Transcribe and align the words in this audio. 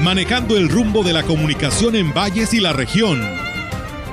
manejando 0.00 0.56
el 0.56 0.68
rumbo 0.68 1.02
de 1.02 1.12
la 1.12 1.22
comunicación 1.22 1.94
en 1.94 2.12
valles 2.12 2.54
y 2.54 2.60
la 2.60 2.72
región. 2.72 3.20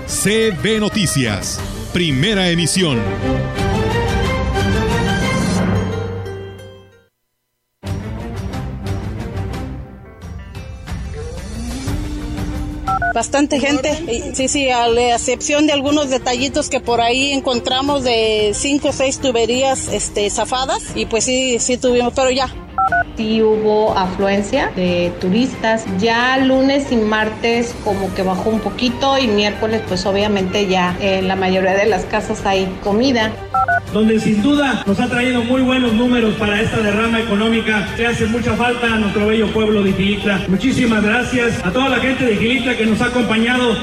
CB 0.08 0.80
Noticias, 0.80 1.60
primera 1.94 2.50
emisión. 2.50 3.00
bastante 13.14 13.60
gente. 13.60 14.34
Sí, 14.36 14.48
sí, 14.48 14.70
a 14.70 14.88
excepción 15.16 15.66
de 15.66 15.74
algunos 15.74 16.12
detallitos 16.12 16.70
que 16.70 16.80
por 16.80 17.02
ahí 17.02 17.32
encontramos 17.32 18.04
de 18.04 18.52
cinco 18.54 18.90
o 18.90 18.94
seis 18.94 19.18
tuberías 19.18 19.88
este, 19.88 20.30
zafadas. 20.30 20.84
Y 20.94 21.08
pues 21.08 21.24
sí, 21.24 21.58
sí 21.58 21.78
tuvimos, 21.78 22.14
pero 22.14 22.30
ya, 22.30 22.48
sí 23.18 23.42
hubo 23.42 23.98
afluencia 23.98 24.72
de 24.76 25.12
turistas. 25.20 25.86
Ya 26.00 26.38
lunes 26.38 26.92
y 26.92 26.98
martes 26.98 27.76
como 27.84 28.14
que 28.14 28.22
bajó 28.22 28.52
un 28.52 28.60
poquito 28.60 29.18
y 29.18 29.28
miércoles 29.28 29.82
pues 29.88 30.06
obviamente 30.06 30.68
ya 30.68 30.96
en 31.02 31.28
la 31.28 31.36
mayoría 31.36 31.74
de 31.74 31.88
las 31.88 32.06
casas 32.06 32.46
hay 32.46 32.68
comida. 32.84 33.32
Donde 33.92 34.20
sin 34.20 34.44
duda 34.44 34.84
nos 34.86 35.00
ha 35.00 35.08
traído 35.08 35.44
muy 35.44 35.62
buenos 35.62 35.94
números 35.94 36.36
para 36.36 36.62
esta 36.62 36.78
derrama 36.78 37.20
económica 37.20 37.88
que 37.96 38.06
hace 38.06 38.28
mucha 38.28 38.54
falta 38.56 38.86
a 38.94 38.98
nuestro 38.98 39.26
bello 39.26 39.48
pueblo 39.48 39.82
de 39.82 39.94
Gilitla. 39.94 40.46
Muchísimas 40.48 41.04
gracias 41.04 41.66
a 41.66 41.72
toda 41.72 41.90
la 41.90 41.98
gente 41.98 42.26
de 42.26 42.36
Gilitla 42.36 42.78
que 42.78 42.86
nos 42.86 43.02
ha 43.02 43.06
acompañado 43.06 43.76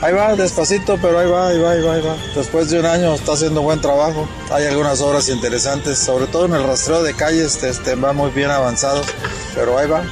Ahí 0.00 0.12
va, 0.12 0.36
despacito, 0.36 0.96
pero 1.02 1.18
ahí 1.18 1.28
va, 1.28 1.48
ahí 1.48 1.58
va, 1.58 1.72
ahí 1.72 1.82
va, 1.82 1.94
ahí 1.94 2.00
va. 2.00 2.16
Después 2.34 2.70
de 2.70 2.78
un 2.78 2.86
año 2.86 3.14
está 3.14 3.32
haciendo 3.32 3.62
buen 3.62 3.80
trabajo. 3.80 4.28
Hay 4.50 4.64
algunas 4.66 5.00
obras 5.00 5.28
interesantes, 5.28 5.98
sobre 5.98 6.26
todo 6.26 6.46
en 6.46 6.54
el 6.54 6.62
rastreo 6.62 7.02
de 7.02 7.14
calles, 7.14 7.62
este, 7.64 7.96
va 7.96 8.12
muy 8.12 8.30
bien 8.30 8.50
avanzado, 8.50 9.02
pero 9.56 9.76
ahí 9.76 9.88
va. 9.88 10.04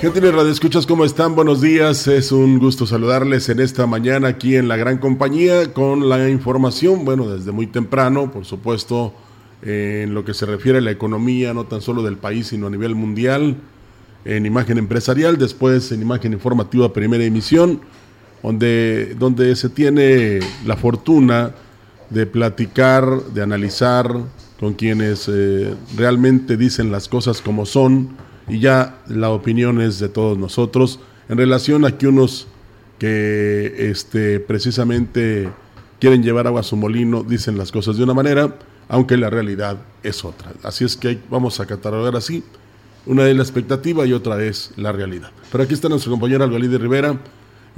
Gentiles 0.00 0.32
Radio 0.32 0.52
Escuchas, 0.52 0.86
¿cómo 0.86 1.04
están? 1.04 1.34
Buenos 1.34 1.60
días. 1.60 2.06
Es 2.06 2.30
un 2.30 2.60
gusto 2.60 2.86
saludarles 2.86 3.48
en 3.48 3.58
esta 3.58 3.84
mañana 3.88 4.28
aquí 4.28 4.54
en 4.54 4.68
la 4.68 4.76
gran 4.76 4.98
compañía 4.98 5.72
con 5.72 6.08
la 6.08 6.28
información, 6.28 7.04
bueno, 7.04 7.28
desde 7.28 7.50
muy 7.50 7.66
temprano, 7.66 8.30
por 8.30 8.44
supuesto, 8.44 9.12
en 9.60 10.14
lo 10.14 10.24
que 10.24 10.34
se 10.34 10.46
refiere 10.46 10.78
a 10.78 10.82
la 10.82 10.92
economía, 10.92 11.52
no 11.52 11.64
tan 11.64 11.80
solo 11.80 12.04
del 12.04 12.16
país, 12.16 12.46
sino 12.46 12.68
a 12.68 12.70
nivel 12.70 12.94
mundial, 12.94 13.56
en 14.24 14.46
imagen 14.46 14.78
empresarial, 14.78 15.36
después 15.36 15.90
en 15.90 16.00
imagen 16.00 16.32
informativa 16.32 16.92
primera 16.92 17.24
emisión, 17.24 17.80
donde, 18.40 19.16
donde 19.18 19.56
se 19.56 19.68
tiene 19.68 20.38
la 20.64 20.76
fortuna 20.76 21.56
de 22.08 22.24
platicar, 22.24 23.24
de 23.34 23.42
analizar 23.42 24.08
con 24.60 24.74
quienes 24.74 25.28
eh, 25.28 25.74
realmente 25.96 26.56
dicen 26.56 26.92
las 26.92 27.08
cosas 27.08 27.42
como 27.42 27.66
son 27.66 28.27
y 28.48 28.60
ya 28.60 28.98
la 29.08 29.30
opinión 29.30 29.80
es 29.80 29.98
de 29.98 30.08
todos 30.08 30.38
nosotros 30.38 31.00
en 31.28 31.38
relación 31.38 31.84
a 31.84 31.96
que 31.96 32.06
unos 32.06 32.46
que 32.98 33.90
este, 33.90 34.40
precisamente 34.40 35.48
quieren 36.00 36.22
llevar 36.22 36.46
agua 36.46 36.60
a 36.60 36.64
su 36.64 36.76
molino 36.76 37.22
dicen 37.22 37.56
las 37.58 37.70
cosas 37.70 37.96
de 37.96 38.04
una 38.04 38.14
manera, 38.14 38.56
aunque 38.88 39.16
la 39.16 39.30
realidad 39.30 39.78
es 40.02 40.24
otra. 40.24 40.52
Así 40.62 40.84
es 40.84 40.96
que 40.96 41.18
vamos 41.30 41.60
a 41.60 41.66
catalogar 41.66 42.16
así. 42.16 42.42
Una 43.06 43.26
es 43.28 43.36
la 43.36 43.42
expectativa 43.42 44.04
y 44.04 44.12
otra 44.12 44.42
es 44.42 44.72
la 44.76 44.92
realidad. 44.92 45.30
Pero 45.50 45.64
aquí 45.64 45.74
está 45.74 45.88
nuestra 45.88 46.10
compañera 46.10 46.44
Algalide 46.44 46.78
Rivera 46.78 47.18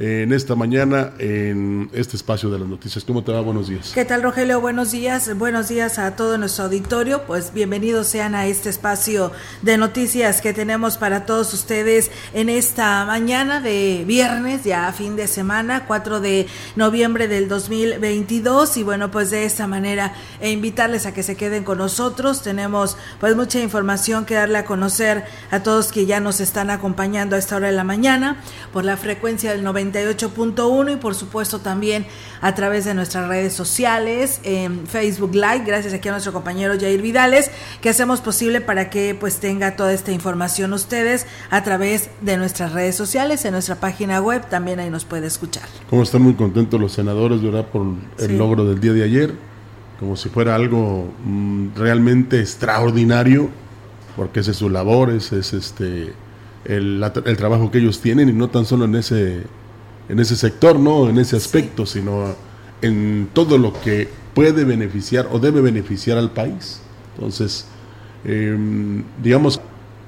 en 0.01 0.33
esta 0.33 0.55
mañana 0.55 1.13
en 1.19 1.91
este 1.93 2.17
espacio 2.17 2.49
de 2.49 2.59
las 2.59 2.67
noticias. 2.67 3.05
¿Cómo 3.05 3.23
te 3.23 3.33
va? 3.33 3.43
Buenos 3.43 3.69
días. 3.69 3.93
¿Qué 3.95 4.07
tal, 4.07 4.23
Rogelio? 4.23 4.59
Buenos 4.59 4.93
días. 4.93 5.37
Buenos 5.37 5.69
días 5.69 5.99
a 5.99 6.17
todo 6.17 6.39
nuestro 6.39 6.65
auditorio. 6.65 7.27
Pues 7.27 7.53
bienvenidos 7.53 8.07
sean 8.07 8.35
a 8.35 8.47
este 8.47 8.71
espacio 8.71 9.31
de 9.61 9.77
noticias 9.77 10.41
que 10.41 10.55
tenemos 10.55 10.97
para 10.97 11.27
todos 11.27 11.53
ustedes 11.53 12.11
en 12.33 12.49
esta 12.49 13.05
mañana 13.05 13.61
de 13.61 14.05
viernes, 14.07 14.65
ya 14.65 14.91
fin 14.95 15.17
de 15.17 15.27
semana, 15.27 15.85
4 15.87 16.21
de 16.21 16.47
noviembre 16.77 17.29
del 17.29 17.49
2022. 17.49 18.79
Y 18.79 18.83
bueno, 18.83 19.11
pues 19.11 19.31
de 19.31 19.45
esta 19.45 19.67
manera 19.67 20.15
e 20.41 20.51
invitarles 20.51 21.05
a 21.05 21.13
que 21.13 21.23
se 21.23 21.37
queden 21.37 21.63
con 21.63 21.77
nosotros. 21.77 22.43
Tenemos 22.43 22.97
pues 23.21 23.37
mucha 23.37 23.61
información 23.61 24.25
que 24.25 24.35
darle 24.35 24.57
a 24.57 24.65
conocer 24.65 25.25
a 25.51 25.63
todos 25.63 25.93
que 25.93 26.07
ya 26.07 26.21
nos 26.21 26.41
están 26.41 26.71
acompañando 26.71 27.37
a 27.37 27.39
esta 27.39 27.57
hora 27.57 27.67
de 27.67 27.75
la 27.75 27.85
mañana 27.85 28.39
por 28.73 28.87
la 28.87 28.97
frecuencia 28.97 29.51
del 29.51 29.63
90 29.63 29.90
98.1 29.93 30.93
y 30.93 30.97
por 30.97 31.15
supuesto 31.15 31.61
también 31.61 32.07
a 32.41 32.55
través 32.55 32.85
de 32.85 32.95
nuestras 32.95 33.29
redes 33.29 33.53
sociales, 33.53 34.41
en 34.45 34.87
Facebook 34.87 35.35
Live, 35.35 35.65
gracias 35.67 35.93
aquí 35.93 36.09
a 36.09 36.13
nuestro 36.13 36.33
compañero 36.33 36.75
Jair 36.79 37.03
Vidales, 37.03 37.51
que 37.81 37.91
hacemos 37.91 38.21
posible 38.21 38.61
para 38.61 38.91
que 38.91 39.15
pues 39.15 39.39
tenga 39.39 39.77
toda 39.77 39.93
esta 39.93 40.13
información 40.13 40.73
ustedes 40.73 41.27
a 41.51 41.63
través 41.63 42.11
de 42.21 42.37
nuestras 42.37 42.73
redes 42.73 42.97
sociales, 42.97 43.45
en 43.45 43.53
nuestra 43.53 43.77
página 43.77 44.21
web, 44.21 44.49
también 44.49 44.81
ahí 44.81 44.91
nos 44.91 45.05
puede 45.05 45.27
escuchar. 45.27 45.65
Como 45.89 46.03
están 46.03 46.23
muy 46.23 46.35
contentos 46.35 46.81
los 46.81 46.93
senadores, 46.93 47.43
¿verdad? 47.43 47.67
Por 47.67 47.87
el 48.19 48.39
logro 48.39 48.65
del 48.65 48.81
día 48.81 48.93
de 48.93 49.05
ayer, 49.05 49.35
como 49.99 50.17
si 50.17 50.31
fuera 50.31 50.55
algo 50.55 51.13
mm, 51.25 51.77
realmente 51.77 52.41
extraordinario, 52.41 53.51
porque 54.17 54.41
ese 54.41 54.53
es 54.53 54.57
su 54.57 54.71
labor, 54.71 55.11
ese 55.11 55.39
es 55.39 55.53
este... 55.53 56.13
El, 56.63 57.03
el, 57.25 57.37
trabajo 57.39 57.71
que 57.71 57.79
ellos 57.79 58.03
tienen 58.03 58.29
y 58.29 58.35
no 58.35 58.49
tan 58.49 58.67
solo 58.67 58.85
en 58.85 58.95
ese 58.95 59.45
en 60.11 60.19
ese 60.19 60.35
sector, 60.35 60.79
no 60.79 61.09
en 61.09 61.19
ese 61.19 61.37
aspecto, 61.37 61.87
sino 61.87 62.35
en 62.83 63.29
todo 63.33 63.59
lo 63.59 63.73
que 63.81 64.09
puede 64.35 64.65
beneficiar 64.65 65.29
o 65.31 65.39
debe 65.39 65.61
beneficiar 65.61 66.19
al 66.19 66.33
país. 66.33 66.81
Entonces, 67.15 67.67
em, 68.25 69.05
digamos, 69.23 69.61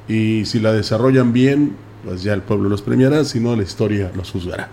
y 0.09 0.45
si 0.45 0.59
la 0.59 0.73
desarrollan 0.73 1.33
bien, 1.33 1.77
pues 2.05 2.25
ya 2.25 2.33
el 2.35 2.43
pueblo 2.43 2.69
los 2.69 2.83
premiará, 2.83 3.25
si 3.25 3.39
no, 3.39 3.55
la 3.55 3.63
historia 3.63 4.11
los 4.17 4.33
juzgará. 4.33 4.71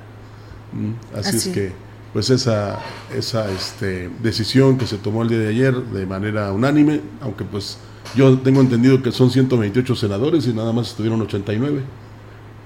¿Mm? 0.73 1.18
Así, 1.18 1.38
es 1.38 1.47
que, 1.50 1.72
pues 2.12 2.31
esa, 2.31 2.79
esa 3.16 3.51
este, 3.51 4.09
decisión 4.23 4.79
que 4.79 4.88
se 4.88 4.97
tomó 4.97 5.22
el 5.22 5.29
día 5.29 5.39
de 5.39 5.50
ayer 5.50 5.75
de 5.75 6.07
manera 6.07 6.51
unánime, 6.51 7.01
aunque 7.22 7.44
pues 7.44 7.78
yo 8.16 8.39
tengo 8.39 8.62
entendido 8.62 9.03
que 9.03 9.12
son 9.12 9.29
128 9.29 9.95
senadores 9.95 10.47
y 10.47 10.53
nada 10.53 10.73
más 10.73 10.89
estuvieron 10.89 11.22
89. 11.22 11.84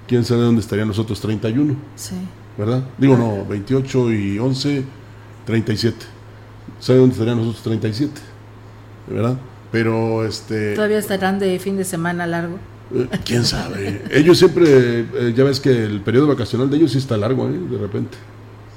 ¿Quién 0.07 0.23
sabe 0.23 0.43
dónde 0.43 0.61
estarían 0.61 0.87
los 0.87 0.99
otros 0.99 1.19
31? 1.19 1.75
Sí. 1.95 2.15
¿Verdad? 2.57 2.83
Digo, 2.97 3.17
no, 3.17 3.45
28 3.45 4.11
y 4.11 4.39
11, 4.39 4.83
37. 5.45 5.97
¿Sabe 6.79 6.99
dónde 6.99 7.13
estarían 7.13 7.37
nosotros 7.37 7.63
37? 7.63 8.21
¿Verdad? 9.07 9.37
Pero 9.71 10.25
este... 10.25 10.75
¿Todavía 10.75 10.99
estarán 10.99 11.39
de 11.39 11.59
fin 11.59 11.77
de 11.77 11.83
semana 11.83 12.27
largo? 12.27 12.57
Eh, 12.93 13.07
¿Quién 13.25 13.43
sabe? 13.43 14.03
ellos 14.11 14.37
siempre, 14.37 14.65
eh, 14.99 15.33
ya 15.35 15.43
ves 15.43 15.59
que 15.59 15.71
el 15.71 16.01
periodo 16.01 16.27
vacacional 16.27 16.69
de 16.69 16.77
ellos 16.77 16.91
sí 16.91 16.99
está 16.99 17.17
largo, 17.17 17.47
¿eh? 17.49 17.59
De 17.69 17.77
repente. 17.77 18.17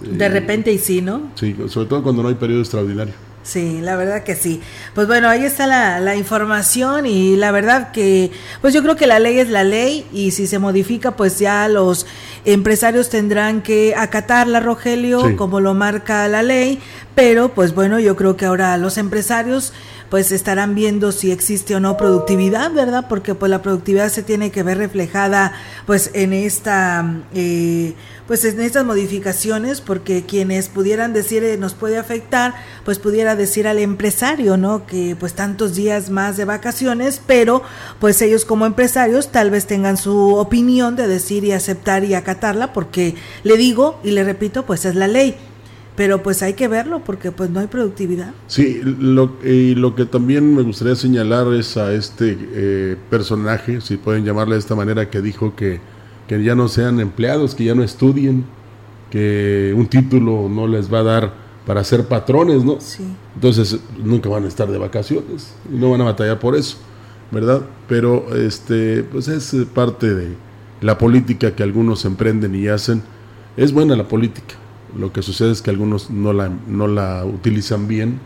de 0.00 0.28
repente 0.28 0.72
y 0.72 0.78
sí, 0.78 1.02
¿no? 1.02 1.32
Sí, 1.34 1.54
sobre 1.68 1.88
todo 1.88 2.02
cuando 2.02 2.22
no 2.22 2.28
hay 2.28 2.34
periodo 2.34 2.60
extraordinario. 2.60 3.14
Sí, 3.46 3.78
la 3.80 3.94
verdad 3.94 4.24
que 4.24 4.34
sí. 4.34 4.60
Pues 4.92 5.06
bueno, 5.06 5.28
ahí 5.28 5.44
está 5.44 5.68
la, 5.68 6.00
la, 6.00 6.16
información 6.16 7.06
y 7.06 7.36
la 7.36 7.52
verdad 7.52 7.92
que, 7.92 8.32
pues 8.60 8.74
yo 8.74 8.82
creo 8.82 8.96
que 8.96 9.06
la 9.06 9.20
ley 9.20 9.38
es 9.38 9.48
la 9.50 9.62
ley 9.62 10.04
y 10.12 10.32
si 10.32 10.48
se 10.48 10.58
modifica, 10.58 11.12
pues 11.12 11.38
ya 11.38 11.68
los 11.68 12.06
empresarios 12.44 13.08
tendrán 13.08 13.62
que 13.62 13.94
acatarla, 13.96 14.58
Rogelio, 14.58 15.36
como 15.36 15.60
lo 15.60 15.74
marca 15.74 16.26
la 16.26 16.42
ley, 16.42 16.80
pero 17.14 17.50
pues 17.50 17.72
bueno, 17.72 18.00
yo 18.00 18.16
creo 18.16 18.36
que 18.36 18.46
ahora 18.46 18.76
los 18.78 18.98
empresarios 18.98 19.72
pues 20.10 20.32
estarán 20.32 20.74
viendo 20.74 21.12
si 21.12 21.30
existe 21.30 21.74
o 21.74 21.80
no 21.80 21.96
productividad, 21.96 22.72
¿verdad? 22.72 23.06
Porque 23.08 23.34
pues 23.34 23.50
la 23.50 23.62
productividad 23.62 24.08
se 24.10 24.22
tiene 24.22 24.50
que 24.50 24.62
ver 24.62 24.78
reflejada 24.78 25.52
pues 25.86 26.10
en 26.14 26.32
esta 26.32 27.22
eh, 27.34 27.94
pues 28.26 28.44
en 28.44 28.60
estas 28.60 28.84
modificaciones, 28.84 29.80
porque 29.80 30.24
quienes 30.24 30.68
pudieran 30.68 31.12
decir 31.12 31.44
eh, 31.44 31.56
nos 31.56 31.74
puede 31.74 31.98
afectar, 31.98 32.54
pues 32.84 32.98
pudiera 32.98 33.36
decir 33.36 33.66
al 33.68 33.78
empresario, 33.78 34.56
¿no? 34.56 34.86
Que 34.86 35.16
pues 35.18 35.34
tantos 35.34 35.74
días 35.74 36.10
más 36.10 36.36
de 36.36 36.44
vacaciones, 36.44 37.20
pero 37.26 37.62
pues 38.00 38.20
ellos 38.22 38.44
como 38.44 38.66
empresarios 38.66 39.30
tal 39.30 39.50
vez 39.50 39.66
tengan 39.66 39.96
su 39.96 40.34
opinión 40.34 40.96
de 40.96 41.08
decir 41.08 41.44
y 41.44 41.52
aceptar 41.52 42.04
y 42.04 42.14
acatarla, 42.14 42.72
porque 42.72 43.14
le 43.44 43.56
digo 43.56 44.00
y 44.02 44.10
le 44.10 44.24
repito, 44.24 44.66
pues 44.66 44.84
es 44.84 44.94
la 44.94 45.08
ley 45.08 45.36
pero 45.96 46.22
pues 46.22 46.42
hay 46.42 46.52
que 46.52 46.68
verlo 46.68 47.02
porque 47.04 47.32
pues 47.32 47.50
no 47.50 47.58
hay 47.58 47.66
productividad. 47.66 48.32
Sí, 48.46 48.80
lo, 48.84 49.36
y 49.42 49.74
lo 49.74 49.94
que 49.94 50.04
también 50.04 50.54
me 50.54 50.62
gustaría 50.62 50.94
señalar 50.94 51.52
es 51.54 51.76
a 51.78 51.92
este 51.94 52.36
eh, 52.52 52.96
personaje, 53.08 53.80
si 53.80 53.96
pueden 53.96 54.24
llamarle 54.24 54.54
de 54.54 54.60
esta 54.60 54.74
manera, 54.74 55.08
que 55.08 55.22
dijo 55.22 55.56
que, 55.56 55.80
que 56.28 56.42
ya 56.42 56.54
no 56.54 56.68
sean 56.68 57.00
empleados, 57.00 57.54
que 57.54 57.64
ya 57.64 57.74
no 57.74 57.82
estudien, 57.82 58.44
que 59.10 59.72
un 59.76 59.86
título 59.86 60.48
no 60.48 60.66
les 60.66 60.92
va 60.92 61.00
a 61.00 61.04
dar 61.04 61.34
para 61.66 61.82
ser 61.84 62.06
patrones, 62.06 62.64
¿no? 62.64 62.80
Sí. 62.80 63.04
Entonces 63.34 63.78
nunca 64.02 64.28
van 64.28 64.44
a 64.44 64.48
estar 64.48 64.68
de 64.68 64.78
vacaciones 64.78 65.54
y 65.72 65.76
no 65.76 65.90
van 65.90 66.00
a 66.00 66.04
batallar 66.04 66.38
por 66.38 66.56
eso, 66.56 66.76
¿verdad? 67.30 67.62
Pero 67.88 68.34
este, 68.36 69.02
pues 69.02 69.28
es 69.28 69.54
parte 69.74 70.14
de 70.14 70.34
la 70.80 70.98
política 70.98 71.54
que 71.54 71.62
algunos 71.62 72.04
emprenden 72.04 72.54
y 72.54 72.68
hacen. 72.68 73.02
Es 73.56 73.72
buena 73.72 73.96
la 73.96 74.06
política 74.06 74.56
lo 74.96 75.12
que 75.12 75.22
sucede 75.22 75.52
es 75.52 75.62
que 75.62 75.70
algunos 75.70 76.10
no 76.10 76.32
la, 76.32 76.50
no 76.66 76.86
la 76.86 77.24
utilizan 77.24 77.88
bien 77.88 78.18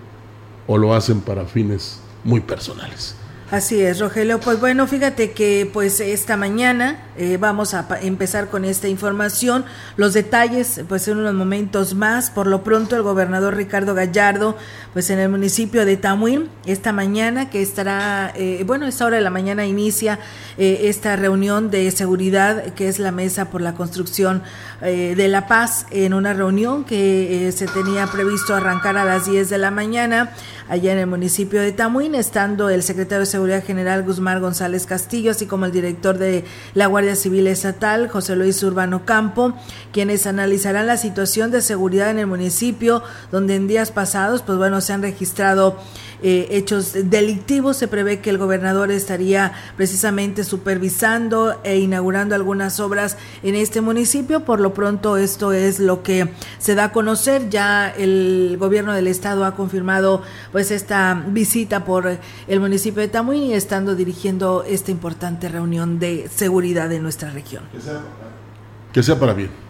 o 0.66 0.78
lo 0.78 0.94
hacen 0.94 1.20
para 1.20 1.44
fines 1.46 2.00
muy 2.24 2.40
personales. 2.40 3.16
Así 3.50 3.82
es, 3.82 3.98
Rogelio. 3.98 4.38
Pues 4.38 4.60
bueno, 4.60 4.86
fíjate 4.86 5.32
que 5.32 5.68
pues 5.72 5.98
esta 5.98 6.36
mañana 6.36 7.00
eh, 7.18 7.36
vamos 7.36 7.74
a 7.74 7.84
empezar 8.00 8.48
con 8.48 8.64
esta 8.64 8.86
información. 8.86 9.64
Los 9.96 10.14
detalles 10.14 10.82
pues 10.88 11.08
en 11.08 11.18
unos 11.18 11.34
momentos 11.34 11.94
más. 11.94 12.30
Por 12.30 12.46
lo 12.46 12.62
pronto 12.62 12.94
el 12.94 13.02
gobernador 13.02 13.56
Ricardo 13.56 13.92
Gallardo 13.96 14.56
pues 14.92 15.10
en 15.10 15.18
el 15.18 15.30
municipio 15.30 15.84
de 15.84 15.96
Tamuín 15.96 16.48
esta 16.64 16.92
mañana 16.92 17.50
que 17.50 17.60
estará, 17.60 18.32
eh, 18.36 18.62
bueno, 18.64 18.86
esta 18.86 19.06
hora 19.06 19.16
de 19.16 19.22
la 19.22 19.30
mañana 19.30 19.66
inicia 19.66 20.20
eh, 20.56 20.82
esta 20.84 21.16
reunión 21.16 21.72
de 21.72 21.90
seguridad 21.90 22.72
que 22.74 22.86
es 22.86 23.00
la 23.00 23.10
mesa 23.10 23.50
por 23.50 23.62
la 23.62 23.74
construcción 23.74 24.44
de 24.80 25.28
la 25.28 25.46
paz 25.46 25.86
en 25.90 26.14
una 26.14 26.32
reunión 26.32 26.84
que 26.84 27.52
se 27.54 27.66
tenía 27.66 28.06
previsto 28.06 28.54
arrancar 28.54 28.96
a 28.96 29.04
las 29.04 29.26
10 29.26 29.50
de 29.50 29.58
la 29.58 29.70
mañana 29.70 30.32
allá 30.70 30.92
en 30.92 30.98
el 30.98 31.06
municipio 31.08 31.60
de 31.60 31.72
Tamuín, 31.72 32.14
estando 32.14 32.70
el 32.70 32.84
secretario 32.84 33.20
de 33.20 33.26
Seguridad 33.26 33.64
General 33.64 34.04
Guzmán 34.04 34.40
González 34.40 34.86
Castillo, 34.86 35.32
así 35.32 35.46
como 35.46 35.66
el 35.66 35.72
director 35.72 36.16
de 36.16 36.44
la 36.74 36.86
Guardia 36.86 37.16
Civil 37.16 37.48
Estatal, 37.48 38.08
José 38.08 38.36
Luis 38.36 38.62
Urbano 38.62 39.04
Campo, 39.04 39.52
quienes 39.92 40.28
analizarán 40.28 40.86
la 40.86 40.96
situación 40.96 41.50
de 41.50 41.60
seguridad 41.60 42.10
en 42.10 42.20
el 42.20 42.28
municipio, 42.28 43.02
donde 43.32 43.56
en 43.56 43.66
días 43.66 43.90
pasados, 43.90 44.42
pues 44.42 44.58
bueno, 44.58 44.80
se 44.80 44.92
han 44.92 45.02
registrado 45.02 45.76
eh, 46.22 46.48
hechos 46.50 46.92
delictivos. 47.04 47.76
Se 47.76 47.88
prevé 47.88 48.20
que 48.20 48.30
el 48.30 48.38
gobernador 48.38 48.90
estaría 48.90 49.52
precisamente 49.76 50.44
supervisando 50.44 51.60
e 51.64 51.78
inaugurando 51.78 52.34
algunas 52.34 52.80
obras 52.80 53.16
en 53.42 53.54
este 53.54 53.80
municipio. 53.80 54.44
Por 54.44 54.60
lo 54.60 54.74
pronto 54.74 55.16
esto 55.16 55.52
es 55.52 55.80
lo 55.80 56.02
que 56.02 56.32
se 56.58 56.74
da 56.74 56.84
a 56.84 56.92
conocer. 56.92 57.48
Ya 57.50 57.88
el 57.90 58.56
gobierno 58.58 58.92
del 58.92 59.06
estado 59.06 59.44
ha 59.44 59.54
confirmado 59.54 60.22
pues 60.52 60.70
esta 60.70 61.24
visita 61.28 61.84
por 61.84 62.18
el 62.48 62.60
municipio 62.60 63.00
de 63.00 63.08
Tamuín 63.08 63.44
y 63.44 63.54
estando 63.54 63.94
dirigiendo 63.94 64.64
esta 64.66 64.90
importante 64.90 65.48
reunión 65.48 65.98
de 65.98 66.28
seguridad 66.34 66.90
en 66.92 67.02
nuestra 67.02 67.30
región. 67.30 67.64
Que 68.92 69.02
sea, 69.02 69.18
para 69.18 69.34
bien. 69.34 69.69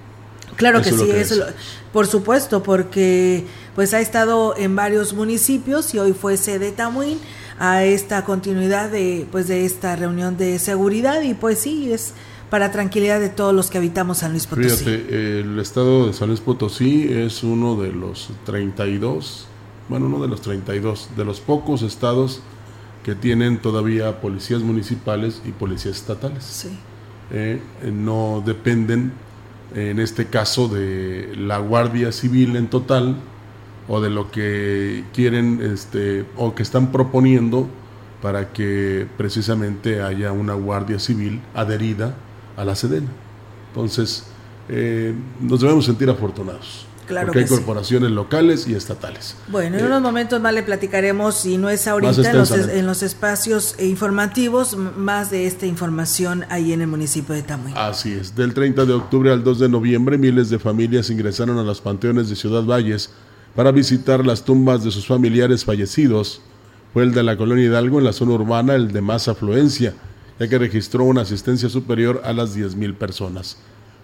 Claro 0.60 0.82
que 0.82 0.92
sí, 0.92 1.10
eso, 1.10 1.44
por 1.92 2.06
supuesto, 2.06 2.62
porque 2.62 3.46
pues 3.74 3.94
ha 3.94 4.00
estado 4.00 4.54
en 4.56 4.76
varios 4.76 5.14
municipios 5.14 5.94
y 5.94 5.98
hoy 5.98 6.12
fue 6.12 6.36
sede 6.36 6.70
Tamuín 6.70 7.18
a 7.58 7.84
esta 7.84 8.24
continuidad 8.24 8.90
de 8.90 9.26
pues 9.32 9.48
de 9.48 9.64
esta 9.64 9.96
reunión 9.96 10.36
de 10.36 10.58
seguridad 10.58 11.22
y 11.22 11.34
pues 11.34 11.60
sí 11.60 11.92
es 11.92 12.12
para 12.50 12.72
tranquilidad 12.72 13.20
de 13.20 13.30
todos 13.30 13.54
los 13.54 13.70
que 13.70 13.78
habitamos 13.78 14.18
San 14.18 14.32
Luis 14.32 14.46
Potosí. 14.46 14.84
Fíjate, 14.84 15.40
el 15.40 15.58
estado 15.58 16.08
de 16.08 16.12
San 16.12 16.28
Luis 16.28 16.40
Potosí 16.40 17.08
es 17.10 17.42
uno 17.42 17.80
de 17.80 17.92
los 17.92 18.28
32, 18.44 19.46
bueno, 19.88 20.06
uno 20.06 20.20
de 20.20 20.28
los 20.28 20.42
32, 20.42 21.10
de 21.16 21.24
los 21.24 21.40
pocos 21.40 21.82
estados 21.82 22.42
que 23.02 23.14
tienen 23.14 23.62
todavía 23.62 24.20
policías 24.20 24.60
municipales 24.60 25.40
y 25.46 25.52
policías 25.52 25.96
estatales. 25.96 26.44
Sí. 26.44 26.68
Eh, 27.30 27.62
no 27.92 28.42
dependen, 28.44 29.12
en 29.74 30.00
este 30.00 30.26
caso, 30.26 30.68
de 30.68 31.32
la 31.36 31.58
Guardia 31.58 32.12
Civil 32.12 32.56
en 32.56 32.68
total, 32.68 33.16
o 33.88 34.00
de 34.00 34.08
lo 34.08 34.30
que 34.30 35.04
quieren 35.12 35.60
este, 35.62 36.24
o 36.36 36.54
que 36.54 36.62
están 36.62 36.92
proponiendo 36.92 37.68
para 38.22 38.52
que 38.52 39.06
precisamente 39.16 40.00
haya 40.00 40.32
una 40.32 40.54
guardia 40.54 40.98
civil 40.98 41.40
adherida 41.54 42.14
a 42.56 42.64
la 42.64 42.76
Sedena. 42.76 43.08
Entonces, 43.68 44.26
eh, 44.68 45.14
nos 45.40 45.60
debemos 45.60 45.86
sentir 45.86 46.08
afortunados. 46.08 46.86
Claro 47.10 47.26
porque 47.26 47.40
hay 47.40 47.46
corporaciones 47.46 48.12
locales 48.12 48.68
y 48.68 48.74
estatales. 48.74 49.34
Bueno, 49.48 49.76
en 49.76 49.84
eh, 49.84 49.86
unos 49.88 50.00
momentos 50.00 50.40
más 50.40 50.54
le 50.54 50.62
platicaremos, 50.62 51.34
si 51.34 51.58
no 51.58 51.68
es 51.68 51.88
ahorita, 51.88 52.30
en 52.30 52.38
los, 52.38 52.52
en 52.52 52.86
los, 52.86 53.02
espacios 53.02 53.74
informativos, 53.80 54.76
más 54.76 55.28
de 55.28 55.48
esta 55.48 55.66
información 55.66 56.44
ahí 56.50 56.72
en 56.72 56.82
el 56.82 56.86
municipio 56.86 57.34
de 57.34 57.42
Tamuy. 57.42 57.72
Así 57.74 58.12
es. 58.12 58.36
Del 58.36 58.54
30 58.54 58.84
de 58.84 58.92
octubre 58.92 59.32
al 59.32 59.42
2 59.42 59.58
de 59.58 59.68
noviembre, 59.68 60.18
miles 60.18 60.50
de 60.50 60.60
familias 60.60 61.10
ingresaron 61.10 61.58
a 61.58 61.64
los 61.64 61.80
panteones 61.80 62.28
de 62.28 62.36
Ciudad 62.36 62.62
Valles 62.62 63.10
para 63.56 63.72
visitar 63.72 64.24
las 64.24 64.44
tumbas 64.44 64.84
de 64.84 64.92
sus 64.92 65.04
familiares 65.04 65.64
fallecidos. 65.64 66.42
Fue 66.92 67.02
el 67.02 67.12
de 67.12 67.24
la 67.24 67.36
colonia 67.36 67.64
Hidalgo 67.64 67.98
en 67.98 68.04
la 68.04 68.12
zona 68.12 68.34
urbana 68.34 68.76
el 68.76 68.92
de 68.92 69.00
más 69.00 69.26
afluencia, 69.26 69.94
ya 70.38 70.48
que 70.48 70.58
registró 70.58 71.02
una 71.02 71.22
asistencia 71.22 71.68
superior 71.68 72.22
a 72.24 72.32
las 72.32 72.56
10.000 72.56 72.94
personas. 72.94 73.56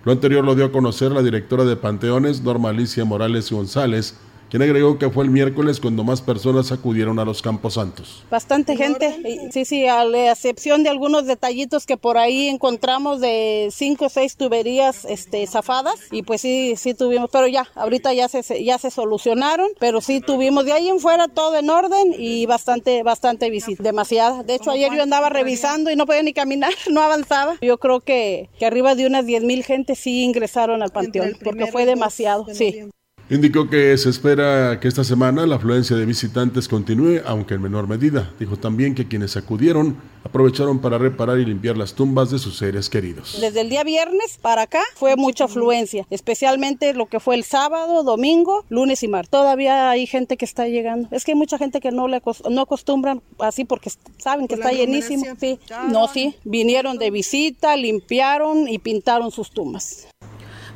Lo 0.07 0.13
anterior 0.13 0.45
lo 0.45 0.55
dio 0.55 0.67
a 0.67 0.71
conocer 0.71 1.11
la 1.11 1.21
directora 1.21 1.65
de 1.65 1.75
Panteones, 1.75 2.41
Norma 2.41 2.69
Alicia 2.69 3.05
Morales 3.05 3.51
González, 3.51 4.15
quien 4.51 4.63
agregó 4.63 4.99
que 4.99 5.11
fue 5.11 5.25
el 5.25 5.31
miércoles 5.31 5.81
cuando 5.81 6.05
más 6.05 6.23
personas 6.23 6.73
acudieron 6.73 7.19
a 7.19 7.25
los 7.25 7.43
Campos 7.43 7.75
Santos. 7.75 8.25
Bastante 8.31 8.77
gente, 8.77 9.51
sí, 9.53 9.65
sí, 9.65 9.87
a 9.87 10.05
la 10.05 10.33
excepción 10.33 10.83
de 10.83 10.91
algunos 10.91 11.27
detallitos 11.27 11.87
que 11.87 11.97
por 11.97 12.19
ahí 12.19 12.49
encontramos 12.49 13.21
de 13.21 13.69
cinco 13.73 14.07
o 14.07 14.09
seis 14.09 14.37
tuberías 14.37 15.05
este, 15.05 15.47
zafadas 15.47 15.95
y 16.11 16.23
pues 16.23 16.41
sí, 16.41 16.75
sí 16.77 16.95
tuvimos, 16.95 17.31
pero 17.31 17.47
ya, 17.49 17.67
ahorita 17.75 18.13
ya 18.13 18.29
se, 18.29 18.65
ya 18.65 18.79
se 18.79 18.91
solucionaron, 18.91 19.69
pero 19.79 20.01
sí 20.01 20.21
tuvimos 20.21 20.65
de 20.65 20.73
ahí 20.73 20.89
en 20.89 21.01
fuera 21.01 21.29
todo 21.29 21.57
en 21.57 21.71
orden 21.71 22.15
y 22.17 22.47
bastante, 22.47 23.03
bastante 23.03 23.51
visita, 23.51 23.83
demasiada. 23.83 24.43
De 24.43 24.55
hecho, 24.55 24.71
ayer 24.71 24.93
yo 24.95 25.03
andaba 25.03 25.29
revisando 25.29 25.91
y 25.91 25.97
no 25.97 26.07
podía 26.07 26.23
ni 26.23 26.33
caminar, 26.33 26.73
no 26.91 27.03
avanzaba. 27.03 27.57
Yo 27.61 27.79
creo 27.79 28.01
que, 28.01 28.49
que 28.59 28.67
arriba 28.67 28.95
de 28.95 29.07
unas 29.07 29.27
10 29.27 29.45
mil 29.45 29.65
gente 29.65 29.95
sí 29.95 30.23
ingresaron 30.23 30.83
al 30.83 30.91
panteón 30.91 31.37
porque 31.43 31.67
fue 31.67 31.87
demasiado, 31.87 32.47
sí. 32.53 32.89
Indicó 33.29 33.69
que 33.69 33.99
se 33.99 34.09
espera 34.09 34.79
que 34.79 34.87
esta 34.87 35.03
semana 35.03 35.47
la 35.47 35.57
afluencia 35.57 35.97
de 35.97 36.07
visitantes 36.07 36.69
continúe, 36.69 37.23
aunque 37.27 37.55
en 37.55 37.63
menor 37.63 37.89
medida. 37.89 38.31
Dijo 38.39 38.57
también 38.57 38.95
que 38.95 39.09
quienes 39.09 39.37
acudieron 39.37 39.97
aprovecharon 40.23 40.79
para 40.79 40.97
reparar 40.97 41.41
y 41.41 41.45
limpiar 41.45 41.77
las 41.77 41.95
tumbas 41.95 42.31
de 42.31 42.39
sus 42.39 42.57
seres 42.57 42.89
queridos. 42.89 43.37
Desde 43.41 43.63
el 43.63 43.69
día 43.69 43.83
viernes 43.83 44.39
para 44.41 44.63
acá 44.63 44.83
fue 44.95 45.17
mucha 45.17 45.45
afluencia, 45.45 46.07
especialmente 46.11 46.95
lo 46.95 47.07
que 47.07 47.19
fue 47.19 47.35
el 47.35 47.43
sábado, 47.43 48.05
domingo, 48.05 48.65
lunes 48.69 49.03
y 49.03 49.09
martes. 49.09 49.31
Todavía 49.31 49.91
hay 49.91 50.07
gente 50.07 50.37
que 50.37 50.45
está 50.45 50.69
llegando. 50.69 51.09
Es 51.11 51.25
que 51.25 51.33
hay 51.33 51.39
mucha 51.39 51.59
gente 51.59 51.81
que 51.81 51.91
no 51.91 52.07
le 52.07 52.23
no 52.49 52.61
acostumbran 52.61 53.23
así 53.41 53.65
porque 53.65 53.91
saben 54.19 54.47
que 54.47 54.55
está 54.55 54.71
llenísimo. 54.71 55.25
Sí. 55.41 55.59
No, 55.91 56.07
sí, 56.07 56.37
vinieron 56.45 56.97
de 56.99 57.11
visita, 57.11 57.77
limpiaron 57.77 58.69
y 58.69 58.79
pintaron 58.79 59.33
sus 59.33 59.51
tumbas. 59.51 60.07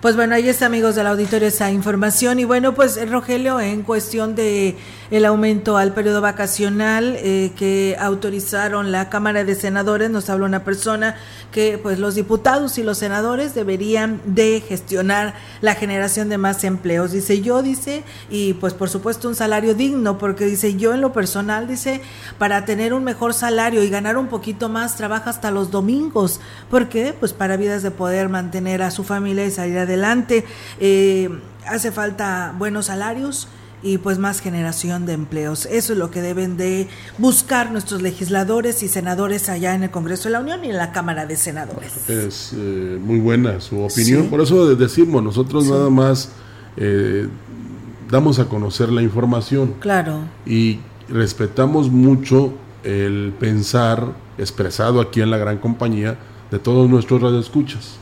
Pues 0.00 0.16
bueno, 0.16 0.34
ahí 0.34 0.48
está, 0.48 0.64
amigos 0.64 0.94
del 0.94 1.06
auditorio, 1.06 1.48
esa 1.48 1.70
información. 1.70 2.38
Y 2.38 2.46
bueno, 2.46 2.74
pues 2.74 2.98
Rogelio, 3.10 3.60
en 3.60 3.82
cuestión 3.82 4.34
de 4.34 4.74
el 5.10 5.26
aumento 5.26 5.76
al 5.76 5.92
periodo 5.92 6.22
vacacional 6.22 7.16
eh, 7.18 7.52
que 7.54 7.96
autorizaron 8.00 8.92
la 8.92 9.10
Cámara 9.10 9.44
de 9.44 9.54
Senadores, 9.54 10.08
nos 10.08 10.30
habla 10.30 10.46
una 10.46 10.64
persona 10.64 11.16
que 11.52 11.76
pues 11.76 11.98
los 11.98 12.14
diputados 12.14 12.78
y 12.78 12.82
los 12.82 12.96
senadores 12.96 13.54
deberían 13.54 14.22
de 14.24 14.62
gestionar 14.66 15.34
la 15.60 15.74
generación 15.74 16.30
de 16.30 16.38
más 16.38 16.64
empleos. 16.64 17.12
Dice 17.12 17.42
yo, 17.42 17.60
dice, 17.60 18.02
y 18.30 18.54
pues 18.54 18.72
por 18.72 18.88
supuesto 18.88 19.28
un 19.28 19.34
salario 19.34 19.74
digno, 19.74 20.16
porque 20.16 20.46
dice 20.46 20.76
yo 20.76 20.94
en 20.94 21.02
lo 21.02 21.12
personal, 21.12 21.68
dice, 21.68 22.00
para 22.38 22.64
tener 22.64 22.94
un 22.94 23.04
mejor 23.04 23.34
salario 23.34 23.82
y 23.82 23.90
ganar 23.90 24.16
un 24.16 24.28
poquito 24.28 24.70
más, 24.70 24.96
trabaja 24.96 25.28
hasta 25.28 25.50
los 25.50 25.70
domingos. 25.70 26.40
¿Por 26.70 26.88
qué? 26.88 27.12
Pues 27.18 27.34
para 27.34 27.58
vidas 27.58 27.82
de 27.82 27.90
poder 27.90 28.30
mantener 28.30 28.80
a 28.80 28.90
su 28.90 29.04
familia 29.04 29.44
y 29.44 29.50
salir 29.50 29.76
adelante. 29.76 29.89
Eh, 30.80 31.28
hace 31.66 31.92
falta 31.92 32.54
buenos 32.58 32.86
salarios 32.86 33.48
y 33.82 33.98
pues 33.98 34.18
más 34.18 34.40
generación 34.40 35.06
de 35.06 35.14
empleos. 35.14 35.66
Eso 35.66 35.92
es 35.92 35.98
lo 35.98 36.10
que 36.10 36.20
deben 36.20 36.56
de 36.56 36.88
buscar 37.18 37.72
nuestros 37.72 38.02
legisladores 38.02 38.82
y 38.82 38.88
senadores 38.88 39.48
allá 39.48 39.74
en 39.74 39.84
el 39.84 39.90
Congreso 39.90 40.24
de 40.24 40.32
la 40.32 40.40
Unión 40.40 40.64
y 40.64 40.70
en 40.70 40.76
la 40.76 40.92
Cámara 40.92 41.26
de 41.26 41.36
Senadores. 41.36 42.08
Es 42.08 42.52
eh, 42.54 42.98
muy 43.02 43.18
buena 43.18 43.60
su 43.60 43.80
opinión. 43.80 44.26
Por 44.28 44.40
eso 44.40 44.74
decimos, 44.74 45.22
nosotros 45.22 45.66
nada 45.66 45.88
más 45.88 46.30
eh, 46.76 47.28
damos 48.10 48.38
a 48.38 48.46
conocer 48.46 48.90
la 48.90 49.02
información. 49.02 49.74
Claro. 49.80 50.20
Y 50.44 50.80
respetamos 51.08 51.90
mucho 51.90 52.52
el 52.84 53.34
pensar 53.38 54.12
expresado 54.38 55.00
aquí 55.00 55.20
en 55.20 55.30
la 55.30 55.38
gran 55.38 55.58
compañía 55.58 56.18
de 56.50 56.58
todos 56.58 56.88
nuestros 56.88 57.22
radioescuchas. 57.22 57.98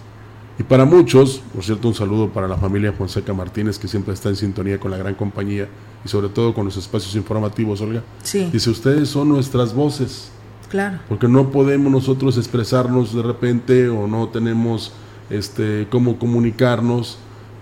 Y 0.58 0.64
para 0.64 0.84
muchos, 0.84 1.40
por 1.54 1.62
cierto, 1.62 1.88
un 1.88 1.94
saludo 1.94 2.30
para 2.30 2.48
la 2.48 2.56
familia 2.56 2.92
Fonseca 2.92 3.32
Martínez, 3.32 3.78
que 3.78 3.86
siempre 3.86 4.12
está 4.12 4.28
en 4.28 4.36
sintonía 4.36 4.80
con 4.80 4.90
la 4.90 4.96
gran 4.96 5.14
compañía 5.14 5.68
y 6.04 6.08
sobre 6.08 6.28
todo 6.28 6.52
con 6.52 6.64
los 6.64 6.76
espacios 6.76 7.14
informativos, 7.14 7.80
Olga. 7.80 8.02
Sí. 8.22 8.48
Dice, 8.52 8.70
ustedes 8.70 9.08
son 9.08 9.28
nuestras 9.28 9.72
voces. 9.72 10.30
Claro. 10.68 10.98
Porque 11.08 11.28
no 11.28 11.50
podemos 11.50 11.92
nosotros 11.92 12.36
expresarnos 12.36 13.14
de 13.14 13.22
repente 13.22 13.88
o 13.88 14.08
no 14.08 14.28
tenemos 14.28 14.92
este, 15.30 15.86
cómo 15.90 16.18
comunicarnos, 16.18 17.18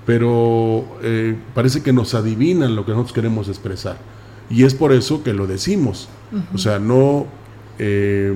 pero 0.06 0.84
eh, 1.02 1.36
parece 1.54 1.82
que 1.82 1.92
nos 1.92 2.14
adivinan 2.14 2.76
lo 2.76 2.86
que 2.86 2.92
nosotros 2.92 3.12
queremos 3.12 3.48
expresar. 3.48 3.98
Y 4.48 4.64
es 4.64 4.74
por 4.74 4.92
eso 4.92 5.22
que 5.22 5.34
lo 5.34 5.46
decimos. 5.46 6.08
O 6.52 6.58
sea, 6.58 6.78
no, 6.78 7.26
eh, 7.78 8.32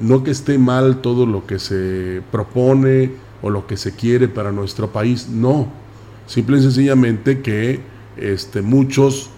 no 0.00 0.22
que 0.24 0.30
esté 0.30 0.58
mal 0.58 1.00
todo 1.00 1.26
lo 1.26 1.46
que 1.46 1.58
se 1.58 2.22
propone, 2.30 3.12
o 3.42 3.50
lo 3.50 3.66
que 3.66 3.76
se 3.76 3.94
quiere 3.94 4.28
para 4.28 4.52
nuestro 4.52 4.92
país, 4.92 5.28
no. 5.28 5.68
Simple 6.26 6.58
y 6.58 6.62
sencillamente 6.62 7.40
que 7.40 7.80
este, 8.16 8.62
muchos 8.62 9.30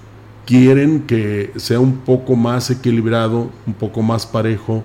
quieren 0.47 1.02
que 1.02 1.52
sea 1.57 1.80
un 1.80 1.99
poco 1.99 2.35
más 2.35 2.71
equilibrado, 2.71 3.50
un 3.66 3.75
poco 3.75 4.02
más 4.02 4.26
parejo, 4.26 4.83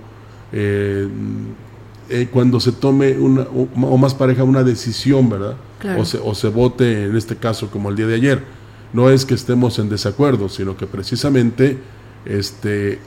eh, 0.51 1.07
eh, 2.09 2.27
cuando 2.31 2.59
se 2.59 2.71
tome 2.71 3.17
una, 3.17 3.41
o, 3.43 3.97
más 3.97 4.13
pareja 4.13 4.43
una 4.43 4.63
decisión, 4.63 5.29
¿verdad? 5.29 5.55
O, 5.97 6.05
se, 6.05 6.19
o 6.19 6.33
se 6.35 6.49
vote 6.49 7.05
en 7.05 7.15
este 7.15 7.35
caso 7.35 7.69
como 7.69 7.89
el 7.89 7.95
día 7.95 8.07
de 8.07 8.15
ayer. 8.15 8.43
No 8.93 9.09
es 9.09 9.25
que 9.25 9.33
estemos 9.33 9.77
en 9.79 9.89
desacuerdo, 9.89 10.49
sino 10.49 10.77
que 10.77 10.87
precisamente 10.87 11.79
este, 12.25 12.99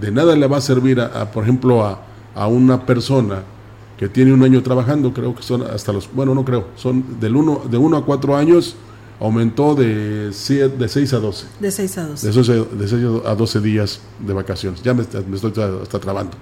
de 0.00 0.10
nada 0.10 0.36
le 0.36 0.46
va 0.46 0.58
a 0.58 0.60
servir, 0.60 1.00
a, 1.00 1.30
por 1.32 1.44
ejemplo, 1.44 1.84
a, 1.84 2.02
a 2.34 2.46
una 2.46 2.86
persona 2.86 3.42
que 3.98 4.08
tiene 4.08 4.32
un 4.32 4.42
año 4.42 4.62
trabajando, 4.62 5.12
creo 5.12 5.34
que 5.34 5.42
son 5.42 5.62
hasta 5.62 5.92
los, 5.92 6.12
bueno, 6.12 6.34
no 6.34 6.44
creo, 6.44 6.68
son 6.76 7.20
del 7.20 7.36
uno, 7.36 7.62
de 7.70 7.76
1 7.76 7.96
a 7.96 8.04
4 8.04 8.36
años, 8.36 8.76
aumentó 9.20 9.74
de, 9.74 10.30
siete, 10.32 10.76
de 10.76 10.88
6 10.88 11.12
a 11.12 11.18
12. 11.20 11.46
De 11.60 11.70
6 11.70 11.98
a 11.98 12.06
12. 12.08 12.26
De 12.26 12.32
6, 12.32 12.46
de 12.78 12.88
6 12.88 13.04
a 13.24 13.34
12 13.34 13.60
días 13.60 14.00
de 14.18 14.32
vacaciones. 14.32 14.82
Ya 14.82 14.94
me, 14.94 15.04
me 15.28 15.36
estoy 15.36 15.52
hasta 15.82 15.98
trabando. 15.98 16.36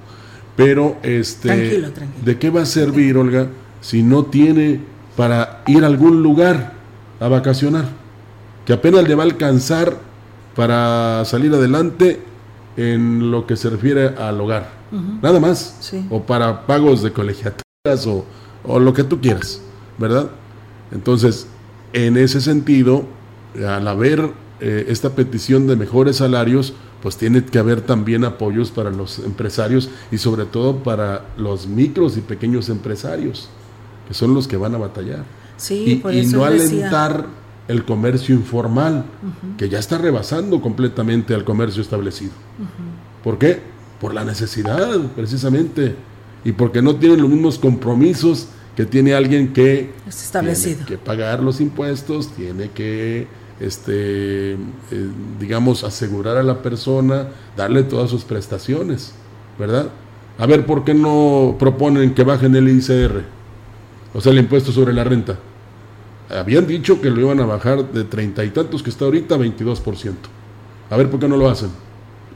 Pero, 0.56 0.96
este, 1.02 1.48
tranquilo, 1.48 1.92
tranquilo. 1.92 2.24
¿de 2.24 2.38
qué 2.38 2.50
va 2.50 2.62
a 2.62 2.66
servir, 2.66 3.16
Olga, 3.16 3.48
si 3.80 4.02
no 4.02 4.26
tiene 4.26 4.80
para 5.16 5.62
ir 5.66 5.84
a 5.84 5.86
algún 5.86 6.22
lugar 6.22 6.74
a 7.20 7.28
vacacionar? 7.28 7.86
Que 8.66 8.72
apenas 8.72 9.06
le 9.06 9.14
va 9.14 9.24
a 9.24 9.26
alcanzar 9.26 9.98
para 10.54 11.24
salir 11.24 11.52
adelante 11.54 12.20
en 12.76 13.30
lo 13.30 13.46
que 13.46 13.56
se 13.56 13.70
refiere 13.70 14.08
al 14.08 14.40
hogar. 14.40 14.82
Nada 15.22 15.40
más, 15.40 15.92
o 16.10 16.22
para 16.22 16.66
pagos 16.66 17.02
de 17.02 17.12
colegiaturas 17.12 18.06
o, 18.06 18.26
o, 18.64 18.78
lo 18.78 18.92
que 18.92 19.04
tú 19.04 19.20
quieras, 19.20 19.62
¿verdad? 19.96 20.30
Entonces, 20.90 21.46
en 21.94 22.18
ese 22.18 22.42
sentido, 22.42 23.06
al 23.66 23.88
haber 23.88 24.30
eh, 24.60 24.86
esta 24.88 25.10
petición 25.10 25.66
de 25.66 25.76
mejores 25.76 26.16
salarios, 26.16 26.74
pues 27.02 27.16
tiene 27.16 27.44
que 27.44 27.58
haber 27.58 27.80
también 27.80 28.24
apoyos 28.24 28.70
para 28.70 28.90
los 28.90 29.18
empresarios 29.18 29.90
y 30.12 30.18
sobre 30.18 30.44
todo 30.44 30.84
para 30.84 31.24
los 31.36 31.66
micros 31.66 32.16
y 32.16 32.20
pequeños 32.20 32.68
empresarios, 32.68 33.48
que 34.06 34.14
son 34.14 34.34
los 34.34 34.46
que 34.46 34.56
van 34.56 34.74
a 34.74 34.78
batallar. 34.78 35.24
Sí, 35.56 36.02
y, 36.12 36.26
no 36.26 36.44
alentar 36.44 37.26
el 37.68 37.84
comercio 37.84 38.34
informal, 38.34 39.04
que 39.56 39.68
ya 39.68 39.78
está 39.78 39.98
rebasando 39.98 40.60
completamente 40.60 41.34
al 41.34 41.44
comercio 41.44 41.82
establecido. 41.82 42.32
¿Por 43.22 43.38
qué? 43.38 43.72
por 44.02 44.12
la 44.12 44.24
necesidad, 44.24 44.98
precisamente, 45.14 45.94
y 46.44 46.50
porque 46.50 46.82
no 46.82 46.96
tienen 46.96 47.22
los 47.22 47.30
mismos 47.30 47.56
compromisos 47.56 48.48
que 48.74 48.84
tiene 48.84 49.14
alguien 49.14 49.52
que 49.52 49.92
es 50.08 50.24
establecido. 50.24 50.78
Tiene 50.78 50.88
que 50.88 50.98
pagar 50.98 51.40
los 51.40 51.60
impuestos, 51.60 52.34
tiene 52.34 52.70
que, 52.70 53.28
este, 53.60 54.54
eh, 54.54 54.56
digamos, 55.38 55.84
asegurar 55.84 56.36
a 56.36 56.42
la 56.42 56.62
persona, 56.62 57.28
darle 57.56 57.84
todas 57.84 58.10
sus 58.10 58.24
prestaciones, 58.24 59.12
¿verdad? 59.56 59.88
A 60.36 60.46
ver, 60.46 60.66
¿por 60.66 60.82
qué 60.82 60.94
no 60.94 61.54
proponen 61.56 62.12
que 62.12 62.24
bajen 62.24 62.56
el 62.56 62.68
ICR? 62.70 63.22
O 64.14 64.20
sea, 64.20 64.32
el 64.32 64.38
impuesto 64.38 64.72
sobre 64.72 64.92
la 64.92 65.04
renta. 65.04 65.38
Habían 66.32 66.66
dicho 66.66 67.00
que 67.00 67.10
lo 67.10 67.20
iban 67.20 67.40
a 67.40 67.46
bajar 67.46 67.92
de 67.92 68.04
treinta 68.04 68.44
y 68.44 68.50
tantos 68.50 68.82
que 68.82 68.90
está 68.90 69.04
ahorita 69.04 69.34
a 69.34 69.38
22%. 69.38 70.14
A 70.90 70.96
ver, 70.96 71.10
¿por 71.10 71.20
qué 71.20 71.28
no 71.28 71.36
lo 71.36 71.48
hacen? 71.48 71.70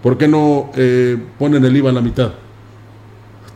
¿Por 0.03 0.19
qué 0.19 0.29
no 0.29 0.71
eh, 0.75 1.17
ponen 1.39 1.65
el 1.65 1.77
IVA 1.77 1.91
a 1.91 1.93
la 1.93 2.01
mitad? 2.01 2.33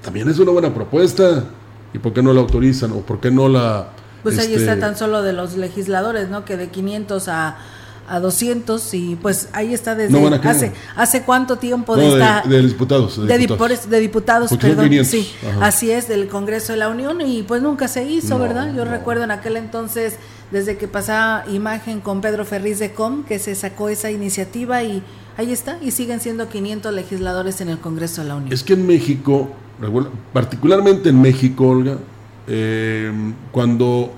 También 0.02 0.28
es 0.28 0.38
una 0.38 0.52
buena 0.52 0.72
propuesta. 0.72 1.44
¿Y 1.92 1.98
por 1.98 2.12
qué 2.12 2.22
no 2.22 2.32
la 2.32 2.40
autorizan? 2.40 2.92
¿O 2.92 3.00
por 3.00 3.20
qué 3.20 3.30
no 3.30 3.48
la... 3.48 3.88
Pues 4.22 4.38
ahí 4.38 4.54
está 4.54 4.72
este, 4.72 4.80
tan 4.80 4.96
solo 4.96 5.22
de 5.22 5.32
los 5.32 5.56
legisladores, 5.56 6.28
¿no? 6.28 6.44
Que 6.44 6.56
de 6.56 6.68
500 6.68 7.28
a, 7.28 7.58
a 8.08 8.18
200 8.18 8.94
y 8.94 9.16
pues 9.20 9.48
ahí 9.52 9.72
está 9.72 9.94
desde 9.94 10.18
hace 10.42 10.72
hace 10.96 11.22
cuánto 11.22 11.56
tiempo 11.56 11.96
de, 11.96 12.08
de, 12.46 12.62
diputados 12.62 13.24
de, 13.26 13.38
diputados, 13.38 13.88
de 13.88 14.00
diputados 14.00 14.50
perdón 14.56 15.04
sí 15.04 15.30
así 15.60 15.90
es 15.90 16.08
del 16.08 16.26
Congreso 16.28 16.72
de 16.72 16.78
la 16.78 16.88
Unión 16.88 17.20
y 17.20 17.42
pues 17.42 17.62
nunca 17.62 17.86
se 17.86 18.04
hizo 18.04 18.38
verdad 18.38 18.74
yo 18.74 18.84
recuerdo 18.84 19.24
en 19.24 19.30
aquel 19.30 19.56
entonces 19.56 20.16
desde 20.50 20.76
que 20.76 20.88
pasaba 20.88 21.44
imagen 21.48 22.00
con 22.00 22.20
Pedro 22.20 22.44
Ferriz 22.44 22.80
de 22.80 22.92
Com 22.92 23.22
que 23.24 23.38
se 23.38 23.54
sacó 23.54 23.88
esa 23.88 24.10
iniciativa 24.10 24.82
y 24.82 25.02
Ahí 25.40 25.52
está, 25.52 25.78
y 25.80 25.90
siguen 25.90 26.20
siendo 26.20 26.50
500 26.50 26.92
legisladores 26.92 27.62
en 27.62 27.70
el 27.70 27.78
Congreso 27.78 28.20
de 28.20 28.28
la 28.28 28.36
Unión. 28.36 28.52
Es 28.52 28.62
que 28.62 28.74
en 28.74 28.86
México, 28.86 29.48
particularmente 30.34 31.08
en 31.08 31.22
México, 31.22 31.68
Olga, 31.68 31.96
eh, 32.46 33.10
cuando 33.50 34.12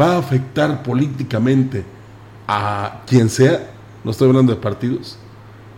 va 0.00 0.14
a 0.14 0.18
afectar 0.18 0.82
políticamente 0.82 1.84
a 2.46 3.02
quien 3.06 3.28
sea, 3.28 3.70
no 4.04 4.10
estoy 4.10 4.28
hablando 4.28 4.54
de 4.54 4.60
partidos, 4.60 5.18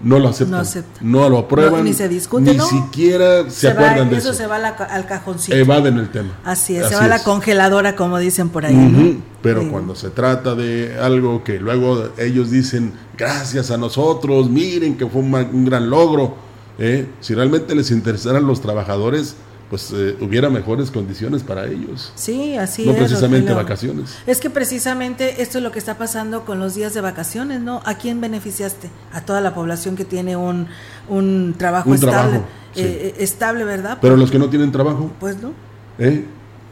no 0.00 0.18
lo 0.18 0.28
aceptan. 0.28 0.64
No, 1.00 1.28
lo 1.28 1.38
aprueban. 1.38 1.84
ni 1.84 1.92
se 1.92 2.08
discute. 2.08 2.54
Ni 2.54 2.60
siquiera 2.60 3.50
se, 3.50 3.68
acuerdan 3.68 4.08
de 4.08 4.18
eso. 4.18 4.30
Eso 4.30 4.38
se 4.38 4.46
va 4.46 4.56
al 4.56 5.06
cajoncito. 5.06 5.56
Evaden 5.56 5.98
el 5.98 6.08
tema. 6.10 6.38
Así 6.44 6.76
es, 6.76 6.88
se 6.88 6.94
va 6.94 7.04
a 7.04 7.08
la 7.08 7.22
congeladora, 7.22 7.96
como 7.96 8.18
dicen 8.18 8.48
por 8.48 8.64
ahí. 8.64 9.20
Pero 9.42 9.68
cuando 9.70 9.96
se 9.96 10.10
trata 10.10 10.54
de 10.54 10.98
algo 11.00 11.42
que 11.42 11.58
luego 11.58 12.10
ellos 12.16 12.50
dicen, 12.50 12.92
gracias 13.16 13.70
a 13.70 13.76
nosotros, 13.76 14.48
miren 14.48 14.96
que 14.96 15.06
fue 15.06 15.20
un, 15.20 15.64
gran 15.64 15.90
logro. 15.90 16.36
¿eh? 16.78 17.08
Si 17.20 17.34
realmente 17.34 17.74
les 17.74 17.90
interesaran 17.90 18.46
los 18.46 18.60
trabajadores, 18.60 19.34
pues 19.70 19.92
eh, 19.94 20.16
hubiera 20.20 20.48
mejores 20.48 20.90
condiciones 20.90 21.42
para 21.42 21.66
ellos. 21.66 22.12
Sí, 22.14 22.56
así 22.56 22.84
no 22.84 22.92
es. 22.92 22.96
No 22.96 23.04
precisamente 23.04 23.52
vacaciones. 23.52 24.16
Es 24.26 24.40
que 24.40 24.48
precisamente 24.50 25.42
esto 25.42 25.58
es 25.58 25.64
lo 25.64 25.70
que 25.70 25.78
está 25.78 25.98
pasando 25.98 26.44
con 26.44 26.58
los 26.58 26.74
días 26.74 26.94
de 26.94 27.00
vacaciones, 27.00 27.60
¿no? 27.60 27.82
¿A 27.84 27.94
quién 27.94 28.20
beneficiaste? 28.20 28.90
A 29.12 29.20
toda 29.20 29.40
la 29.40 29.54
población 29.54 29.94
que 29.94 30.04
tiene 30.04 30.36
un, 30.36 30.68
un 31.08 31.54
trabajo 31.58 31.92
estable, 31.94 32.40
eh, 32.76 33.14
estable, 33.18 33.64
¿verdad? 33.64 33.98
Pero 34.00 34.16
los 34.16 34.30
que 34.30 34.38
no 34.38 34.48
tienen 34.48 34.72
trabajo. 34.72 35.10
Pues 35.20 35.40
no. 35.42 35.52
¿Eh? 35.98 36.24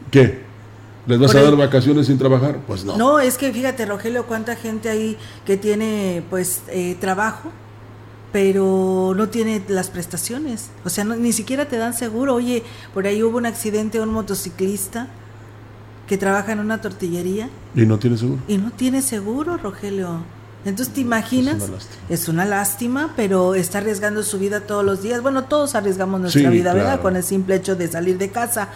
¿Qué? 0.09 0.47
¿Les 1.05 1.19
vas 1.19 1.35
a 1.35 1.41
dar 1.41 1.55
vacaciones 1.55 2.07
sin 2.07 2.17
trabajar? 2.17 2.59
Pues 2.65 2.83
no. 2.83 2.97
No, 2.97 3.19
es 3.19 3.37
que 3.37 3.53
fíjate, 3.53 3.85
Rogelio, 3.85 4.25
cuánta 4.25 4.55
gente 4.55 4.89
ahí 4.89 5.17
que 5.45 5.55
tiene 5.55 6.23
pues 6.29 6.63
eh, 6.67 6.97
trabajo 6.99 7.51
pero 8.31 9.13
no 9.15 9.29
tiene 9.29 9.61
las 9.67 9.89
prestaciones. 9.89 10.69
O 10.83 10.89
sea, 10.89 11.03
ni 11.03 11.31
siquiera 11.31 11.65
te 11.65 11.77
dan 11.77 11.93
seguro. 11.93 12.35
Oye, 12.35 12.63
por 12.93 13.07
ahí 13.07 13.23
hubo 13.23 13.37
un 13.37 13.45
accidente, 13.45 14.01
un 14.01 14.09
motociclista 14.09 15.07
que 16.07 16.17
trabaja 16.17 16.51
en 16.51 16.59
una 16.59 16.81
tortillería. 16.81 17.49
Y 17.75 17.85
no 17.85 17.99
tiene 17.99 18.17
seguro. 18.17 18.41
Y 18.47 18.57
no 18.57 18.71
tiene 18.71 19.01
seguro, 19.01 19.57
Rogelio. 19.57 20.23
Entonces, 20.65 20.93
¿te 20.93 21.01
imaginas? 21.01 21.63
Es 22.09 22.27
una, 22.27 22.43
lástima, 22.43 23.13
pero 23.15 23.55
está 23.55 23.77
arriesgando 23.77 24.23
su 24.23 24.37
vida 24.39 24.61
todos 24.61 24.83
los 24.83 25.01
días. 25.01 25.21
Bueno, 25.21 25.45
todos 25.45 25.75
arriesgamos 25.75 26.19
nuestra 26.19 26.49
vida, 26.49 26.73
¿verdad? 26.73 27.01
Con 27.01 27.15
el 27.15 27.23
simple 27.23 27.55
hecho 27.55 27.75
de 27.75 27.87
salir 27.87 28.17
de 28.17 28.31
casa. 28.31 28.69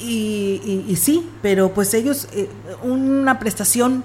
Y, 0.00 0.96
sí, 1.00 1.28
pero 1.42 1.72
pues 1.72 1.94
ellos, 1.94 2.28
eh, 2.32 2.48
una 2.82 3.38
prestación 3.38 4.02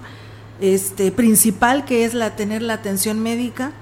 este, 0.60 1.10
principal 1.10 1.84
que 1.84 2.04
es 2.04 2.14
la 2.14 2.36
tener 2.36 2.62
la 2.62 2.74
atención 2.74 3.18
médica 3.20 3.72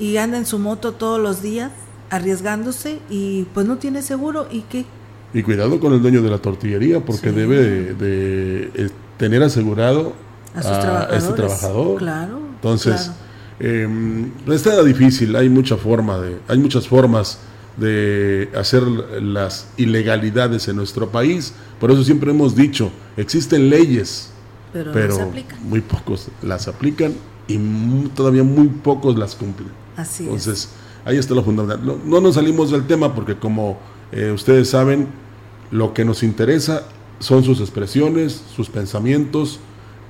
y 0.00 0.16
anda 0.16 0.38
en 0.38 0.46
su 0.46 0.58
moto 0.58 0.92
todos 0.92 1.20
los 1.20 1.42
días 1.42 1.70
arriesgándose 2.08 2.98
y 3.08 3.44
pues 3.54 3.66
no 3.66 3.76
tiene 3.76 4.02
seguro 4.02 4.48
y 4.50 4.62
qué. 4.62 4.84
Y 5.32 5.42
cuidado 5.42 5.78
con 5.78 5.92
el 5.92 6.02
dueño 6.02 6.22
de 6.22 6.30
la 6.30 6.38
tortillería 6.38 7.00
porque 7.04 7.30
debe 7.30 7.94
de, 7.94 8.70
eh, 8.74 8.90
tener 9.16 9.42
asegurado 9.42 10.14
a, 10.54 11.08
este 11.12 11.32
trabajador. 11.34 11.98
Claro. 11.98 12.40
Entonces, 12.56 13.12
em, 13.60 14.32
está 14.50 14.82
difícil, 14.82 15.36
hay 15.36 15.48
mucha 15.48 15.76
forma 15.76 16.18
de, 16.18 16.38
hay 16.48 16.58
muchas 16.58 16.88
formas 16.88 17.38
de 17.76 18.50
hacer 18.56 18.82
las 18.82 19.68
ilegalidades 19.76 20.66
en 20.66 20.76
nuestro 20.76 21.10
país. 21.10 21.54
Por 21.78 21.92
eso 21.92 22.02
siempre 22.02 22.30
hemos 22.30 22.56
dicho, 22.56 22.90
existen 23.16 23.70
leyes, 23.70 24.32
pero, 24.72 24.92
muy 25.62 25.80
pocos 25.80 26.28
las 26.42 26.68
aplican 26.68 27.14
y 27.48 27.58
todavía 28.14 28.44
muy 28.44 28.68
pocos 28.68 29.16
las 29.16 29.34
cumplen. 29.34 29.70
Así 29.96 30.24
Entonces, 30.24 30.70
ahí 31.04 31.18
está 31.18 31.34
lo 31.34 31.42
fundamental. 31.42 31.98
No, 32.04 32.20
nos 32.20 32.34
salimos 32.36 32.70
del 32.70 32.86
tema 32.86 33.14
porque 33.14 33.36
como 33.36 33.78
eh, 34.12 34.30
ustedes 34.32 34.70
saben, 34.70 35.08
lo 35.70 35.94
que 35.94 36.04
nos 36.04 36.22
interesa 36.22 36.84
son 37.18 37.44
sus 37.44 37.60
expresiones, 37.60 38.42
sus 38.54 38.68
pensamientos 38.70 39.60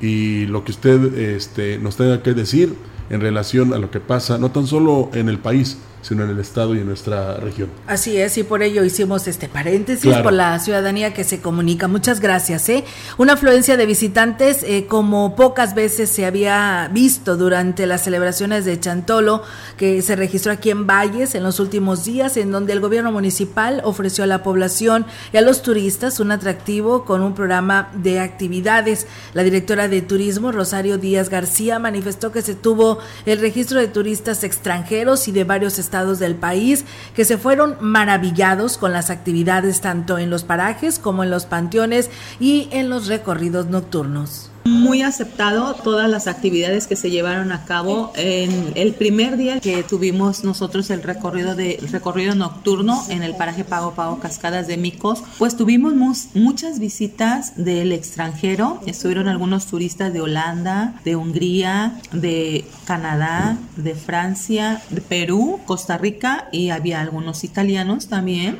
y 0.01 0.47
lo 0.47 0.65
que 0.65 0.73
usted 0.73 1.19
este, 1.19 1.79
nos 1.79 1.97
tenga 1.97 2.23
que 2.23 2.33
decir 2.33 2.75
en 3.11 3.21
relación 3.21 3.75
a 3.75 3.79
lo 3.79 3.91
que 3.91 4.01
pasa, 4.01 4.39
no 4.39 4.51
tan 4.53 4.67
solo 4.67 5.11
en 5.13 5.29
el 5.29 5.39
país, 5.39 5.79
sino 6.03 6.25
en 6.25 6.31
el 6.31 6.39
Estado 6.39 6.75
y 6.75 6.79
en 6.79 6.87
nuestra 6.87 7.37
región. 7.37 7.69
Así 7.87 8.17
es, 8.17 8.39
y 8.39 8.43
por 8.43 8.63
ello 8.63 8.85
hicimos 8.85 9.27
este 9.29 9.49
paréntesis 9.49 10.17
por 10.19 10.33
la 10.33 10.59
ciudadanía 10.59 11.13
que 11.13 11.25
se 11.25 11.41
comunica. 11.41 11.89
Muchas 11.89 12.21
gracias. 12.21 12.69
¿eh? 12.69 12.85
Una 13.19 13.35
afluencia 13.35 13.77
de 13.77 13.87
visitantes 13.87 14.63
eh, 14.63 14.87
como 14.89 15.37
pocas 15.37 15.75
veces 15.75 16.11
se 16.11 16.25
había 16.25 16.89
visto 16.93 17.37
durante 17.37 17.87
las 17.87 18.03
celebraciones 18.03 18.65
de 18.65 18.81
Chantolo, 18.81 19.43
que 19.77 20.01
se 20.03 20.17
registró 20.17 20.53
aquí 20.53 20.71
en 20.71 20.87
Valles 20.87 21.35
en 21.35 21.43
los 21.43 21.61
últimos 21.61 22.05
días, 22.05 22.37
en 22.37 22.51
donde 22.51 22.73
el 22.73 22.81
gobierno 22.81 23.13
municipal 23.13 23.83
ofreció 23.85 24.25
a 24.25 24.27
la 24.27 24.43
población 24.43 25.07
y 25.33 25.37
a 25.37 25.43
los 25.43 25.63
turistas 25.63 26.21
un 26.21 26.33
atractivo 26.33 27.05
con 27.05 27.23
un 27.23 27.35
programa 27.35 27.91
de 27.95 28.21
actividades. 28.21 29.07
La 29.35 29.43
directora 29.43 29.89
de 29.89 30.01
turismo, 30.01 30.51
Rosario 30.53 30.99
Díaz 30.99 31.29
García, 31.29 31.79
manifestó 31.79 32.33
que 32.33 32.43
se 32.43 32.55
tuvo 32.55 32.99
el 33.27 33.39
registro 33.41 33.79
de 33.79 33.89
turistas 33.89 34.45
extranjeros 34.45 35.29
y 35.29 35.33
de 35.33 35.45
varios 35.45 35.79
estados 35.79 35.90
estados 35.91 36.21
del 36.21 36.37
país 36.37 36.85
que 37.17 37.25
se 37.25 37.37
fueron 37.37 37.77
maravillados 37.81 38.79
con 38.79 38.93
las 38.93 39.11
actividades 39.11 39.81
tanto 39.81 40.19
en 40.19 40.31
los 40.31 40.45
parajes 40.45 41.01
como 41.01 41.25
en 41.25 41.31
los 41.31 41.47
panteones 41.47 42.11
y 42.39 42.69
en 42.71 42.89
los 42.89 43.09
recorridos 43.09 43.67
nocturnos. 43.67 44.50
Muy 44.65 45.03
aceptado 45.03 45.75
todas 45.75 46.09
las 46.11 46.27
actividades 46.27 46.87
que 46.87 46.97
se 46.97 47.11
llevaron 47.11 47.51
a 47.51 47.65
cabo 47.65 48.13
en 48.17 48.73
el 48.75 48.93
primer 48.93 49.37
día 49.37 49.59
que 49.59 49.83
tuvimos 49.83 50.45
nosotros 50.45 50.91
el 50.91 51.03
recorrido 51.03 51.55
de 51.55 51.79
recorrido 51.91 52.35
nocturno 52.35 53.03
en 53.09 53.23
el 53.23 53.35
paraje 53.37 53.65
Pago 53.65 53.95
Pago 53.95 54.21
Cascadas 54.21 54.67
de 54.67 54.77
Micos, 54.77 55.23
pues 55.39 55.57
tuvimos 55.57 55.95
muchas 56.35 56.79
visitas 56.79 57.57
del 57.57 57.93
extranjero, 57.93 58.81
estuvieron 58.87 59.29
algunos 59.29 59.67
turistas 59.67 60.13
de 60.13 60.21
Holanda, 60.21 60.95
de 61.05 61.17
Hungría, 61.17 61.99
de 62.13 62.67
Canadá, 62.85 63.57
de 63.77 63.95
Francia, 63.95 64.83
de 64.91 65.01
Perú, 65.01 65.61
Costa 65.65 65.97
Rica 65.97 66.49
y 66.53 66.71
había 66.71 67.01
algunos 67.01 67.45
italianos 67.45 68.09
también. 68.09 68.60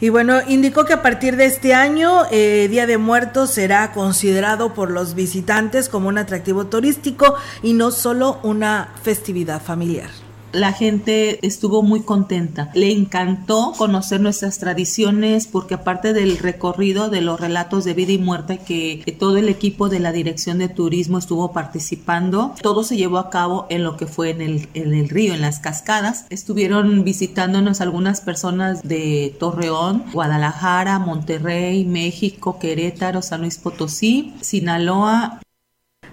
Y 0.00 0.08
bueno, 0.08 0.40
indicó 0.46 0.84
que 0.84 0.92
a 0.92 1.02
partir 1.02 1.36
de 1.36 1.46
este 1.46 1.74
año, 1.74 2.22
eh, 2.30 2.68
Día 2.70 2.86
de 2.86 2.98
Muertos 2.98 3.50
será 3.50 3.92
considerado 3.92 4.74
por 4.74 4.90
los 4.90 5.14
visitantes 5.14 5.88
como 5.88 6.08
un 6.08 6.18
atractivo 6.18 6.66
turístico 6.66 7.34
y 7.62 7.74
no 7.74 7.90
solo 7.90 8.40
una 8.42 8.92
festividad 9.02 9.62
familiar 9.62 10.23
la 10.54 10.72
gente 10.72 11.44
estuvo 11.46 11.82
muy 11.82 12.02
contenta. 12.02 12.70
Le 12.74 12.92
encantó 12.92 13.72
conocer 13.76 14.20
nuestras 14.20 14.58
tradiciones 14.58 15.46
porque 15.46 15.74
aparte 15.74 16.12
del 16.12 16.38
recorrido 16.38 17.10
de 17.10 17.20
los 17.20 17.40
relatos 17.40 17.84
de 17.84 17.94
vida 17.94 18.12
y 18.12 18.18
muerte 18.18 18.58
que, 18.58 19.02
todo 19.18 19.36
el 19.36 19.48
equipo 19.48 19.88
de 19.88 20.00
la 20.00 20.12
Dirección 20.12 20.58
de 20.58 20.68
Turismo 20.68 21.18
estuvo 21.18 21.52
participando, 21.52 22.54
todo 22.62 22.82
se 22.82 22.96
llevó 22.96 23.18
a 23.18 23.30
cabo 23.30 23.66
en 23.70 23.84
lo 23.84 23.96
que 23.96 24.06
fue 24.06 24.30
en 24.30 24.40
el, 24.40 25.08
río, 25.08 25.34
en 25.34 25.40
las 25.40 25.60
cascadas. 25.60 26.26
Estuvieron 26.30 27.04
visitándonos 27.04 27.80
algunas 27.80 28.20
personas 28.20 28.82
de 28.82 29.36
Torreón, 29.38 30.04
Guadalajara, 30.12 30.98
Monterrey, 30.98 31.84
México, 31.84 32.58
Querétaro, 32.58 33.22
San 33.22 33.42
Luis 33.42 33.58
Potosí, 33.58 34.34
Sinaloa, 34.40 35.40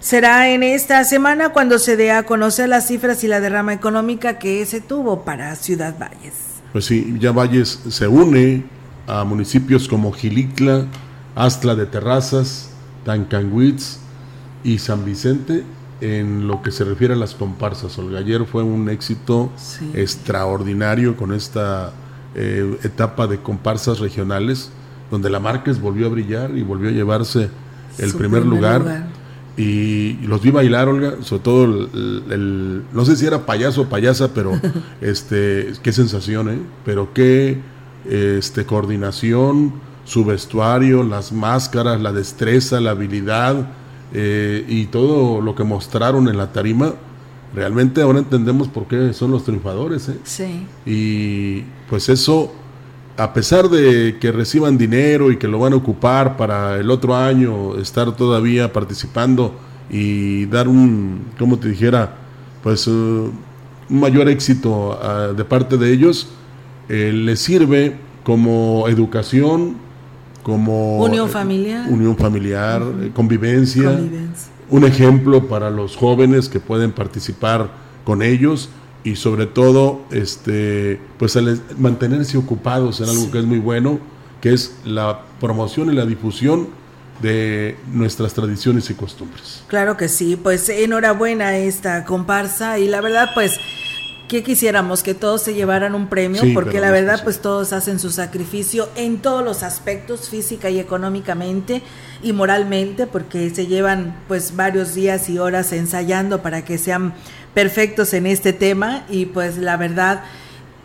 Será 0.02 0.50
en 0.50 0.64
esta 0.64 1.04
semana 1.04 1.50
cuando 1.50 1.78
se 1.78 1.96
dé 1.96 2.10
a 2.10 2.24
conocer 2.24 2.68
las 2.68 2.88
cifras 2.88 3.22
y 3.22 3.28
la 3.28 3.38
derrama 3.38 3.72
económica 3.72 4.36
que 4.36 4.66
se 4.66 4.80
tuvo 4.80 5.22
para 5.24 5.54
Ciudad 5.54 5.96
Valles. 5.96 6.34
Pues 6.72 6.86
sí, 6.86 7.14
ya 7.20 7.30
Valles 7.30 7.78
se 7.88 8.08
une 8.08 8.64
a 9.06 9.22
municipios 9.22 9.86
como 9.86 10.10
Gilitla, 10.10 10.86
Astla 11.36 11.76
de 11.76 11.86
Terrazas, 11.86 12.70
Tancanguitz 13.04 14.00
y 14.64 14.78
San 14.78 15.04
Vicente 15.04 15.62
en 16.00 16.48
lo 16.48 16.62
que 16.62 16.72
se 16.72 16.82
refiere 16.82 17.14
a 17.14 17.16
las 17.16 17.36
comparsas. 17.36 17.96
Olga, 17.96 18.18
ayer 18.18 18.44
fue 18.44 18.64
un 18.64 18.88
éxito 18.88 19.52
extraordinario 19.94 21.16
con 21.16 21.32
esta 21.32 21.92
eh, 22.34 22.76
etapa 22.82 23.28
de 23.28 23.38
comparsas 23.38 24.00
regionales, 24.00 24.70
donde 25.12 25.30
la 25.30 25.38
Márquez 25.38 25.80
volvió 25.80 26.06
a 26.06 26.10
brillar 26.10 26.50
y 26.56 26.64
volvió 26.64 26.88
a 26.88 26.92
llevarse 26.92 27.50
el 27.98 28.12
primer, 28.14 28.44
lugar 28.44 29.21
y 29.56 30.14
los 30.26 30.40
vi 30.40 30.50
bailar, 30.50 30.88
Olga, 30.88 31.16
sobre 31.22 31.42
todo 31.42 31.64
el, 31.64 32.82
no 32.92 33.04
sé 33.04 33.16
si 33.16 33.26
era 33.26 33.44
payaso 33.44 33.82
o 33.82 33.88
payasa, 33.88 34.32
pero 34.32 34.58
este, 35.00 35.72
qué 35.82 35.92
sensación, 35.92 36.48
¿eh? 36.48 36.58
Pero 36.84 37.12
qué 37.12 37.58
este, 38.08 38.64
coordinación, 38.64 39.74
su 40.04 40.24
vestuario, 40.24 41.02
las 41.02 41.32
máscaras, 41.32 42.00
la 42.00 42.12
destreza, 42.12 42.80
la 42.80 42.92
habilidad 42.92 43.68
eh, 44.14 44.64
y 44.68 44.86
todo 44.86 45.40
lo 45.40 45.54
que 45.54 45.64
mostraron 45.64 46.28
en 46.28 46.38
la 46.38 46.52
tarima. 46.52 46.94
Realmente 47.54 48.00
ahora 48.00 48.20
entendemos 48.20 48.68
por 48.68 48.86
qué 48.86 49.12
son 49.12 49.30
los 49.30 49.44
triunfadores, 49.44 50.08
¿eh? 50.08 50.18
Sí. 50.24 50.66
Y 50.86 51.64
pues 51.90 52.08
eso 52.08 52.54
a 53.16 53.32
pesar 53.32 53.68
de 53.68 54.18
que 54.20 54.32
reciban 54.32 54.78
dinero 54.78 55.30
y 55.30 55.36
que 55.36 55.48
lo 55.48 55.58
van 55.58 55.72
a 55.74 55.76
ocupar 55.76 56.36
para 56.36 56.78
el 56.78 56.90
otro 56.90 57.14
año 57.14 57.76
estar 57.76 58.16
todavía 58.16 58.72
participando 58.72 59.54
y 59.90 60.46
dar 60.46 60.68
un, 60.68 61.26
como 61.38 61.58
te 61.58 61.68
dijera, 61.68 62.14
pues 62.62 62.86
uh, 62.86 63.30
un 63.90 64.00
mayor 64.00 64.28
éxito 64.28 64.98
uh, 64.98 65.34
de 65.34 65.44
parte 65.44 65.76
de 65.76 65.92
ellos, 65.92 66.28
eh, 66.88 67.12
les 67.12 67.40
sirve 67.40 67.96
como 68.24 68.88
educación, 68.88 69.76
como 70.42 70.98
unión 70.98 71.28
familiar, 71.28 71.88
unión 71.88 72.16
familiar 72.16 72.82
convivencia, 73.14 74.00
un 74.70 74.84
ejemplo 74.84 75.46
para 75.46 75.70
los 75.70 75.96
jóvenes 75.96 76.48
que 76.48 76.58
pueden 76.58 76.92
participar 76.92 77.70
con 78.04 78.22
ellos 78.22 78.70
y 79.04 79.16
sobre 79.16 79.46
todo 79.46 80.02
este 80.10 81.00
pues 81.18 81.36
mantenerse 81.78 82.38
ocupados 82.38 83.00
en 83.00 83.08
algo 83.08 83.30
que 83.30 83.38
es 83.38 83.44
muy 83.44 83.58
bueno 83.58 83.98
que 84.40 84.52
es 84.52 84.74
la 84.84 85.22
promoción 85.40 85.92
y 85.92 85.94
la 85.94 86.04
difusión 86.04 86.68
de 87.22 87.76
nuestras 87.92 88.34
tradiciones 88.34 88.90
y 88.90 88.94
costumbres. 88.94 89.62
Claro 89.68 89.96
que 89.96 90.08
sí, 90.08 90.34
pues 90.34 90.68
enhorabuena 90.68 91.56
esta 91.56 92.04
comparsa 92.04 92.80
y 92.80 92.88
la 92.88 93.00
verdad 93.00 93.30
pues 93.34 93.60
que 94.32 94.42
quisiéramos 94.42 95.02
que 95.02 95.12
todos 95.12 95.42
se 95.42 95.52
llevaran 95.52 95.94
un 95.94 96.08
premio 96.08 96.42
porque 96.54 96.80
la 96.80 96.90
verdad 96.90 97.20
pues 97.22 97.42
todos 97.42 97.74
hacen 97.74 98.00
su 98.00 98.10
sacrificio 98.10 98.88
en 98.96 99.18
todos 99.18 99.44
los 99.44 99.62
aspectos 99.62 100.30
física 100.30 100.70
y 100.70 100.80
económicamente 100.80 101.82
y 102.22 102.32
moralmente 102.32 103.06
porque 103.06 103.50
se 103.50 103.66
llevan 103.66 104.16
pues 104.28 104.56
varios 104.56 104.94
días 104.94 105.28
y 105.28 105.38
horas 105.38 105.74
ensayando 105.74 106.40
para 106.40 106.64
que 106.64 106.78
sean 106.78 107.12
perfectos 107.52 108.14
en 108.14 108.24
este 108.24 108.54
tema 108.54 109.04
y 109.10 109.26
pues 109.26 109.58
la 109.58 109.76
verdad 109.76 110.22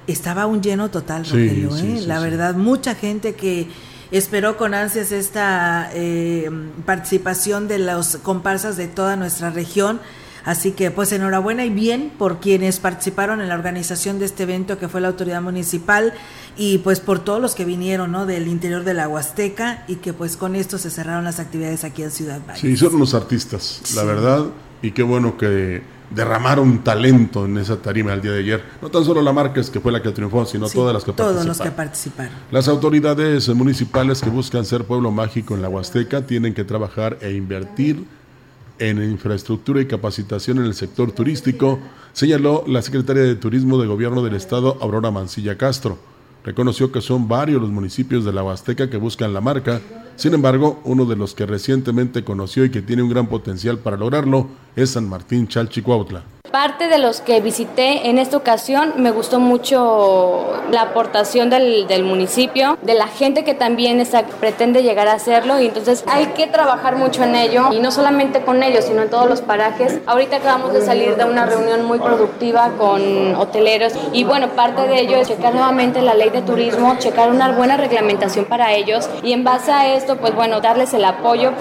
estaba 0.08 0.46
un 0.46 0.62
lleno 0.62 0.92
total, 0.92 1.24
Rogelio. 1.24 1.74
¿eh? 1.78 2.02
la 2.06 2.20
verdad, 2.20 2.54
mucha 2.54 2.96
gente 2.96 3.36
que 3.36 3.70
esperó 4.12 4.58
con 4.58 4.74
ansias 4.74 5.14
esta 5.14 5.90
eh, 5.94 6.52
participación 6.86 7.70
de 7.70 7.80
los 7.80 8.18
comparsas 8.18 8.76
de 8.76 8.90
toda 8.90 9.16
nuestra 9.16 9.52
región. 9.52 10.02
Así 10.48 10.72
que 10.72 10.92
pues 10.92 11.12
enhorabuena 11.12 11.66
y 11.66 11.70
bien 11.70 12.10
por 12.18 12.40
quienes 12.40 12.80
participaron 12.80 13.42
en 13.42 13.50
la 13.50 13.56
organización 13.56 14.18
de 14.18 14.24
este 14.24 14.44
evento 14.44 14.80
que 14.80 14.88
fue 14.88 15.02
la 15.02 15.10
autoridad 15.10 15.42
municipal 15.42 16.14
y 16.56 16.78
pues 16.78 17.02
por 17.02 17.20
todos 17.20 17.42
los 17.42 17.54
que 17.54 17.66
vinieron 17.66 18.14
¿no? 18.14 18.26
del 18.26 18.48
interior 18.48 18.86
de 18.86 18.94
la 18.94 19.10
Huasteca 19.10 19.84
y 19.90 19.96
que 19.96 20.14
pues 20.14 20.38
con 20.38 20.56
esto 20.56 20.78
se 20.78 20.90
cerraron 20.90 21.26
las 21.26 21.42
actividades 21.42 21.84
aquí 21.84 22.02
en 22.02 22.12
Ciudad 22.12 22.40
Valle. 22.48 22.62
Sí, 22.62 22.78
son 22.78 22.98
los 22.98 23.14
artistas, 23.14 23.94
la 23.94 24.06
verdad, 24.06 24.46
y 24.82 24.92
qué 24.92 25.04
bueno 25.04 25.38
que 25.38 25.82
derramaron 26.12 26.82
talento 26.82 27.44
en 27.44 27.58
esa 27.58 27.82
tarima 27.82 28.14
el 28.14 28.22
día 28.22 28.32
de 28.32 28.40
ayer. 28.40 28.64
No 28.82 28.90
tan 28.90 29.04
solo 29.04 29.22
la 29.22 29.34
Márquez, 29.34 29.70
que 29.70 29.82
fue 29.82 29.92
la 29.92 30.02
que 30.02 30.12
triunfó, 30.12 30.46
sino 30.46 30.70
todas 30.70 30.94
las 30.94 31.04
que 31.04 31.12
todos 31.12 31.36
participaron. 31.36 31.48
los 31.48 31.60
que 31.60 31.72
participaron. 31.72 32.34
Las 32.52 32.70
autoridades 32.70 33.50
municipales 33.50 34.22
que 34.22 34.30
buscan 34.30 34.64
ser 34.64 34.86
pueblo 34.86 35.12
mágico 35.12 35.56
en 35.56 35.62
la 35.62 35.68
Huasteca 35.68 36.26
tienen 36.26 36.54
que 36.54 36.64
trabajar 36.64 37.18
e 37.20 37.34
invertir 37.34 38.06
en 38.80 39.02
infraestructura 39.04 39.82
y 39.82 39.86
capacitación 39.86 40.60
en 40.60 40.66
el 40.66 40.74
sector 40.74 41.12
turístico, 41.12 41.80
señaló 42.14 42.64
la 42.68 42.82
secretaria 42.82 43.24
de 43.24 43.36
Turismo 43.36 43.80
de 43.80 43.88
Gobierno 43.88 44.24
del 44.24 44.36
Estado, 44.36 44.78
Aurora 44.82 45.12
Mancilla 45.12 45.58
Castro. 45.58 45.98
Reconoció 46.44 46.92
que 46.92 47.02
son 47.02 47.28
varios 47.28 47.62
los 47.62 47.72
municipios 47.72 48.24
de 48.24 48.34
la 48.34 48.44
Huasteca 48.44 48.90
que 48.90 48.98
buscan 48.98 49.34
la 49.34 49.42
marca, 49.42 49.82
sin 50.16 50.34
embargo, 50.34 50.82
uno 50.84 51.06
de 51.06 51.16
los 51.16 51.36
que 51.36 51.46
recientemente 51.46 52.24
conoció 52.24 52.66
y 52.66 52.72
que 52.72 52.82
tiene 52.82 53.04
un 53.04 53.10
gran 53.10 53.28
potencial 53.28 53.78
para 53.78 53.98
lograrlo 53.98 54.48
es 54.76 54.90
San 54.90 55.08
Martín 55.08 55.48
Chalchicuautla. 55.48 56.37
Parte 56.52 56.88
de 56.88 56.98
los 56.98 57.20
que 57.20 57.42
visité 57.42 58.10
en 58.10 58.18
esta 58.18 58.38
ocasión 58.38 58.94
me 58.98 59.12
gustó 59.12 59.40
mucho 59.40 60.54
la 60.72 60.84
aportación 60.84 61.50
del, 61.50 62.04
municipio, 62.04 62.78
de 62.82 62.94
la 62.94 63.08
gente 63.08 63.44
que 63.44 63.54
también 63.54 64.00
está, 64.00 64.24
pretende 64.24 64.82
llegar 64.82 65.10
a 65.10 65.14
hacerlo 65.14 65.60
y 65.60 65.68
entonces 65.68 66.06
hay 66.08 66.28
que 66.28 66.48
trabajar 66.48 66.96
mucho 66.96 67.24
en 67.24 67.36
ello 67.36 67.70
y 67.74 67.80
no 67.80 67.92
solamente 67.92 68.42
con 68.42 68.64
ellos, 68.64 68.86
sino 68.86 69.02
en 69.02 69.10
todos 69.10 69.28
los 69.28 69.42
parajes. 69.42 70.00
Ahorita 70.06 70.38
acabamos 70.38 70.74
de 70.74 70.82
salir 70.82 71.18
de 71.18 71.26
una 71.26 71.46
reunión 71.46 71.84
muy 71.86 72.00
productiva 72.00 72.72
con 72.78 73.36
hoteleros 73.36 73.94
y 74.14 74.24
bueno, 74.24 74.50
parte 74.50 74.88
de 74.88 75.02
ello 75.02 75.18
es 75.18 75.28
checar 75.28 75.54
nuevamente 75.54 76.02
la 76.02 76.14
ley 76.14 76.30
de 76.30 76.42
turismo, 76.42 76.96
checar 76.98 77.30
una 77.30 77.52
buena 77.52 77.76
reglamentación 77.76 78.46
para 78.46 78.74
ellos 78.74 79.10
y 79.22 79.34
en 79.34 79.44
base 79.44 79.72
a 79.72 79.96
esto, 79.96 80.18
pues 80.18 80.34
bueno, 80.34 80.62
darles 80.62 80.94
el 80.94 81.04
apoyo. 81.04 81.52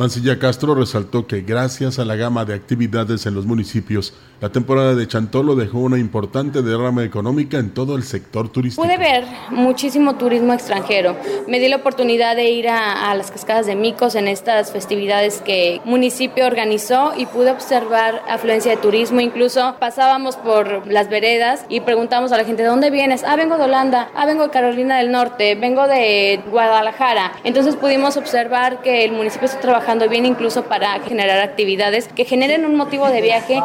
Mancilla 0.00 0.38
Castro 0.38 0.74
resaltó 0.74 1.26
que 1.26 1.42
gracias 1.42 1.98
a 1.98 2.06
la 2.06 2.16
gama 2.16 2.46
de 2.46 2.54
actividades 2.54 3.26
en 3.26 3.34
los 3.34 3.44
municipios, 3.44 4.14
la 4.40 4.48
temporada 4.48 4.94
de 4.94 5.06
Chantolo 5.06 5.54
dejó 5.54 5.80
una 5.80 5.98
importante 5.98 6.62
derrama 6.62 7.04
económica 7.04 7.58
en 7.58 7.74
todo 7.74 7.96
el 7.96 8.04
sector 8.04 8.48
turístico. 8.48 8.82
Pude 8.82 8.96
ver 8.96 9.26
muchísimo 9.50 10.14
turismo 10.14 10.54
extranjero. 10.54 11.14
Me 11.46 11.60
di 11.60 11.68
la 11.68 11.76
oportunidad 11.76 12.34
de 12.34 12.48
ir 12.48 12.70
a, 12.70 13.14
las 13.14 13.30
cascadas 13.30 13.66
de 13.66 13.76
Micos 13.76 14.14
en 14.14 14.26
estas 14.26 14.72
festividades 14.72 15.42
que 15.42 15.74
el 15.74 15.80
municipio 15.84 16.46
organizó 16.46 17.12
y 17.14 17.26
pude 17.26 17.50
observar 17.50 18.22
afluencia 18.26 18.70
de 18.70 18.78
turismo. 18.78 19.20
Incluso 19.20 19.76
pasábamos 19.78 20.36
por 20.36 20.86
las 20.86 21.10
veredas 21.10 21.66
y 21.68 21.80
preguntamos 21.80 22.32
a 22.32 22.38
la 22.38 22.44
gente, 22.46 22.62
¿de 22.62 22.70
dónde 22.70 22.88
vienes? 22.88 23.22
Ah, 23.22 23.36
vengo 23.36 23.58
de 23.58 23.64
Holanda, 23.64 24.08
ah, 24.14 24.24
vengo 24.24 24.44
de 24.44 24.50
Carolina 24.50 24.96
del 24.96 25.12
Norte, 25.12 25.56
vengo 25.56 25.86
de 25.86 26.40
Guadalajara. 26.50 27.32
Entonces 27.44 27.76
pudimos 27.76 28.16
observar 28.16 28.80
que 28.80 29.04
el 29.04 29.12
municipio 29.12 29.44
está 29.44 29.60
trabajando 29.60 29.89
bien 30.08 30.24
incluso 30.24 30.64
para 30.64 31.00
generar 31.00 31.40
actividades 31.40 32.08
que 32.08 32.24
generen 32.24 32.64
un 32.64 32.76
motivo 32.76 33.08
de 33.08 33.20
viaje. 33.20 33.60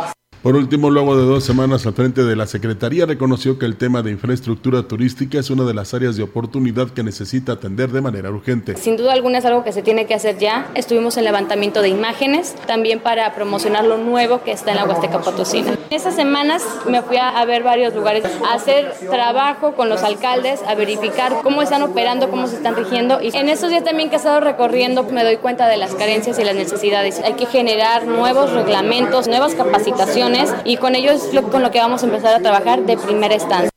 Por 0.46 0.56
último, 0.56 0.92
luego 0.92 1.18
de 1.18 1.26
dos 1.26 1.44
semanas 1.44 1.88
al 1.88 1.96
frente 1.96 2.24
de 2.24 2.36
la 2.36 2.46
Secretaría, 2.46 3.08
reconoció 3.08 3.58
que 3.58 3.66
el 3.66 3.78
tema 3.78 4.04
de 4.04 4.12
infraestructura 4.12 4.84
turística 4.84 5.40
es 5.40 5.50
una 5.50 5.64
de 5.64 5.74
las 5.74 5.96
áreas 5.96 6.18
de 6.18 6.22
oportunidad 6.22 6.92
que 6.92 7.02
necesita 7.02 7.54
atender 7.54 7.90
de 7.90 8.00
manera 8.00 8.30
urgente. 8.30 8.78
Sin 8.78 8.96
duda 8.96 9.14
alguna 9.14 9.40
es 9.40 9.46
algo 9.46 9.64
que 9.64 9.72
se 9.72 9.82
tiene 9.82 10.06
que 10.06 10.14
hacer 10.14 10.38
ya. 10.38 10.70
Estuvimos 10.76 11.18
en 11.18 11.24
levantamiento 11.24 11.82
de 11.82 11.90
imágenes, 11.90 12.54
también 12.68 13.00
para 13.00 13.34
promocionar 13.34 13.86
lo 13.86 13.98
nuevo 13.98 14.44
que 14.44 14.52
está 14.52 14.70
en 14.70 14.78
la 14.78 14.86
Huasteca 14.86 15.20
Potosina. 15.22 15.72
En 15.72 15.80
esas 15.90 16.14
semanas 16.16 16.64
me 16.88 17.02
fui 17.02 17.18
a, 17.18 17.44
ver 17.46 17.64
varios 17.64 17.96
lugares, 17.96 18.24
a 18.48 18.54
hacer 18.54 18.94
trabajo 19.10 19.74
con 19.74 19.90
los 19.90 20.04
alcaldes, 20.04 20.62
a 20.68 20.76
verificar 20.76 21.38
cómo 21.42 21.64
están 21.64 21.82
operando, 21.82 22.30
cómo 22.30 22.46
se 22.46 22.58
están 22.58 22.76
rigiendo. 22.76 23.20
Y 23.20 23.36
en 23.36 23.50
estos 23.50 23.72
días 23.72 23.84
también 23.84 24.10
que 24.10 24.18
he 24.18 24.20
estado 24.20 24.42
recorriendo 24.42 25.02
me 25.06 25.24
doy 25.24 25.38
cuenta 25.38 25.68
de 25.68 25.78
las 25.78 25.96
carencias 25.96 26.38
y 26.38 26.44
las 26.44 26.56
necesidades. 26.56 27.20
Hay 27.26 27.34
que 27.34 27.48
generar 27.48 28.06
nuevos 28.06 28.52
reglamentos, 28.52 29.28
nuevas 29.28 29.56
capacitaciones 29.56 30.35
y 30.64 30.78
con 30.78 30.96
ello 30.96 31.12
es 31.12 31.30
con 31.52 31.62
lo 31.62 31.72
que 31.72 31.80
vamos 31.80 32.04
a 32.04 32.06
empezar 32.06 32.36
a 32.36 32.40
trabajar 32.40 32.86
de 32.86 32.98
primera 32.98 33.36
estancia. 33.36 33.70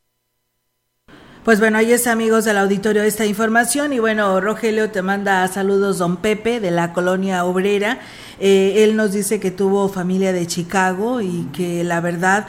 Pues 1.45 1.61
bueno, 1.61 1.79
ahí 1.79 1.93
es 1.93 2.07
amigos 2.07 2.45
del 2.45 2.59
auditorio 2.59 3.03
esta 3.03 3.25
información 3.25 3.95
y 3.95 4.01
bueno, 4.01 4.39
Rogelio 4.41 4.91
te 4.91 5.01
manda 5.01 5.49
saludos 5.49 5.97
don 5.97 6.19
Pepe 6.19 6.61
de 6.61 6.71
la 6.71 6.93
colonia 6.93 7.45
obrera. 7.47 8.01
Eh, 8.39 8.85
él 8.85 8.97
nos 8.97 9.13
dice 9.13 9.41
que 9.41 9.51
tuvo 9.51 9.89
familia 9.89 10.35
de 10.35 10.47
Chicago 10.47 11.23
y 11.23 11.49
que 11.55 11.85
la 11.85 12.01
verdad 12.01 12.47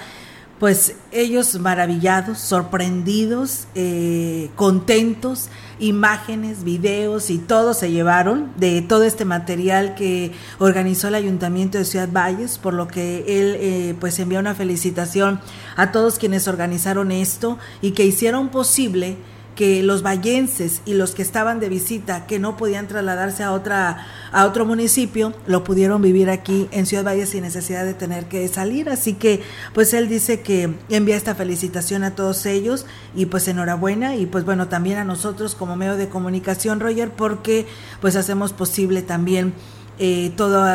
pues 0.59 0.95
ellos 1.13 1.57
maravillados, 1.57 2.39
sorprendidos, 2.39 3.67
eh, 3.75 4.49
contentos, 4.57 5.47
imágenes, 5.79 6.63
videos 6.63 7.29
y 7.29 7.37
todo 7.37 7.73
se 7.73 7.91
llevaron 7.91 8.51
de 8.57 8.81
todo 8.81 9.03
este 9.03 9.25
material 9.25 9.95
que 9.95 10.31
organizó 10.59 11.07
el 11.07 11.15
Ayuntamiento 11.15 11.77
de 11.77 11.85
Ciudad 11.85 12.09
Valles, 12.11 12.57
por 12.57 12.73
lo 12.73 12.87
que 12.87 13.19
él 13.27 13.55
eh, 13.59 13.95
pues 13.99 14.19
envía 14.19 14.39
una 14.39 14.55
felicitación 14.55 15.39
a 15.75 15.91
todos 15.91 16.19
quienes 16.19 16.47
organizaron 16.47 17.11
esto 17.11 17.57
y 17.81 17.91
que 17.91 18.05
hicieron 18.05 18.49
posible 18.49 19.17
que 19.59 19.83
los 19.83 20.03
vallenses 20.03 20.81
y 20.85 20.93
los 20.93 21.13
que 21.13 21.21
estaban 21.21 21.59
de 21.59 21.67
visita, 21.67 22.25
que 22.27 22.39
no 22.39 22.55
podían 22.55 22.87
trasladarse 22.87 23.43
a 23.43 23.51
otra 23.51 24.07
a 24.31 24.45
otro 24.45 24.65
municipio, 24.65 25.33
lo 25.47 25.65
pudieron 25.65 26.01
vivir 26.01 26.29
aquí 26.29 26.69
en 26.71 26.85
Ciudad 26.85 27.03
Valle 27.03 27.25
sin 27.25 27.41
necesidad 27.41 27.83
de 27.83 27.93
tener 27.93 28.29
que 28.29 28.47
salir. 28.47 28.89
Así 28.89 29.15
que, 29.15 29.41
pues 29.73 29.93
él 29.93 30.07
dice 30.07 30.39
que 30.39 30.75
envía 30.87 31.17
esta 31.17 31.35
felicitación 31.35 32.05
a 32.05 32.15
todos 32.15 32.45
ellos 32.45 32.85
y 33.13 33.25
pues 33.25 33.49
enhorabuena 33.49 34.15
y 34.15 34.27
pues 34.27 34.45
bueno, 34.45 34.69
también 34.69 34.97
a 34.97 35.03
nosotros 35.03 35.55
como 35.55 35.75
medio 35.75 35.97
de 35.97 36.07
comunicación, 36.07 36.79
Roger, 36.79 37.11
porque 37.11 37.67
pues 37.99 38.15
hacemos 38.15 38.53
posible 38.53 39.01
también 39.01 39.53
eh, 40.01 40.31
todo 40.37 40.65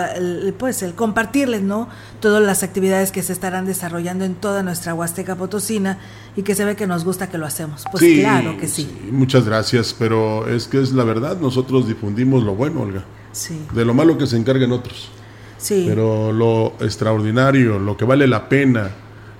pues 0.58 0.82
el 0.82 0.94
compartirles 0.94 1.62
no 1.62 1.88
todas 2.20 2.42
las 2.42 2.62
actividades 2.62 3.10
que 3.10 3.22
se 3.22 3.32
estarán 3.32 3.64
desarrollando 3.64 4.26
en 4.26 4.34
toda 4.34 4.62
nuestra 4.62 4.92
Huasteca 4.92 5.34
Potosina 5.34 5.98
y 6.36 6.42
que 6.42 6.54
se 6.54 6.66
ve 6.66 6.76
que 6.76 6.86
nos 6.86 7.04
gusta 7.06 7.30
que 7.30 7.38
lo 7.38 7.46
hacemos 7.46 7.84
pues 7.90 8.04
claro 8.20 8.58
que 8.58 8.68
sí. 8.68 8.86
muchas 9.10 9.46
gracias 9.46 9.96
pero 9.98 10.46
es 10.46 10.68
que 10.68 10.82
es 10.82 10.92
la 10.92 11.04
verdad 11.04 11.38
nosotros 11.40 11.88
difundimos 11.88 12.42
lo 12.44 12.54
bueno 12.54 12.82
Olga 12.82 13.04
sí. 13.32 13.58
de 13.72 13.84
lo 13.86 13.94
malo 13.94 14.18
que 14.18 14.26
se 14.26 14.36
encarguen 14.36 14.72
otros 14.72 15.08
sí. 15.56 15.86
pero 15.88 16.30
lo 16.30 16.74
extraordinario 16.80 17.78
lo 17.78 17.96
que 17.96 18.04
vale 18.04 18.26
la 18.26 18.50
pena 18.50 18.90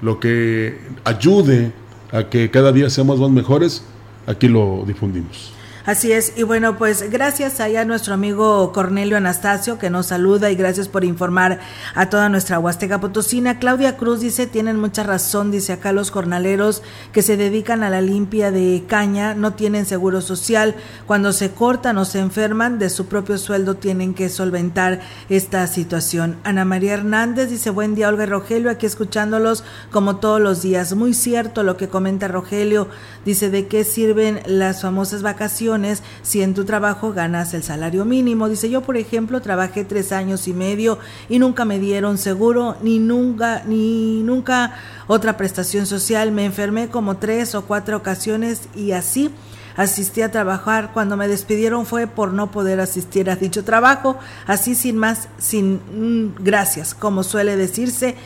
lo 0.01 0.19
que 0.19 0.79
ayude 1.05 1.73
a 2.11 2.31
que 2.31 2.51
cada 2.51 2.73
día 2.73 2.89
seamos 2.89 3.21
más 3.21 3.31
mejores 3.31 3.83
aquí 4.27 4.49
lo 4.49 4.85
difundimos 4.87 5.53
Así 5.87 6.13
es, 6.13 6.33
y 6.35 6.45
bueno, 6.45 6.79
pues 6.79 7.11
gracias 7.11 7.61
allá 7.61 7.83
a 7.83 7.85
nuestro 7.85 8.15
amigo 8.15 8.73
Cornelio 8.73 9.19
Anastasio 9.19 9.79
que 9.79 9.91
nos 9.91 10.07
saluda 10.07 10.51
y 10.51 10.55
gracias 10.55 10.89
por 10.89 11.05
informar 11.05 11.61
a 11.95 12.09
toda 12.09 12.31
nuestra 12.31 12.59
Huasteca 12.59 13.03
Potosina. 13.03 13.59
Claudia 13.59 13.99
Cruz 13.99 14.21
dice, 14.21 14.47
tienen 14.47 14.81
mucha 14.81 15.03
razón, 15.03 15.51
dice 15.51 15.75
acá 15.75 15.93
los 15.93 16.11
jornaleros 16.11 16.83
que 17.13 17.21
se 17.21 17.37
dedican 17.37 17.83
a 17.83 17.91
la 17.91 18.01
limpia 18.01 18.51
de 18.51 18.85
caña, 18.89 19.35
no 19.35 19.53
tienen 19.53 19.85
seguro 19.85 20.23
social, 20.23 20.75
cuando 21.07 21.35
se 21.35 21.51
cortan 21.51 21.99
o 21.99 22.07
se 22.07 22.21
enferman 22.21 22.79
de 22.79 22.89
su 22.89 23.05
propio 23.05 23.37
sueldo 23.37 23.75
tienen 23.75 24.15
que 24.15 24.31
solventar 24.31 25.01
esta 25.29 25.67
situación. 25.67 26.39
Ana 26.45 26.65
María 26.65 26.95
Hernández 26.95 27.51
dice, 27.51 27.69
buen 27.69 27.95
día 27.95 28.09
Olga 28.09 28.25
Rogelio, 28.25 28.71
aquí 28.71 28.87
escuchándolos 28.87 29.65
como 29.91 30.17
todos 30.17 30.41
los 30.41 30.63
días. 30.63 30.95
Muy 30.95 31.13
cierto 31.13 31.63
lo 31.63 31.77
que 31.77 31.91
comenta 31.91 32.27
Rogelio, 32.27 32.89
dice, 33.27 33.51
¿de 33.51 33.67
qué 33.67 33.85
sirven 33.85 34.41
las 34.47 34.81
famosas 34.81 35.21
vacaciones? 35.21 35.74
Si 36.23 36.43
en 36.43 36.55
tu 36.55 36.65
trabajo 36.65 37.13
ganas 37.13 37.55
el 37.55 37.63
salario 37.63 38.05
mínimo. 38.05 38.49
Dice, 38.49 38.71
yo 38.71 38.83
por 38.83 38.97
ejemplo 38.97 39.41
trabajé 39.41 39.85
tres 39.85 40.13
años 40.13 40.47
y 40.49 40.53
medio 40.53 40.99
y 41.29 41.39
nunca 41.39 41.65
me 41.65 41.79
dieron 41.79 42.19
seguro 42.19 42.77
ni 42.83 42.99
nunca, 42.99 43.63
ni 43.67 44.23
nunca 44.23 44.75
otra 45.07 45.37
prestación 45.37 45.87
social. 45.87 46.33
Me 46.33 46.45
enfermé 46.45 46.89
como 46.89 47.17
tres 47.17 47.55
o 47.55 47.63
cuatro 47.63 47.97
ocasiones 47.97 48.69
y 48.75 48.93
así 48.93 49.31
asistí 49.77 50.23
a 50.23 50.31
trabajar. 50.31 50.93
Cuando 50.93 51.17
me 51.17 51.29
despidieron 51.29 51.87
fue 51.87 52.07
por 52.07 52.33
no 52.33 52.51
poder 52.51 52.81
asistir 52.81 53.31
a 53.31 53.37
dicho 53.37 53.65
trabajo, 53.65 54.19
así 54.47 54.75
sin 54.75 54.97
más, 54.97 55.29
sin 55.39 55.75
mm, 55.75 56.37
gracias, 56.43 56.95
como 56.95 57.23
suele 57.23 57.57
decirse 57.57 58.17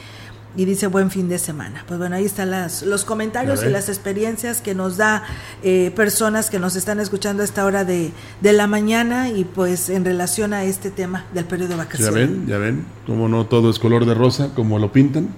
y 0.56 0.64
dice 0.64 0.86
buen 0.86 1.10
fin 1.10 1.28
de 1.28 1.38
semana. 1.38 1.84
Pues 1.86 1.98
bueno, 1.98 2.16
ahí 2.16 2.24
están 2.24 2.50
las, 2.50 2.82
los 2.82 3.04
comentarios 3.04 3.62
y 3.62 3.68
las 3.68 3.88
experiencias 3.88 4.60
que 4.60 4.74
nos 4.74 4.96
da 4.96 5.22
eh, 5.62 5.92
personas 5.94 6.50
que 6.50 6.58
nos 6.58 6.76
están 6.76 7.00
escuchando 7.00 7.42
a 7.42 7.44
esta 7.44 7.64
hora 7.64 7.84
de, 7.84 8.10
de, 8.40 8.52
la 8.52 8.66
mañana 8.66 9.28
y 9.28 9.44
pues 9.44 9.88
en 9.90 10.04
relación 10.04 10.52
a 10.52 10.64
este 10.64 10.90
tema 10.90 11.26
del 11.34 11.44
periodo 11.44 11.70
de 11.70 11.76
vacaciones. 11.76 12.14
Ya 12.14 12.20
ven, 12.20 12.46
ya 12.46 12.58
ven, 12.58 12.86
como 13.06 13.28
no 13.28 13.46
todo 13.46 13.70
es 13.70 13.78
color 13.78 14.06
de 14.06 14.14
rosa, 14.14 14.54
como 14.54 14.78
lo 14.78 14.90
pintan. 14.90 15.28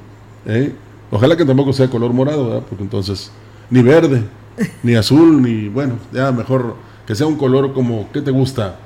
¿eh? 0.47 0.73
Ojalá 1.11 1.37
que 1.37 1.45
tampoco 1.45 1.73
sea 1.73 1.89
color 1.89 2.13
morado, 2.13 2.65
porque 2.69 2.85
entonces 2.85 3.31
ni 3.69 3.83
verde, 3.83 4.23
ni 4.83 4.95
azul, 4.95 5.43
ni 5.43 5.69
bueno, 5.69 5.99
ya 6.13 6.33
mejor 6.33 6.77
que 7.07 7.15
sea 7.15 7.27
un 7.27 7.37
color 7.37 7.73
como, 7.75 8.11
¿qué 8.13 8.23
te 8.23 8.31
gusta? 8.31 8.79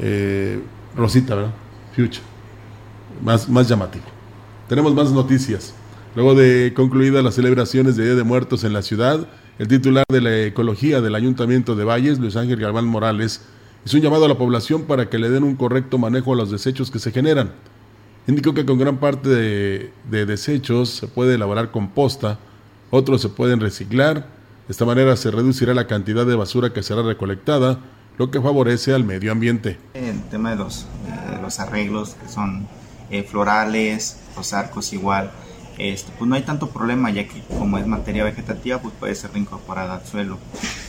Eh, 0.00 0.60
rosita, 0.96 1.36
¿verdad? 1.36 1.52
Future. 1.94 2.22
Más, 3.22 3.48
más 3.48 3.68
llamativo. 3.68 4.13
Tenemos 4.68 4.94
más 4.94 5.12
noticias. 5.12 5.74
Luego 6.14 6.34
de 6.34 6.72
concluidas 6.74 7.24
las 7.24 7.34
celebraciones 7.34 7.96
de 7.96 8.04
Día 8.04 8.14
de 8.14 8.22
Muertos 8.22 8.64
en 8.64 8.72
la 8.72 8.82
ciudad, 8.82 9.26
el 9.58 9.68
titular 9.68 10.04
de 10.08 10.20
la 10.20 10.42
Ecología 10.42 11.00
del 11.00 11.14
Ayuntamiento 11.14 11.74
de 11.74 11.84
Valles, 11.84 12.18
Luis 12.18 12.36
Ángel 12.36 12.60
Galván 12.60 12.86
Morales, 12.86 13.42
hizo 13.84 13.96
un 13.96 14.02
llamado 14.02 14.24
a 14.24 14.28
la 14.28 14.38
población 14.38 14.82
para 14.82 15.10
que 15.10 15.18
le 15.18 15.28
den 15.28 15.42
un 15.42 15.56
correcto 15.56 15.98
manejo 15.98 16.32
a 16.32 16.36
los 16.36 16.50
desechos 16.50 16.90
que 16.90 16.98
se 16.98 17.10
generan. 17.10 17.52
Indicó 18.26 18.54
que 18.54 18.64
con 18.64 18.78
gran 18.78 18.98
parte 18.98 19.28
de, 19.28 19.92
de 20.10 20.26
desechos 20.26 20.90
se 20.90 21.08
puede 21.08 21.34
elaborar 21.34 21.70
composta, 21.70 22.38
otros 22.90 23.20
se 23.20 23.28
pueden 23.28 23.60
reciclar, 23.60 24.28
de 24.66 24.72
esta 24.72 24.84
manera 24.84 25.16
se 25.16 25.30
reducirá 25.30 25.74
la 25.74 25.86
cantidad 25.86 26.24
de 26.24 26.36
basura 26.36 26.72
que 26.72 26.82
será 26.82 27.02
recolectada, 27.02 27.80
lo 28.18 28.30
que 28.30 28.40
favorece 28.40 28.94
al 28.94 29.04
medio 29.04 29.32
ambiente. 29.32 29.78
El 29.94 30.22
tema 30.30 30.50
de 30.50 30.56
los, 30.56 30.82
eh, 31.06 31.38
los 31.42 31.60
arreglos 31.60 32.14
que 32.14 32.28
son 32.28 32.66
eh, 33.14 33.22
florales, 33.22 34.18
los 34.36 34.52
arcos 34.52 34.92
igual, 34.92 35.30
este, 35.78 36.12
pues 36.18 36.28
no 36.28 36.34
hay 36.34 36.42
tanto 36.42 36.70
problema 36.70 37.10
ya 37.10 37.26
que 37.26 37.42
como 37.58 37.78
es 37.78 37.86
materia 37.86 38.24
vegetativa 38.24 38.80
pues 38.80 38.94
puede 38.98 39.14
ser 39.14 39.32
reincorporada 39.32 39.94
al 39.94 40.06
suelo. 40.06 40.38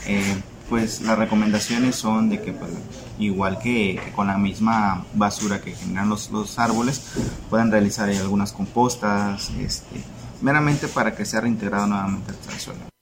Eh, 0.07 0.41
pues 0.69 1.01
las 1.01 1.17
recomendaciones 1.19 1.95
son 1.95 2.29
de 2.29 2.41
que 2.41 2.51
pues, 2.51 2.71
igual 3.19 3.59
que, 3.59 4.01
con 4.15 4.27
la 4.27 4.37
misma 4.37 5.05
basura 5.13 5.61
que 5.61 5.75
generan 5.75 6.09
los, 6.09 6.31
los 6.31 6.57
árboles 6.57 7.03
puedan 7.49 7.69
realizar 7.69 8.09
algunas 8.09 8.51
compostas 8.51 9.51
este, 9.59 10.01
meramente 10.41 10.87
para 10.87 11.15
que 11.15 11.25
sea 11.25 11.41
reintegrado 11.41 11.85
nuevamente 11.85 12.33
al 12.51 12.59
suelo. 12.59 12.94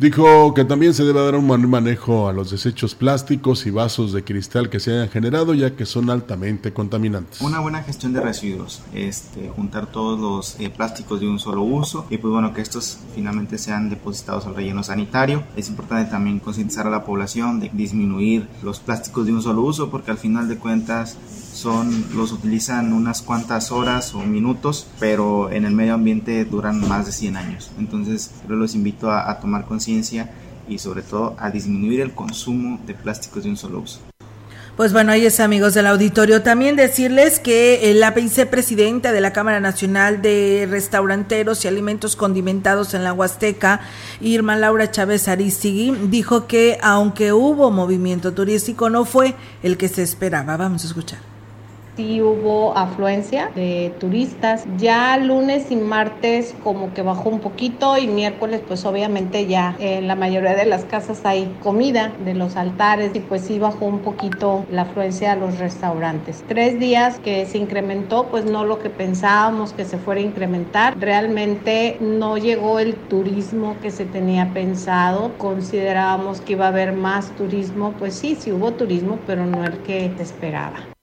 Dijo 0.00 0.54
que 0.54 0.64
también 0.64 0.94
se 0.94 1.04
debe 1.04 1.22
dar 1.22 1.34
un 1.34 1.68
manejo 1.68 2.26
a 2.26 2.32
los 2.32 2.50
desechos 2.50 2.94
plásticos 2.94 3.66
y 3.66 3.70
vasos 3.70 4.14
de 4.14 4.24
cristal 4.24 4.70
que 4.70 4.80
se 4.80 4.92
hayan 4.92 5.10
generado 5.10 5.52
ya 5.52 5.76
que 5.76 5.84
son 5.84 6.08
altamente 6.08 6.72
contaminantes. 6.72 7.42
Una 7.42 7.60
buena 7.60 7.82
gestión 7.82 8.14
de 8.14 8.22
residuos, 8.22 8.80
este, 8.94 9.50
juntar 9.50 9.88
todos 9.88 10.18
los 10.18 10.58
eh, 10.58 10.70
plásticos 10.70 11.20
de 11.20 11.28
un 11.28 11.38
solo 11.38 11.60
uso 11.60 12.06
y 12.08 12.16
pues 12.16 12.32
bueno 12.32 12.54
que 12.54 12.62
estos 12.62 12.96
finalmente 13.14 13.58
sean 13.58 13.90
depositados 13.90 14.46
al 14.46 14.54
relleno 14.54 14.82
sanitario. 14.82 15.44
Es 15.54 15.68
importante 15.68 16.10
también 16.10 16.38
concientizar 16.38 16.86
a 16.86 16.90
la 16.90 17.04
población 17.04 17.60
de 17.60 17.68
disminuir 17.70 18.48
los 18.62 18.80
plásticos 18.80 19.26
de 19.26 19.34
un 19.34 19.42
solo 19.42 19.60
uso 19.60 19.90
porque 19.90 20.12
al 20.12 20.16
final 20.16 20.48
de 20.48 20.56
cuentas 20.56 21.18
son 21.52 22.06
los 22.14 22.32
utilizan 22.32 22.92
unas 22.92 23.22
cuantas 23.22 23.72
horas 23.72 24.14
o 24.14 24.20
minutos, 24.20 24.86
pero 24.98 25.50
en 25.50 25.64
el 25.64 25.74
medio 25.74 25.94
ambiente 25.94 26.44
duran 26.44 26.86
más 26.88 27.06
de 27.06 27.12
100 27.12 27.36
años. 27.36 27.70
Entonces, 27.78 28.30
yo 28.48 28.54
los 28.54 28.74
invito 28.74 29.10
a, 29.10 29.38
tomar 29.40 29.66
conciencia 29.66 30.30
y 30.68 30.78
sobre 30.78 31.02
todo 31.02 31.34
a 31.38 31.50
disminuir 31.50 32.00
el 32.00 32.12
consumo 32.12 32.80
de 32.86 32.94
plásticos 32.94 33.44
de 33.44 33.50
un 33.50 33.56
solo 33.56 33.80
uso. 33.80 34.00
Pues 34.76 34.94
bueno, 34.94 35.12
ahí 35.12 35.26
es 35.26 35.40
amigos 35.40 35.74
del 35.74 35.86
auditorio. 35.86 36.42
También 36.42 36.74
decirles 36.74 37.38
que 37.38 37.92
la 37.96 38.12
vicepresidenta 38.12 39.12
de 39.12 39.20
la 39.20 39.32
Cámara 39.32 39.60
Nacional 39.60 40.22
de 40.22 40.66
Restauranteros 40.70 41.64
y 41.64 41.68
Alimentos 41.68 42.16
Condimentados 42.16 42.94
en 42.94 43.04
la 43.04 43.12
Huasteca, 43.12 43.80
Irma 44.22 44.56
Laura 44.56 44.90
Chávez 44.90 45.28
Aristigui, 45.28 45.94
dijo 46.08 46.46
que 46.46 46.78
aunque 46.80 47.34
hubo 47.34 47.70
movimiento 47.70 48.32
turístico, 48.32 48.88
no 48.88 49.04
fue 49.04 49.34
el 49.62 49.76
que 49.76 49.88
se 49.88 50.02
esperaba. 50.02 50.56
Vamos 50.56 50.84
a 50.84 50.86
escuchar 50.86 51.29
sí 52.00 52.22
hubo 52.22 52.74
afluencia 52.78 53.50
de 53.54 53.92
turistas. 54.00 54.64
Ya 54.78 55.18
lunes 55.18 55.70
y 55.70 55.76
martes 55.76 56.54
como 56.64 56.94
que 56.94 57.02
bajó 57.02 57.28
un 57.28 57.40
poquito 57.40 57.98
y 57.98 58.06
miércoles 58.06 58.62
pues 58.66 58.86
obviamente 58.86 59.46
ya 59.46 59.76
en 59.78 60.08
la 60.08 60.14
mayoría 60.14 60.54
de 60.54 60.64
las 60.64 60.84
casas 60.84 61.20
hay 61.24 61.54
comida 61.62 62.10
de 62.24 62.32
los 62.32 62.56
altares 62.56 63.14
y 63.14 63.20
pues 63.20 63.42
sí 63.42 63.58
bajó 63.58 63.84
un 63.84 63.98
poquito 63.98 64.64
la 64.70 64.82
afluencia 64.82 65.32
a 65.32 65.36
los 65.36 65.58
restaurantes. 65.58 66.42
Tres 66.48 66.80
días 66.80 67.18
que 67.18 67.44
se 67.44 67.58
incrementó 67.58 68.28
pues 68.28 68.46
no 68.46 68.64
lo 68.64 68.78
que 68.78 68.88
pensábamos 68.88 69.74
que 69.74 69.84
se 69.84 69.98
fuera 69.98 70.22
a 70.22 70.24
incrementar. 70.24 70.98
Realmente 70.98 71.98
no 72.00 72.38
llegó 72.38 72.78
el 72.78 72.94
turismo 72.94 73.76
que 73.82 73.90
se 73.90 74.06
tenía 74.06 74.54
pensado. 74.54 75.32
Considerábamos 75.36 76.40
que 76.40 76.54
iba 76.54 76.64
a 76.64 76.68
haber 76.68 76.92
más 76.94 77.30
turismo. 77.36 77.92
Pues 77.98 78.14
sí, 78.14 78.38
sí 78.40 78.52
hubo 78.52 78.72
turismo 78.72 79.18
pero 79.26 79.44
no 79.44 79.64
el 79.64 79.76
que 79.82 80.10
se 80.16 80.22
esperaba. 80.22 80.99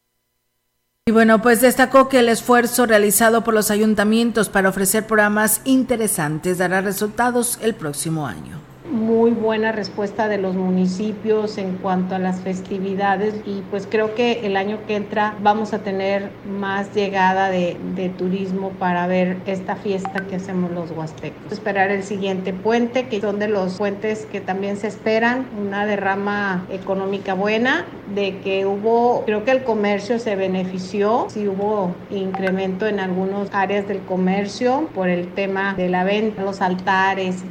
Y 1.07 1.11
bueno, 1.11 1.41
pues 1.41 1.61
destacó 1.61 2.09
que 2.09 2.19
el 2.19 2.27
esfuerzo 2.27 2.85
realizado 2.85 3.45
por 3.45 3.53
los 3.53 3.71
ayuntamientos 3.71 4.49
para 4.49 4.67
ofrecer 4.67 5.07
programas 5.07 5.61
interesantes 5.63 6.57
dará 6.57 6.81
resultados 6.81 7.57
el 7.61 7.75
próximo 7.75 8.27
año 8.27 8.66
muy 8.91 9.31
buena 9.31 9.71
respuesta 9.71 10.27
de 10.27 10.37
los 10.37 10.55
municipios 10.55 11.57
en 11.57 11.77
cuanto 11.77 12.15
a 12.15 12.19
las 12.19 12.41
festividades 12.41 13.35
y 13.45 13.61
pues 13.69 13.87
creo 13.89 14.15
que 14.15 14.45
el 14.45 14.57
año 14.57 14.79
que 14.87 14.95
entra 14.95 15.35
vamos 15.41 15.73
a 15.73 15.79
tener 15.79 16.29
más 16.49 16.93
llegada 16.93 17.49
de, 17.49 17.77
de 17.95 18.09
turismo 18.09 18.71
para 18.71 19.07
ver 19.07 19.37
esta 19.45 19.75
fiesta 19.75 20.21
que 20.27 20.35
hacemos 20.35 20.71
los 20.71 20.91
huastecos. 20.91 21.51
Esperar 21.51 21.91
el 21.91 22.03
siguiente 22.03 22.53
puente, 22.53 23.07
que 23.07 23.21
son 23.21 23.39
de 23.39 23.47
los 23.47 23.77
puentes 23.77 24.25
que 24.25 24.41
también 24.41 24.77
se 24.77 24.87
esperan, 24.87 25.47
una 25.59 25.85
derrama 25.85 26.65
económica 26.69 27.33
buena, 27.33 27.85
de 28.13 28.39
que 28.39 28.65
hubo, 28.65 29.23
creo 29.25 29.43
que 29.43 29.51
el 29.51 29.63
comercio 29.63 30.19
se 30.19 30.35
benefició, 30.35 31.27
sí 31.29 31.47
hubo 31.47 31.93
incremento 32.09 32.87
en 32.87 32.99
algunas 32.99 33.53
áreas 33.53 33.87
del 33.87 33.99
comercio 33.99 34.89
por 34.93 35.09
el 35.09 35.33
tema 35.33 35.73
de 35.73 35.89
la 35.89 36.03
venta, 36.03 36.43
los 36.43 36.61
altares. 36.61 37.43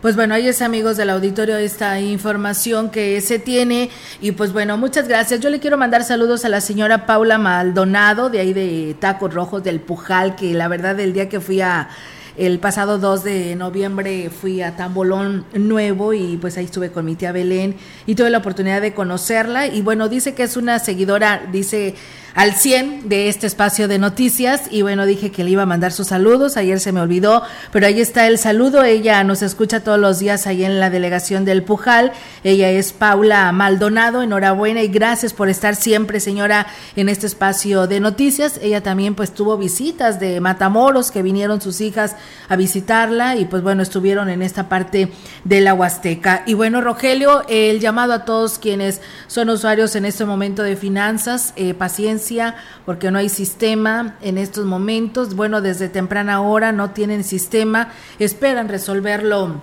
Pues 0.00 0.16
bueno, 0.16 0.32
ahí 0.32 0.48
es 0.48 0.62
amigos 0.62 0.96
del 0.96 1.10
auditorio 1.10 1.58
esta 1.58 2.00
información 2.00 2.88
que 2.88 3.20
se 3.20 3.38
tiene 3.38 3.90
y 4.22 4.32
pues 4.32 4.50
bueno, 4.50 4.78
muchas 4.78 5.06
gracias. 5.06 5.40
Yo 5.40 5.50
le 5.50 5.60
quiero 5.60 5.76
mandar 5.76 6.04
saludos 6.04 6.46
a 6.46 6.48
la 6.48 6.62
señora 6.62 7.04
Paula 7.04 7.36
Maldonado 7.36 8.30
de 8.30 8.40
ahí 8.40 8.54
de 8.54 8.96
Tacos 8.98 9.34
Rojos 9.34 9.62
del 9.62 9.78
Pujal, 9.78 10.36
que 10.36 10.54
la 10.54 10.68
verdad 10.68 10.98
el 11.00 11.12
día 11.12 11.28
que 11.28 11.38
fui 11.38 11.60
a 11.60 11.90
el 12.36 12.58
pasado 12.58 12.98
2 12.98 13.24
de 13.24 13.56
noviembre 13.56 14.30
fui 14.30 14.62
a 14.62 14.76
Tambolón 14.76 15.44
Nuevo 15.54 16.12
y 16.12 16.36
pues 16.36 16.56
ahí 16.56 16.64
estuve 16.64 16.90
con 16.90 17.04
mi 17.04 17.16
tía 17.16 17.32
Belén 17.32 17.76
y 18.06 18.14
tuve 18.14 18.30
la 18.30 18.38
oportunidad 18.38 18.80
de 18.80 18.94
conocerla. 18.94 19.66
Y 19.66 19.82
bueno, 19.82 20.08
dice 20.08 20.34
que 20.34 20.42
es 20.42 20.56
una 20.56 20.78
seguidora, 20.78 21.42
dice 21.50 21.94
al 22.34 22.54
100 22.54 23.08
de 23.08 23.28
este 23.28 23.46
espacio 23.46 23.88
de 23.88 23.98
noticias. 23.98 24.62
Y 24.70 24.82
bueno, 24.82 25.06
dije 25.06 25.30
que 25.30 25.44
le 25.44 25.50
iba 25.50 25.62
a 25.62 25.66
mandar 25.66 25.92
sus 25.92 26.08
saludos, 26.08 26.56
ayer 26.56 26.80
se 26.80 26.92
me 26.92 27.00
olvidó, 27.00 27.42
pero 27.72 27.86
ahí 27.86 28.00
está 28.00 28.26
el 28.26 28.38
saludo, 28.38 28.84
ella 28.84 29.22
nos 29.24 29.42
escucha 29.42 29.80
todos 29.80 29.98
los 29.98 30.18
días 30.18 30.46
ahí 30.46 30.64
en 30.64 30.80
la 30.80 30.90
delegación 30.90 31.44
del 31.44 31.62
Pujal, 31.62 32.12
ella 32.44 32.70
es 32.70 32.92
Paula 32.92 33.50
Maldonado, 33.52 34.22
enhorabuena 34.22 34.82
y 34.82 34.88
gracias 34.88 35.32
por 35.32 35.48
estar 35.48 35.76
siempre 35.76 36.20
señora 36.20 36.66
en 36.96 37.08
este 37.08 37.26
espacio 37.26 37.86
de 37.86 38.00
noticias, 38.00 38.58
ella 38.62 38.82
también 38.82 39.14
pues 39.14 39.32
tuvo 39.32 39.56
visitas 39.56 40.20
de 40.20 40.40
Matamoros 40.40 41.10
que 41.10 41.22
vinieron 41.22 41.60
sus 41.60 41.80
hijas 41.80 42.16
a 42.48 42.56
visitarla 42.56 43.36
y 43.36 43.44
pues 43.44 43.62
bueno, 43.62 43.82
estuvieron 43.82 44.28
en 44.28 44.42
esta 44.42 44.68
parte 44.68 45.12
de 45.44 45.60
la 45.60 45.74
Huasteca. 45.74 46.42
Y 46.46 46.54
bueno, 46.54 46.80
Rogelio, 46.80 47.44
el 47.48 47.80
llamado 47.80 48.12
a 48.12 48.24
todos 48.24 48.58
quienes 48.58 49.00
son 49.26 49.50
usuarios 49.50 49.94
en 49.96 50.04
este 50.04 50.24
momento 50.24 50.62
de 50.62 50.76
finanzas, 50.76 51.52
eh, 51.56 51.74
paciencia, 51.74 52.56
porque 52.84 53.10
no 53.10 53.18
hay 53.18 53.28
sistema 53.28 54.16
en 54.20 54.38
estos 54.38 54.64
momentos. 54.64 55.34
Bueno, 55.34 55.60
desde 55.60 55.88
temprana 55.88 56.40
hora 56.40 56.72
no 56.72 56.90
tienen 56.90 57.24
sistema, 57.24 57.88
esperan 58.18 58.68
resolverlo 58.68 59.60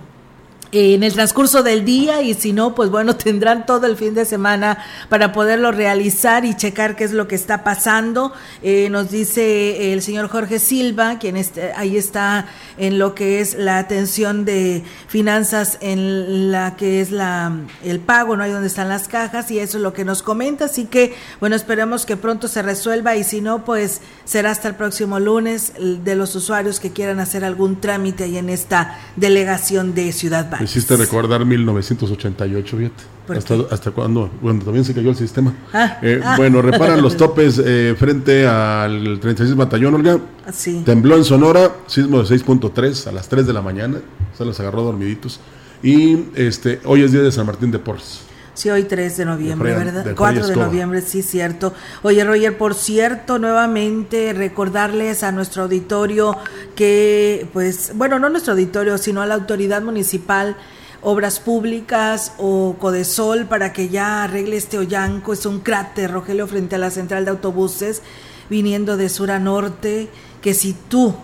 en 0.72 1.02
el 1.02 1.12
transcurso 1.12 1.62
del 1.62 1.84
día 1.84 2.22
y 2.22 2.34
si 2.34 2.52
no, 2.52 2.74
pues 2.74 2.90
bueno, 2.90 3.16
tendrán 3.28 3.66
todo 3.66 3.86
el 3.86 3.96
fin 3.96 4.14
de 4.14 4.24
semana 4.24 4.78
para 5.08 5.32
poderlo 5.32 5.72
realizar 5.72 6.44
y 6.44 6.54
checar 6.54 6.96
qué 6.96 7.04
es 7.04 7.12
lo 7.12 7.28
que 7.28 7.34
está 7.34 7.64
pasando. 7.64 8.32
Eh, 8.62 8.88
nos 8.90 9.10
dice 9.10 9.92
el 9.92 10.02
señor 10.02 10.28
Jorge 10.28 10.58
Silva, 10.58 11.18
quien 11.18 11.36
está, 11.36 11.78
ahí 11.78 11.96
está 11.96 12.46
en 12.76 12.98
lo 12.98 13.14
que 13.14 13.40
es 13.40 13.54
la 13.54 13.78
atención 13.78 14.44
de 14.44 14.84
finanzas, 15.08 15.78
en 15.80 16.50
la 16.52 16.76
que 16.76 17.00
es 17.00 17.10
la 17.10 17.52
el 17.84 18.00
pago, 18.00 18.36
no 18.36 18.42
hay 18.42 18.50
donde 18.50 18.68
están 18.68 18.88
las 18.88 19.08
cajas 19.08 19.50
y 19.50 19.58
eso 19.58 19.78
es 19.78 19.82
lo 19.82 19.92
que 19.92 20.04
nos 20.04 20.22
comenta. 20.22 20.66
Así 20.66 20.86
que, 20.86 21.14
bueno, 21.40 21.56
esperemos 21.56 22.06
que 22.06 22.16
pronto 22.16 22.48
se 22.48 22.62
resuelva 22.62 23.16
y 23.16 23.24
si 23.24 23.40
no, 23.40 23.64
pues 23.64 24.00
será 24.24 24.50
hasta 24.50 24.68
el 24.68 24.74
próximo 24.74 25.18
lunes 25.18 25.72
de 25.78 26.14
los 26.14 26.34
usuarios 26.34 26.80
que 26.80 26.92
quieran 26.92 27.20
hacer 27.20 27.44
algún 27.44 27.80
trámite 27.80 28.24
ahí 28.24 28.38
en 28.38 28.50
esta 28.50 28.98
delegación 29.16 29.94
de 29.94 30.12
Ciudad 30.12 30.50
Valle. 30.50 30.57
Me 30.58 30.64
hiciste 30.64 30.96
recordar 30.96 31.44
1988, 31.44 32.76
fíjate. 32.76 33.38
Hasta, 33.38 33.54
hasta 33.70 33.90
cuando, 33.90 34.30
bueno, 34.40 34.64
también 34.64 34.84
se 34.84 34.94
cayó 34.94 35.10
el 35.10 35.16
sistema. 35.16 35.54
Ah, 35.72 35.98
eh, 36.02 36.20
ah. 36.24 36.34
Bueno, 36.36 36.62
reparan 36.62 37.02
los 37.02 37.16
topes 37.16 37.60
eh, 37.64 37.94
frente 37.98 38.46
al 38.46 39.18
36 39.20 39.56
Batallón, 39.56 39.94
Olga. 39.94 40.18
Sí. 40.52 40.82
Tembló 40.84 41.16
en 41.16 41.24
Sonora, 41.24 41.76
sismo 41.86 42.22
de 42.22 42.24
6.3 42.24 43.06
a 43.06 43.12
las 43.12 43.28
3 43.28 43.46
de 43.46 43.52
la 43.52 43.62
mañana. 43.62 43.98
Se 44.36 44.44
los 44.44 44.58
agarró 44.60 44.82
dormiditos. 44.82 45.40
Y 45.82 46.24
este 46.34 46.80
hoy 46.84 47.02
es 47.02 47.12
día 47.12 47.22
de 47.22 47.30
San 47.30 47.46
Martín 47.46 47.70
de 47.70 47.78
Porres. 47.78 48.27
Sí, 48.58 48.70
hoy 48.70 48.82
3 48.82 49.18
de 49.18 49.24
noviembre, 49.24 49.70
de 49.70 49.84
¿verdad? 49.84 50.14
4 50.16 50.48
de 50.48 50.56
noviembre, 50.56 51.00
sí, 51.00 51.22
cierto. 51.22 51.72
Oye, 52.02 52.24
Roger, 52.24 52.58
por 52.58 52.74
cierto, 52.74 53.38
nuevamente 53.38 54.32
recordarles 54.32 55.22
a 55.22 55.30
nuestro 55.30 55.62
auditorio 55.62 56.36
que, 56.74 57.48
pues, 57.52 57.92
bueno, 57.94 58.18
no 58.18 58.28
nuestro 58.28 58.54
auditorio, 58.54 58.98
sino 58.98 59.22
a 59.22 59.26
la 59.26 59.36
autoridad 59.36 59.80
municipal 59.82 60.56
Obras 61.02 61.38
Públicas 61.38 62.32
o 62.38 62.74
Codesol 62.80 63.46
para 63.46 63.72
que 63.72 63.90
ya 63.90 64.24
arregle 64.24 64.56
este 64.56 64.76
Ollanco. 64.76 65.34
Es 65.34 65.46
un 65.46 65.60
cráter, 65.60 66.10
Rogelio, 66.10 66.48
frente 66.48 66.74
a 66.74 66.78
la 66.78 66.90
central 66.90 67.26
de 67.26 67.30
autobuses, 67.30 68.02
viniendo 68.50 68.96
de 68.96 69.08
sur 69.08 69.30
a 69.30 69.38
norte, 69.38 70.08
que 70.42 70.52
si 70.52 70.72
tú 70.72 71.14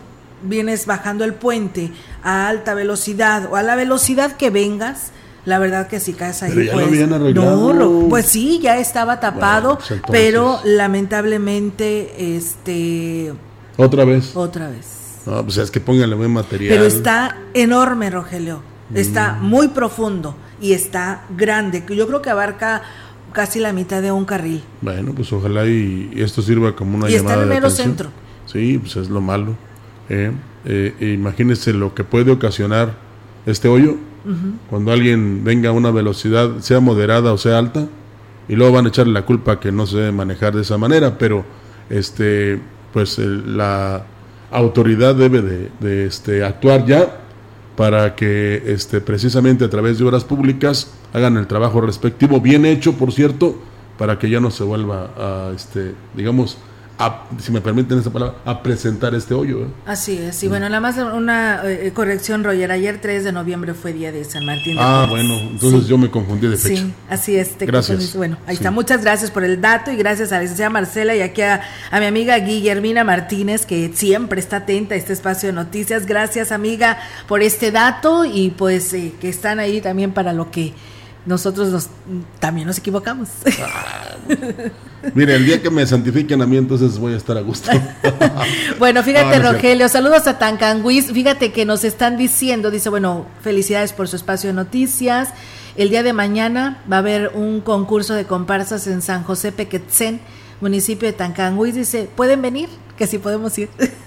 vienes 0.45 0.87
bajando 0.87 1.25
el 1.25 1.35
puente 1.35 1.91
a 2.23 2.47
alta 2.47 2.75
velocidad 2.75 3.49
o 3.51 3.57
a 3.57 3.65
la 3.65 3.75
velocidad 3.75 4.37
que 4.37 4.51
vengas, 4.51 5.11
la 5.45 5.59
verdad 5.59 5.89
que 5.89 6.01
si 6.01 6.13
caes 6.15 6.43
ahí, 6.43 6.51
Pero 6.55 6.63
ya 6.65 6.73
lo 6.73 6.79
pues, 6.79 6.89
habían 6.89 7.13
arreglado. 7.13 7.73
no, 7.75 8.09
pues 8.09 8.27
sí, 8.27 8.61
ya 8.63 8.79
estaba 8.79 9.21
tapado, 9.21 9.79
pues 9.87 10.01
pero 10.11 10.59
lamentablemente, 10.65 12.37
este, 12.37 13.33
Otra 13.77 14.05
vez. 14.05 14.35
otra 14.37 14.69
vez. 14.71 14.87
No, 15.27 15.43
pues 15.45 15.57
es 15.57 15.71
que 15.71 15.81
pónganle 15.81 16.17
buen 16.17 16.31
material. 16.33 16.75
Pero 16.75 16.85
está 16.85 17.37
enorme, 17.55 18.11
Rogelio. 18.11 18.61
Está 18.95 19.33
Mm. 19.41 19.45
muy 19.49 19.69
profundo 19.69 20.37
y 20.61 20.73
está 20.75 21.23
grande. 21.37 21.83
Yo 21.89 22.07
creo 22.07 22.21
que 22.21 22.29
abarca 22.31 22.83
casi 23.33 23.59
la 23.59 23.73
mitad 23.73 24.03
de 24.03 24.13
un 24.13 24.27
carril. 24.27 24.63
Bueno, 24.83 25.13
pues 25.15 25.33
ojalá 25.33 25.67
y, 25.67 26.11
y 26.15 26.23
esto 26.23 26.43
sirva 26.43 26.77
como 26.77 26.97
una 26.99 27.09
Y 27.11 27.15
está 27.15 27.23
llamada 27.31 27.43
en 27.47 27.49
el 27.49 27.55
mero 27.55 27.71
centro. 27.71 28.11
Sí, 28.47 28.79
pues 28.79 28.97
es 28.97 29.09
lo 29.09 29.21
malo. 29.23 29.57
¿eh? 30.11 30.31
Eh, 30.67 31.13
imagínense 31.15 31.73
lo 31.73 31.95
que 31.95 32.05
puede 32.05 32.31
ocasionar 32.31 32.95
este 33.47 33.69
hoyo 33.69 33.97
cuando 34.71 34.93
alguien 34.93 35.43
venga 35.45 35.69
a 35.69 35.73
una 35.73 35.91
velocidad, 35.91 36.59
sea 36.61 36.81
moderada 36.81 37.33
o 37.33 37.39
sea 37.39 37.59
alta, 37.59 37.87
y 38.49 38.57
luego 38.57 38.73
van 38.75 38.87
a 38.87 38.89
echarle 38.89 39.13
la 39.13 39.25
culpa 39.27 39.61
que 39.61 39.73
no 39.73 39.87
se 39.87 39.99
debe 39.99 40.13
manejar 40.13 40.55
de 40.55 40.63
esa 40.63 40.79
manera, 40.79 41.19
pero 41.19 41.45
este, 41.91 42.61
pues 42.93 43.19
el- 43.19 43.57
la 43.57 44.05
autoridad 44.51 45.15
debe 45.15 45.43
de, 45.43 45.71
de, 45.81 46.07
este, 46.07 46.45
actuar 46.45 46.87
ya 46.87 47.21
para 47.77 48.15
que 48.15 48.63
este, 48.67 49.01
precisamente 49.01 49.65
a 49.65 49.71
través 49.71 49.99
de 49.99 50.05
obras 50.05 50.25
públicas 50.25 50.93
hagan 51.13 51.37
el 51.37 51.47
trabajo 51.47 51.81
respectivo, 51.81 52.41
bien 52.41 52.65
hecho, 52.67 52.93
por 52.95 53.13
cierto, 53.13 53.57
para 53.99 54.19
que 54.19 54.31
ya 54.31 54.41
no 54.41 54.51
se 54.51 54.63
vuelva 54.65 55.11
a, 55.17 55.53
este, 55.55 55.95
digamos, 56.17 56.57
a, 56.99 57.25
si 57.41 57.51
me 57.51 57.61
permiten 57.61 57.99
esta 57.99 58.11
palabra, 58.11 58.37
a 58.45 58.63
presentar 58.63 59.15
este 59.15 59.35
hoyo. 59.35 59.63
¿eh? 59.63 59.67
Así 59.87 60.17
es. 60.17 60.43
Y 60.45 60.49
bueno, 60.49 60.69
nada 60.69 60.81
más 60.81 60.97
una 60.97 61.63
eh, 61.65 61.91
corrección, 61.95 62.45
Roger. 62.45 62.71
Ayer 62.71 63.01
3 63.01 63.25
de 63.25 63.33
noviembre 63.33 63.75
fue 63.75 63.93
día 63.93 64.13
de 64.13 64.25
San 64.25 64.45
Martín. 64.47 64.77
de 64.77 64.81
Ah, 64.83 65.07
bueno, 65.09 65.35
entonces 65.41 65.83
Sí. 65.83 65.89
yo 65.89 65.99
me 65.99 66.11
confundí 66.11 66.47
de 66.47 66.57
fecha. 66.57 66.83
Sí, 66.83 66.93
así 67.11 67.37
es. 67.37 67.59
te 67.59 67.67
Gracias. 67.67 67.89
confundiste. 67.89 68.19
Bueno, 68.19 68.37
ahí 68.47 68.55
Sí. 68.57 68.61
está. 68.63 68.71
Muchas 68.71 69.03
gracias 69.03 69.31
por 69.33 69.43
el 69.45 69.61
dato 69.61 69.91
y 69.91 69.97
gracias 69.97 70.31
a 70.33 70.37
la 70.37 70.43
licenciada 70.43 70.71
Marcela 70.71 71.17
y 71.17 71.21
aquí 71.21 71.43
a, 71.43 71.63
a 71.91 72.01
mi 72.01 72.07
amiga 72.07 72.39
Guillermina 72.39 73.03
Martínez, 73.05 73.67
que 73.67 73.91
siempre 73.95 74.41
está 74.41 74.59
atenta 74.59 74.95
a 74.95 74.99
este 74.99 75.13
espacio 75.13 75.49
de 75.49 75.53
noticias. 75.53 76.07
Gracias, 76.07 76.53
amiga, 76.53 76.99
por 77.27 77.43
este 77.43 77.71
dato 77.73 78.25
y 78.25 78.51
pues 78.51 78.93
eh, 78.95 79.13
que 79.21 79.29
están 79.29 79.59
ahí 79.59 79.81
también 79.81 80.13
para 80.13 80.33
lo 80.33 80.51
que 80.53 80.73
nosotros 81.27 81.69
nos, 81.71 81.89
también 82.39 82.67
nos 82.67 82.79
equivocamos. 82.79 83.29
Mire, 85.15 85.37
el 85.37 85.47
día 85.47 85.63
que 85.63 85.71
me 85.71 85.87
santifiquen 85.87 86.41
a 86.43 86.47
mí, 86.47 86.57
entonces 86.57 86.99
voy 86.99 87.15
a 87.15 87.17
estar 87.17 87.37
a 87.37 87.41
gusto. 87.41 87.71
Bueno, 88.79 89.03
fíjate, 89.03 89.39
no. 89.39 89.53
Rogelio, 89.53 89.89
saludos 89.89 90.27
a 90.27 90.39
Tancanguis. 90.39 91.13
Fíjate 91.13 91.53
que 91.53 91.65
nos 91.65 91.85
están 91.85 92.17
diciendo, 92.17 92.71
dice, 92.71 92.89
bueno, 92.89 93.27
felicidades 93.43 93.93
por 93.93 94.09
su 94.09 94.17
espacio 94.17 94.49
de 94.49 94.55
noticias. 94.55 95.29
El 95.77 95.91
día 95.91 96.03
de 96.03 96.13
mañana 96.13 96.83
va 96.91 96.97
a 96.97 96.99
haber 97.01 97.33
un 97.35 97.61
concurso 97.61 98.15
de 98.15 98.25
comparsas 98.25 98.87
en 98.87 99.03
San 99.03 99.23
José 99.23 99.53
Pequetzen, 99.53 100.21
municipio 100.61 101.07
de 101.07 101.13
Tancanguis. 101.13 101.75
Dice, 101.75 102.09
¿pueden 102.17 102.43
venir? 102.43 102.69
Que 102.97 103.07
sí 103.07 103.19
podemos 103.19 103.57
ir. 103.59 103.69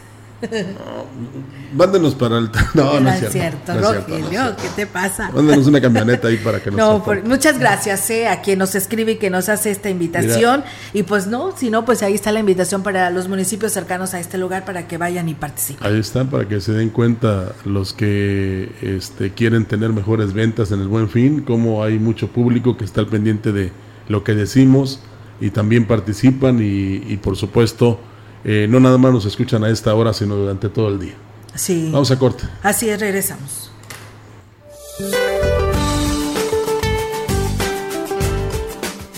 Mándenos 1.75 2.15
para 2.15 2.37
el... 2.37 2.49
No, 2.73 2.99
no 2.99 3.09
es 3.09 3.29
cierto. 3.31 3.73
no 3.73 3.79
cierto, 3.81 3.93
Rogelio, 4.11 4.29
cierto. 4.29 4.61
¿qué 4.63 4.69
te 4.75 4.87
pasa? 4.87 5.31
Mándenos 5.31 5.67
una 5.67 5.81
camioneta 5.81 6.27
ahí 6.27 6.37
para 6.37 6.61
que 6.61 6.69
nos 6.71 6.77
No, 6.79 6.91
aporte. 6.97 7.21
por- 7.21 7.29
muchas 7.29 7.59
gracias 7.59 8.09
eh, 8.09 8.27
a 8.27 8.41
quien 8.41 8.59
nos 8.59 8.75
escribe 8.75 9.13
y 9.13 9.15
que 9.17 9.29
nos 9.29 9.49
hace 9.49 9.71
esta 9.71 9.89
invitación. 9.89 10.63
Y 10.93 11.03
pues 11.03 11.27
no, 11.27 11.55
si 11.57 11.69
no, 11.69 11.85
pues 11.85 12.03
ahí 12.03 12.13
está 12.13 12.31
la 12.31 12.39
invitación 12.39 12.83
para 12.83 13.09
los 13.09 13.27
municipios 13.27 13.71
cercanos 13.71 14.13
a 14.13 14.19
este 14.19 14.37
lugar 14.37 14.63
para 14.65 14.87
que 14.87 14.97
vayan 14.97 15.27
y 15.29 15.33
participen. 15.33 15.85
Ahí 15.85 15.99
está, 15.99 16.23
para 16.25 16.47
que 16.47 16.61
se 16.61 16.71
den 16.73 16.89
cuenta 16.89 17.53
los 17.65 17.93
que 17.93 18.71
este, 18.81 19.31
quieren 19.33 19.65
tener 19.65 19.91
mejores 19.91 20.33
ventas 20.33 20.71
en 20.71 20.81
el 20.81 20.87
buen 20.87 21.09
fin, 21.09 21.41
como 21.41 21.83
hay 21.83 21.99
mucho 21.99 22.27
público 22.29 22.77
que 22.77 22.85
está 22.85 23.01
al 23.01 23.07
pendiente 23.07 23.51
de 23.51 23.71
lo 24.07 24.23
que 24.23 24.33
decimos 24.35 25.01
y 25.41 25.49
también 25.49 25.85
participan 25.85 26.59
y, 26.61 27.03
y 27.07 27.17
por 27.17 27.35
supuesto 27.35 27.99
eh, 28.43 28.67
no 28.69 28.79
nada 28.79 28.97
más 28.97 29.11
nos 29.11 29.25
escuchan 29.25 29.63
a 29.63 29.69
esta 29.69 29.93
hora, 29.93 30.13
sino 30.13 30.35
durante 30.35 30.69
todo 30.69 30.89
el 30.89 30.99
día. 30.99 31.15
Sí. 31.55 31.89
Vamos 31.91 32.11
a 32.11 32.19
corte. 32.19 32.43
Así 32.63 32.89
es, 32.89 32.99
regresamos. 32.99 33.71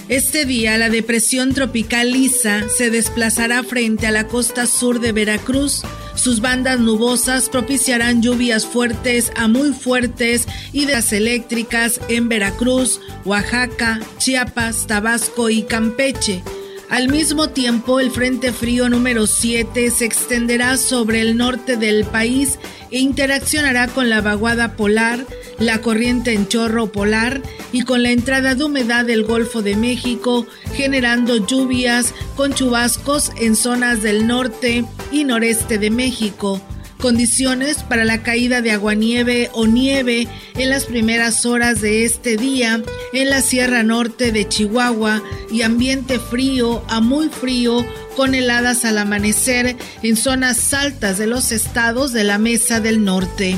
Este 0.09 0.45
día 0.45 0.77
la 0.79 0.89
depresión 0.89 1.53
tropical 1.53 2.11
Lisa 2.11 2.67
se 2.67 2.89
desplazará 2.89 3.61
frente 3.63 4.07
a 4.07 4.11
la 4.11 4.27
costa 4.27 4.65
sur 4.65 4.99
de 4.99 5.11
Veracruz. 5.11 5.83
Sus 6.15 6.41
bandas 6.41 6.79
nubosas 6.79 7.47
propiciarán 7.47 8.23
lluvias 8.23 8.65
fuertes 8.65 9.31
a 9.35 9.47
muy 9.47 9.71
fuertes 9.71 10.47
y 10.73 10.85
de 10.85 10.93
las 10.93 11.13
eléctricas 11.13 12.01
en 12.09 12.27
Veracruz, 12.27 12.99
Oaxaca, 13.23 13.99
Chiapas, 14.17 14.87
Tabasco 14.87 15.51
y 15.51 15.61
Campeche. 15.61 16.41
Al 16.89 17.07
mismo 17.07 17.49
tiempo, 17.49 17.99
el 17.99 18.09
Frente 18.09 18.51
Frío 18.51 18.89
número 18.89 19.27
7 19.27 19.91
se 19.91 20.05
extenderá 20.05 20.75
sobre 20.75 21.21
el 21.21 21.37
norte 21.37 21.77
del 21.77 22.03
país 22.03 22.57
e 22.89 22.97
interaccionará 22.97 23.87
con 23.87 24.09
la 24.09 24.21
vaguada 24.21 24.75
polar, 24.75 25.23
la 25.59 25.81
corriente 25.81 26.33
en 26.33 26.47
chorro 26.47 26.91
polar 26.91 27.43
y 27.71 27.83
con 27.83 28.01
la 28.01 28.09
entrada 28.09 28.55
de 28.55 28.63
humedad 28.63 29.05
del 29.05 29.23
Golfo 29.23 29.61
de 29.61 29.75
México, 29.75 30.47
generando 30.73 31.45
lluvias 31.45 32.15
con 32.35 32.55
chubascos 32.55 33.33
en 33.37 33.55
zonas 33.55 34.01
del 34.01 34.25
norte 34.25 34.83
y 35.11 35.25
noreste 35.25 35.77
de 35.77 35.91
México 35.91 36.59
condiciones 36.99 37.83
para 37.83 38.05
la 38.05 38.21
caída 38.21 38.61
de 38.61 38.71
aguanieve 38.71 39.49
o 39.53 39.65
nieve 39.65 40.27
en 40.55 40.69
las 40.69 40.85
primeras 40.85 41.45
horas 41.45 41.81
de 41.81 42.03
este 42.03 42.37
día 42.37 42.83
en 43.13 43.29
la 43.29 43.41
Sierra 43.41 43.83
Norte 43.83 44.31
de 44.31 44.47
Chihuahua 44.47 45.23
y 45.51 45.61
ambiente 45.61 46.19
frío 46.19 46.83
a 46.87 46.99
muy 46.99 47.29
frío 47.29 47.85
con 48.15 48.35
heladas 48.35 48.85
al 48.85 48.97
amanecer 48.97 49.77
en 50.03 50.17
zonas 50.17 50.73
altas 50.73 51.17
de 51.17 51.27
los 51.27 51.51
estados 51.51 52.11
de 52.11 52.25
la 52.25 52.37
Mesa 52.37 52.79
del 52.79 53.03
Norte. 53.03 53.57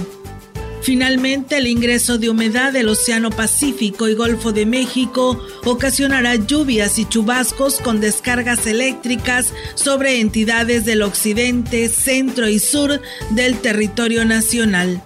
Finalmente, 0.82 1.58
el 1.58 1.68
ingreso 1.68 2.18
de 2.18 2.30
humedad 2.30 2.74
del 2.74 2.90
Océano 2.90 3.30
Pacífico 3.30 4.08
y 4.08 4.16
Golfo 4.16 4.52
de 4.52 4.66
México 4.66 5.40
ocasionará 5.64 6.36
lluvias 6.36 6.98
y 6.98 7.06
chubascos 7.06 7.80
con 7.80 8.02
descargas 8.02 8.66
eléctricas 8.66 9.54
sobre 9.76 10.20
entidades 10.20 10.84
del 10.86 11.04
occidente, 11.04 11.88
centro 11.88 12.50
y 12.50 12.58
sur 12.58 13.00
del 13.30 13.60
territorio 13.60 14.26
nacional. 14.26 15.04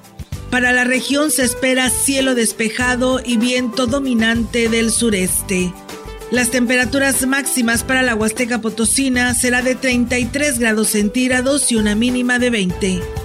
Para 0.50 0.72
la 0.72 0.86
región 0.86 1.30
se 1.30 1.44
espera 1.44 1.90
cielo 1.90 2.36
despejado 2.36 3.20
y 3.24 3.36
viento 3.36 3.86
dominante 3.86 4.70
del 4.70 4.92
sureste. 4.92 5.74
Las 6.32 6.52
temperaturas 6.52 7.28
máximas 7.28 7.84
para 7.84 8.02
la 8.02 8.16
Huasteca 8.16 8.62
Potosina 8.62 9.34
será 9.34 9.62
de 9.62 9.76
33 9.76 10.58
grados 10.58 10.90
centígrados 10.90 11.72
y 11.72 11.76
una 11.76 11.96
mínima 11.96 12.40
de 12.40 12.50
20. 12.50 13.25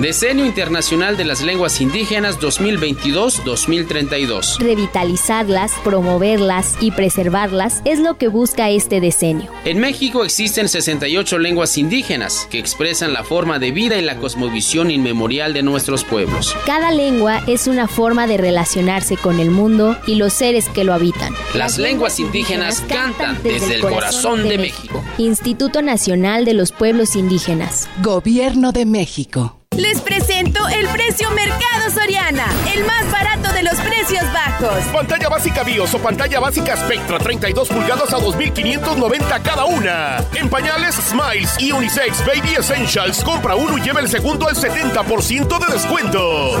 Decenio 0.00 0.46
Internacional 0.46 1.18
de 1.18 1.26
las 1.26 1.42
Lenguas 1.42 1.82
Indígenas 1.82 2.40
2022-2032. 2.40 4.58
Revitalizarlas, 4.58 5.72
promoverlas 5.84 6.76
y 6.80 6.92
preservarlas 6.92 7.82
es 7.84 7.98
lo 7.98 8.16
que 8.16 8.28
busca 8.28 8.70
este 8.70 9.02
decenio. 9.02 9.50
En 9.66 9.78
México 9.78 10.24
existen 10.24 10.70
68 10.70 11.38
lenguas 11.38 11.76
indígenas 11.76 12.48
que 12.50 12.58
expresan 12.58 13.12
la 13.12 13.24
forma 13.24 13.58
de 13.58 13.72
vida 13.72 13.98
y 13.98 14.02
la 14.02 14.16
cosmovisión 14.16 14.90
inmemorial 14.90 15.52
de 15.52 15.62
nuestros 15.62 16.04
pueblos. 16.04 16.56
Cada 16.64 16.92
lengua 16.92 17.42
es 17.46 17.66
una 17.66 17.86
forma 17.86 18.26
de 18.26 18.38
relacionarse 18.38 19.18
con 19.18 19.38
el 19.38 19.50
mundo 19.50 19.98
y 20.06 20.14
los 20.14 20.32
seres 20.32 20.70
que 20.70 20.84
lo 20.84 20.94
habitan. 20.94 21.34
Las 21.54 21.76
lenguas 21.76 22.18
indígenas 22.18 22.80
cantan 22.88 23.38
desde 23.42 23.74
el 23.74 23.82
corazón 23.82 24.48
de 24.48 24.56
México. 24.56 25.04
Instituto 25.18 25.82
Nacional 25.82 26.46
de 26.46 26.54
los 26.54 26.72
Pueblos 26.72 27.16
Indígenas. 27.16 27.86
Gobierno 28.02 28.72
de 28.72 28.86
México. 28.86 29.59
Les 29.76 30.00
presento 30.00 30.66
el 30.68 30.88
precio 30.88 31.30
Mercado 31.30 31.90
Soriana, 31.94 32.44
el 32.74 32.84
más 32.84 33.10
barato 33.12 33.52
de 33.52 33.62
los 33.62 33.74
precios 33.76 34.24
bajos. 34.32 34.84
Pantalla 34.92 35.28
básica 35.28 35.62
BIOS 35.62 35.94
o 35.94 35.98
pantalla 36.00 36.40
básica 36.40 36.76
Spectra 36.76 37.18
32 37.18 37.68
pulgadas 37.68 38.12
a 38.12 38.18
2.590 38.18 39.42
cada 39.42 39.64
una. 39.66 40.24
En 40.34 40.48
pañales 40.48 40.96
Smiles 40.96 41.54
y 41.60 41.70
Unisex 41.70 42.26
Baby 42.26 42.56
Essentials, 42.58 43.22
compra 43.22 43.54
uno 43.54 43.78
y 43.78 43.82
lleva 43.82 44.00
el 44.00 44.08
segundo 44.08 44.48
al 44.48 44.56
70% 44.56 45.66
de 45.66 45.72
descuento. 45.72 46.60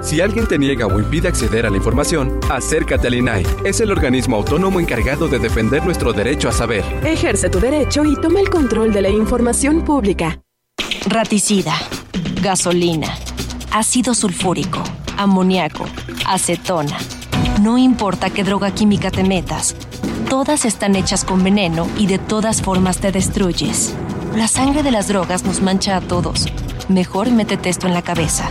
Si 0.00 0.20
alguien 0.20 0.46
te 0.46 0.58
niega 0.58 0.86
o 0.86 1.00
impide 1.00 1.28
acceder 1.28 1.66
a 1.66 1.70
la 1.70 1.76
información, 1.76 2.38
acércate 2.50 3.08
al 3.08 3.14
INAI. 3.14 3.44
Es 3.64 3.80
el 3.80 3.90
organismo 3.90 4.36
autónomo 4.36 4.78
encargado 4.80 5.28
de 5.28 5.38
defender 5.38 5.84
nuestro 5.84 6.12
derecho 6.12 6.48
a 6.48 6.52
saber. 6.52 6.84
Ejerce 7.04 7.50
tu 7.50 7.58
derecho 7.58 8.04
y 8.04 8.14
toma 8.16 8.40
el 8.40 8.48
control 8.48 8.92
de 8.92 9.02
la 9.02 9.10
información 9.10 9.84
pública. 9.84 10.40
Raticida, 11.06 11.74
gasolina, 12.42 13.08
ácido 13.72 14.14
sulfúrico, 14.14 14.82
amoníaco, 15.16 15.86
acetona. 16.26 16.96
No 17.60 17.76
importa 17.76 18.30
qué 18.30 18.44
droga 18.44 18.70
química 18.72 19.10
te 19.10 19.24
metas, 19.24 19.74
todas 20.30 20.64
están 20.64 20.94
hechas 20.94 21.24
con 21.24 21.42
veneno 21.42 21.88
y 21.98 22.06
de 22.06 22.18
todas 22.18 22.62
formas 22.62 22.98
te 22.98 23.10
destruyes. 23.10 23.94
La 24.36 24.46
sangre 24.46 24.84
de 24.84 24.92
las 24.92 25.08
drogas 25.08 25.44
nos 25.44 25.60
mancha 25.60 25.96
a 25.96 26.00
todos. 26.00 26.46
Mejor 26.88 27.30
métete 27.32 27.68
esto 27.68 27.88
en 27.88 27.94
la 27.94 28.02
cabeza. 28.02 28.48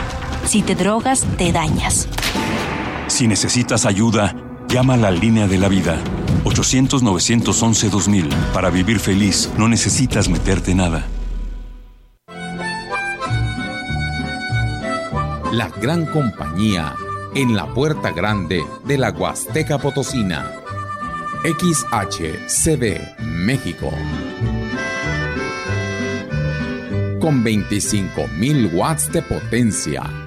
Si 0.47 0.61
te 0.61 0.75
drogas, 0.75 1.25
te 1.37 1.51
dañas. 1.51 2.07
Si 3.07 3.27
necesitas 3.27 3.85
ayuda, 3.85 4.33
llama 4.69 4.93
a 4.93 4.97
la 4.97 5.11
línea 5.11 5.45
de 5.45 5.57
la 5.57 5.67
vida. 5.67 5.97
800-911-2000. 6.45 8.33
Para 8.53 8.69
vivir 8.69 8.99
feliz, 8.99 9.51
no 9.57 9.67
necesitas 9.67 10.29
meterte 10.29 10.73
nada. 10.73 11.05
La 15.51 15.67
gran 15.81 16.05
compañía 16.05 16.95
en 17.35 17.53
la 17.53 17.65
puerta 17.73 18.11
grande 18.11 18.63
de 18.85 18.97
la 18.97 19.11
Huasteca 19.11 19.77
Potosina. 19.79 20.49
XHCD 21.43 23.01
México. 23.19 23.89
Con 27.19 27.43
25.000 27.43 28.73
watts 28.73 29.11
de 29.11 29.21
potencia. 29.23 30.26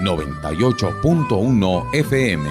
98.1 0.00 1.94
FM. 1.94 2.48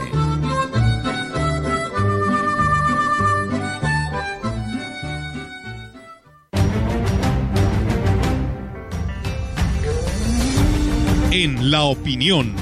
En 11.31 11.71
la 11.71 11.83
opinión, 11.83 12.53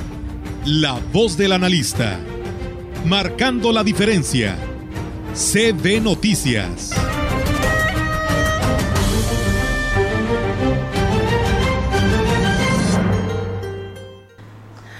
la 0.66 1.00
voz 1.14 1.38
del 1.38 1.54
analista, 1.54 2.20
marcando 3.06 3.72
la 3.72 3.84
diferencia. 3.84 4.58
CB 5.34 6.02
Noticias. 6.02 6.92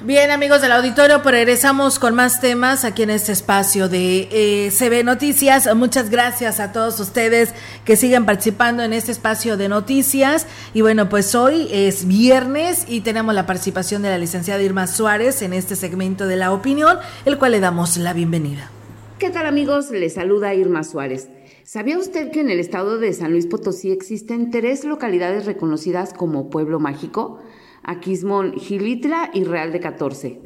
Bien, 0.06 0.30
amigos 0.30 0.62
del 0.62 0.72
auditorio, 0.72 1.24
pues 1.24 1.34
regresamos 1.34 1.98
con 1.98 2.14
más 2.14 2.40
temas 2.40 2.86
aquí 2.86 3.02
en 3.02 3.10
este 3.10 3.32
espacio 3.32 3.90
de 3.90 4.28
eh, 4.30 4.70
CB 4.70 5.04
Noticias. 5.04 5.68
Muchas 5.76 6.12
gracias 6.12 6.60
a 6.60 6.72
todos 6.72 7.00
ustedes 7.00 7.56
que 7.86 7.96
siguen 7.96 8.24
participando 8.24 8.84
en 8.84 8.94
este 8.94 9.12
espacio 9.12 9.58
de 9.58 9.68
noticias. 9.68 10.46
Y 10.76 10.82
bueno, 10.82 11.10
pues 11.10 11.34
hoy 11.34 11.70
es 11.72 12.06
viernes 12.06 12.86
y 12.88 13.02
tenemos 13.02 13.34
la 13.34 13.48
participación 13.48 14.04
de 14.04 14.10
la 14.10 14.20
licenciada 14.20 14.62
Irma 14.62 14.86
Suárez 14.86 15.42
en 15.42 15.54
este 15.54 15.76
segmento 15.76 16.28
de 16.28 16.36
la 16.36 16.54
opinión, 16.54 17.00
el 17.26 17.40
cual 17.40 17.54
le 17.54 17.60
damos 17.60 17.98
la 17.98 18.14
bienvenida. 18.14 18.70
¿Qué 19.18 19.32
tal 19.32 19.48
amigos? 19.48 19.90
Les 19.90 20.14
saluda 20.14 20.54
Irma 20.54 20.84
Suárez. 20.84 21.30
¿Sabía 21.64 21.98
usted 21.98 22.30
que 22.30 22.42
en 22.42 22.52
el 22.52 22.60
estado 22.60 23.00
de 23.00 23.12
San 23.12 23.32
Luis 23.32 23.48
Potosí 23.48 23.92
existen 23.92 24.52
tres 24.52 24.86
localidades 24.86 25.48
reconocidas 25.48 26.14
como 26.14 26.52
pueblo 26.52 26.80
mágico? 26.80 27.40
Aquismón, 27.86 28.54
Gilitla 28.54 29.30
y 29.34 29.44
Real 29.44 29.72
de 29.72 29.80
14. 29.80 30.42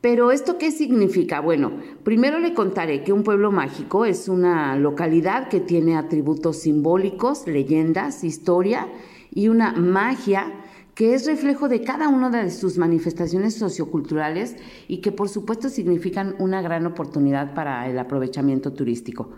Pero 0.00 0.30
¿esto 0.30 0.58
qué 0.58 0.70
significa? 0.70 1.40
Bueno, 1.40 1.72
primero 2.04 2.38
le 2.38 2.54
contaré 2.54 3.02
que 3.02 3.12
un 3.12 3.24
pueblo 3.24 3.50
mágico 3.50 4.04
es 4.04 4.28
una 4.28 4.76
localidad 4.76 5.48
que 5.48 5.58
tiene 5.58 5.96
atributos 5.96 6.58
simbólicos, 6.58 7.48
leyendas, 7.48 8.22
historia 8.22 8.88
y 9.34 9.48
una 9.48 9.72
magia 9.72 10.52
que 10.94 11.14
es 11.14 11.26
reflejo 11.26 11.68
de 11.68 11.82
cada 11.82 12.08
una 12.08 12.30
de 12.30 12.50
sus 12.50 12.78
manifestaciones 12.78 13.54
socioculturales 13.54 14.56
y 14.86 14.98
que 14.98 15.12
por 15.12 15.28
supuesto 15.28 15.68
significan 15.68 16.36
una 16.38 16.62
gran 16.62 16.86
oportunidad 16.86 17.54
para 17.54 17.88
el 17.88 17.98
aprovechamiento 17.98 18.72
turístico. 18.72 19.30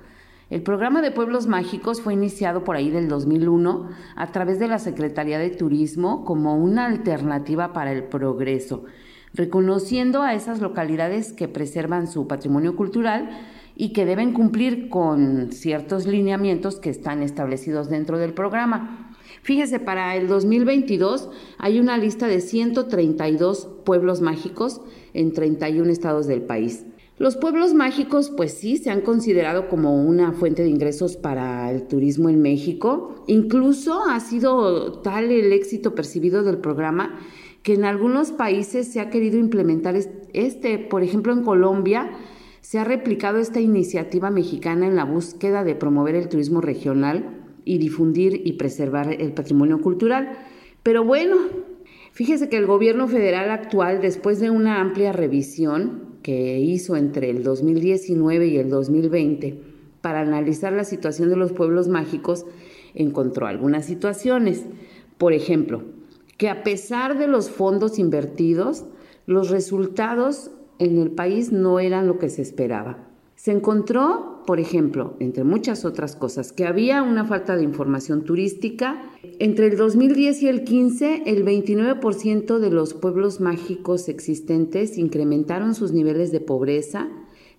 El 0.51 0.62
programa 0.62 1.01
de 1.01 1.12
Pueblos 1.12 1.46
Mágicos 1.46 2.01
fue 2.01 2.14
iniciado 2.14 2.64
por 2.64 2.74
ahí 2.74 2.90
del 2.90 3.09
2001 3.09 3.88
a 4.16 4.32
través 4.32 4.59
de 4.59 4.66
la 4.66 4.80
Secretaría 4.80 5.38
de 5.38 5.51
Turismo 5.51 6.24
como 6.24 6.57
una 6.57 6.86
alternativa 6.86 7.72
para 7.72 7.92
el 7.92 8.03
progreso, 8.03 8.82
reconociendo 9.32 10.22
a 10.22 10.34
esas 10.34 10.61
localidades 10.61 11.32
que 11.32 11.46
preservan 11.46 12.09
su 12.09 12.26
patrimonio 12.26 12.74
cultural 12.74 13.30
y 13.76 13.92
que 13.92 14.05
deben 14.05 14.32
cumplir 14.32 14.88
con 14.88 15.53
ciertos 15.53 16.09
lineamientos 16.09 16.80
que 16.80 16.90
están 16.90 17.22
establecidos 17.22 17.88
dentro 17.88 18.18
del 18.18 18.34
programa. 18.34 19.14
Fíjese, 19.42 19.78
para 19.78 20.16
el 20.16 20.26
2022 20.26 21.30
hay 21.59 21.78
una 21.78 21.96
lista 21.96 22.26
de 22.26 22.40
132 22.40 23.68
pueblos 23.84 24.20
mágicos 24.20 24.80
en 25.14 25.32
31 25.32 25.92
estados 25.92 26.26
del 26.26 26.42
país. 26.42 26.86
Los 27.20 27.36
pueblos 27.36 27.74
mágicos, 27.74 28.32
pues 28.34 28.54
sí, 28.54 28.78
se 28.78 28.88
han 28.88 29.02
considerado 29.02 29.68
como 29.68 30.02
una 30.02 30.32
fuente 30.32 30.62
de 30.62 30.70
ingresos 30.70 31.18
para 31.18 31.70
el 31.70 31.86
turismo 31.86 32.30
en 32.30 32.40
México. 32.40 33.22
Incluso 33.26 34.04
ha 34.08 34.18
sido 34.20 35.00
tal 35.02 35.30
el 35.30 35.52
éxito 35.52 35.94
percibido 35.94 36.42
del 36.42 36.56
programa 36.56 37.20
que 37.62 37.74
en 37.74 37.84
algunos 37.84 38.32
países 38.32 38.88
se 38.90 39.00
ha 39.00 39.10
querido 39.10 39.36
implementar 39.36 39.96
este. 40.32 40.78
Por 40.78 41.02
ejemplo, 41.02 41.34
en 41.34 41.42
Colombia 41.42 42.10
se 42.62 42.78
ha 42.78 42.84
replicado 42.84 43.36
esta 43.36 43.60
iniciativa 43.60 44.30
mexicana 44.30 44.86
en 44.86 44.96
la 44.96 45.04
búsqueda 45.04 45.62
de 45.62 45.74
promover 45.74 46.14
el 46.14 46.30
turismo 46.30 46.62
regional 46.62 47.44
y 47.66 47.76
difundir 47.76 48.40
y 48.46 48.54
preservar 48.54 49.12
el 49.12 49.34
patrimonio 49.34 49.82
cultural. 49.82 50.38
Pero 50.82 51.04
bueno, 51.04 51.36
fíjese 52.12 52.48
que 52.48 52.56
el 52.56 52.64
gobierno 52.64 53.08
federal 53.08 53.50
actual, 53.50 54.00
después 54.00 54.40
de 54.40 54.48
una 54.48 54.80
amplia 54.80 55.12
revisión, 55.12 56.09
que 56.22 56.58
hizo 56.58 56.96
entre 56.96 57.30
el 57.30 57.42
2019 57.42 58.46
y 58.48 58.58
el 58.58 58.70
2020 58.70 59.60
para 60.00 60.20
analizar 60.20 60.72
la 60.72 60.84
situación 60.84 61.28
de 61.28 61.36
los 61.36 61.52
pueblos 61.52 61.88
mágicos, 61.88 62.46
encontró 62.94 63.46
algunas 63.46 63.84
situaciones. 63.84 64.64
Por 65.18 65.32
ejemplo, 65.32 65.82
que 66.36 66.48
a 66.48 66.62
pesar 66.62 67.18
de 67.18 67.26
los 67.26 67.50
fondos 67.50 67.98
invertidos, 67.98 68.84
los 69.26 69.50
resultados 69.50 70.50
en 70.78 70.98
el 70.98 71.10
país 71.10 71.52
no 71.52 71.78
eran 71.78 72.06
lo 72.06 72.18
que 72.18 72.30
se 72.30 72.42
esperaba. 72.42 73.06
Se 73.36 73.52
encontró, 73.52 74.39
por 74.47 74.61
ejemplo, 74.61 75.14
entre 75.20 75.45
muchas 75.45 75.84
otras 75.84 76.16
cosas, 76.16 76.53
que 76.53 76.66
había 76.66 77.03
una 77.03 77.24
falta 77.24 77.57
de 77.57 77.62
información 77.62 78.24
turística. 78.24 79.03
Entre 79.38 79.66
el 79.66 79.76
2010 79.76 80.43
y 80.43 80.49
el 80.49 80.64
15, 80.64 81.22
el 81.26 81.45
29% 81.45 82.59
de 82.59 82.70
los 82.70 82.95
pueblos 82.95 83.41
mágicos 83.41 84.09
existentes 84.09 84.99
incrementaron 84.99 85.74
sus 85.74 85.93
niveles 85.93 86.32
de 86.32 86.41
pobreza. 86.41 87.09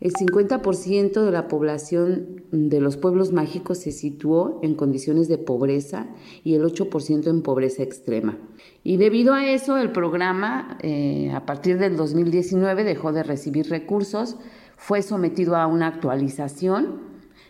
El 0.02 0.14
50% 0.14 1.24
de 1.24 1.32
la 1.32 1.48
población 1.48 2.44
de 2.52 2.82
los 2.82 2.98
pueblos 2.98 3.32
mágicos 3.32 3.78
se 3.78 3.92
situó 3.92 4.60
en 4.64 4.74
condiciones 4.74 5.28
de 5.28 5.38
pobreza 5.38 6.08
y 6.44 6.56
el 6.56 6.64
8% 6.64 7.28
en 7.30 7.44
pobreza 7.44 7.84
extrema. 7.84 8.40
Y 8.84 8.98
debido 8.98 9.36
a 9.36 9.48
eso, 9.48 9.78
el 9.78 9.92
programa, 9.92 10.80
eh, 10.82 11.32
a 11.32 11.46
partir 11.46 11.78
del 11.78 11.98
2019, 11.98 12.84
dejó 12.84 13.12
de 13.12 13.22
recibir 13.22 13.70
recursos 13.70 14.38
fue 14.82 15.04
sometido 15.04 15.56
a 15.56 15.68
una 15.68 15.86
actualización. 15.86 17.02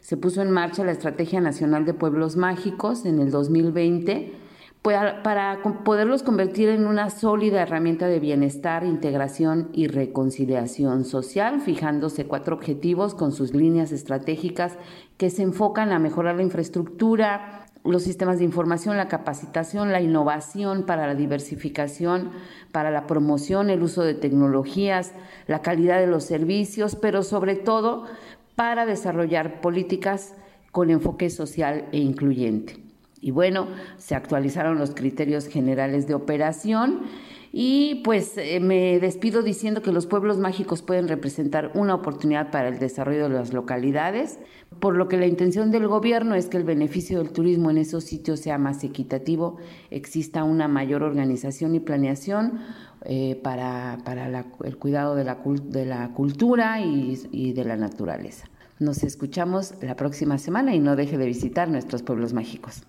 Se 0.02 0.18
puso 0.18 0.42
en 0.42 0.52
marcha 0.52 0.84
la 0.84 0.92
Estrategia 0.92 1.40
Nacional 1.40 1.86
de 1.86 1.94
Pueblos 1.94 2.36
Mágicos 2.36 3.06
en 3.06 3.20
el 3.20 3.32
2020 3.32 4.34
para 4.82 5.62
poderlos 5.86 6.24
convertir 6.24 6.68
en 6.68 6.86
una 6.86 7.10
sólida 7.10 7.62
herramienta 7.62 8.08
de 8.08 8.20
bienestar, 8.20 8.84
integración 8.84 9.70
y 9.72 9.88
reconciliación 9.88 11.06
social, 11.06 11.62
fijándose 11.62 12.26
cuatro 12.26 12.54
objetivos 12.58 13.16
con 13.16 13.32
sus 13.32 13.54
líneas 13.54 13.94
estratégicas 13.94 14.78
que 15.18 15.30
se 15.30 15.44
enfocan 15.44 15.94
a 15.94 16.00
mejorar 16.00 16.36
la 16.36 16.44
infraestructura, 16.44 17.61
los 17.84 18.04
sistemas 18.04 18.38
de 18.40 18.46
información, 18.46 18.98
la 18.98 19.08
capacitación, 19.08 19.92
la 19.92 20.02
innovación 20.02 20.86
para 20.86 21.08
la 21.08 21.16
diversificación, 21.16 22.32
para 22.72 22.92
la 22.92 23.08
promoción, 23.08 23.70
el 23.70 23.82
uso 23.82 24.04
de 24.04 24.14
tecnologías, 24.14 25.14
la 25.48 25.62
calidad 25.62 26.00
de 26.00 26.08
los 26.08 26.24
servicios, 26.24 26.96
pero 26.96 27.24
sobre 27.24 27.56
todo 27.56 28.06
para 28.56 28.86
desarrollar 28.86 29.62
políticas 29.62 30.36
con 30.72 30.90
enfoque 30.90 31.30
social 31.30 31.86
e 31.92 31.98
incluyente. 31.98 32.78
Y 33.20 33.32
bueno, 33.32 33.68
se 33.98 34.16
actualizaron 34.16 34.78
los 34.80 34.92
criterios 34.92 35.48
generales 35.48 36.08
de 36.08 36.16
operación 36.16 37.02
y 37.54 37.96
pues 38.04 38.38
eh, 38.38 38.60
me 38.62 39.00
despido 39.00 39.42
diciendo 39.42 39.82
que 39.82 39.92
los 39.92 40.08
pueblos 40.08 40.38
mágicos 40.38 40.82
pueden 40.82 41.10
representar 41.10 41.72
una 41.74 41.96
oportunidad 41.96 42.50
para 42.50 42.70
el 42.70 42.80
desarrollo 42.80 43.28
de 43.28 43.36
las 43.36 43.52
localidades, 43.52 44.40
por 44.80 44.96
lo 44.96 45.10
que 45.10 45.18
la 45.18 45.28
intención 45.28 45.70
del 45.70 45.88
gobierno 45.88 46.36
es 46.36 46.48
que 46.48 46.58
el 46.58 46.64
beneficio 46.64 47.18
del 47.18 47.32
turismo 47.32 47.70
en 47.70 47.78
esos 47.78 48.06
sitios 48.06 48.40
sea 48.40 48.58
más 48.58 48.84
equitativo, 48.86 49.58
exista 49.90 50.46
una 50.46 50.70
mayor 50.70 51.04
organización 51.04 51.76
y 51.76 51.82
planeación 51.82 52.60
eh, 53.04 53.40
para, 53.44 53.98
el 54.64 54.78
cuidado 54.78 55.16
de 55.16 55.26
la, 55.26 55.40
de 55.64 55.86
la 55.86 56.14
cultura 56.14 56.80
y 56.80 57.54
de 57.54 57.66
la 57.66 57.76
naturaleza. 57.76 58.48
Nos 58.80 59.04
escuchamos 59.04 59.74
la 59.82 59.96
próxima 59.96 60.38
semana 60.38 60.74
y 60.74 60.80
no 60.80 60.96
deje 60.96 61.18
de 61.18 61.26
visitar 61.26 61.70
nuestros 61.70 62.02
pueblos 62.02 62.34
mágicos. 62.34 62.84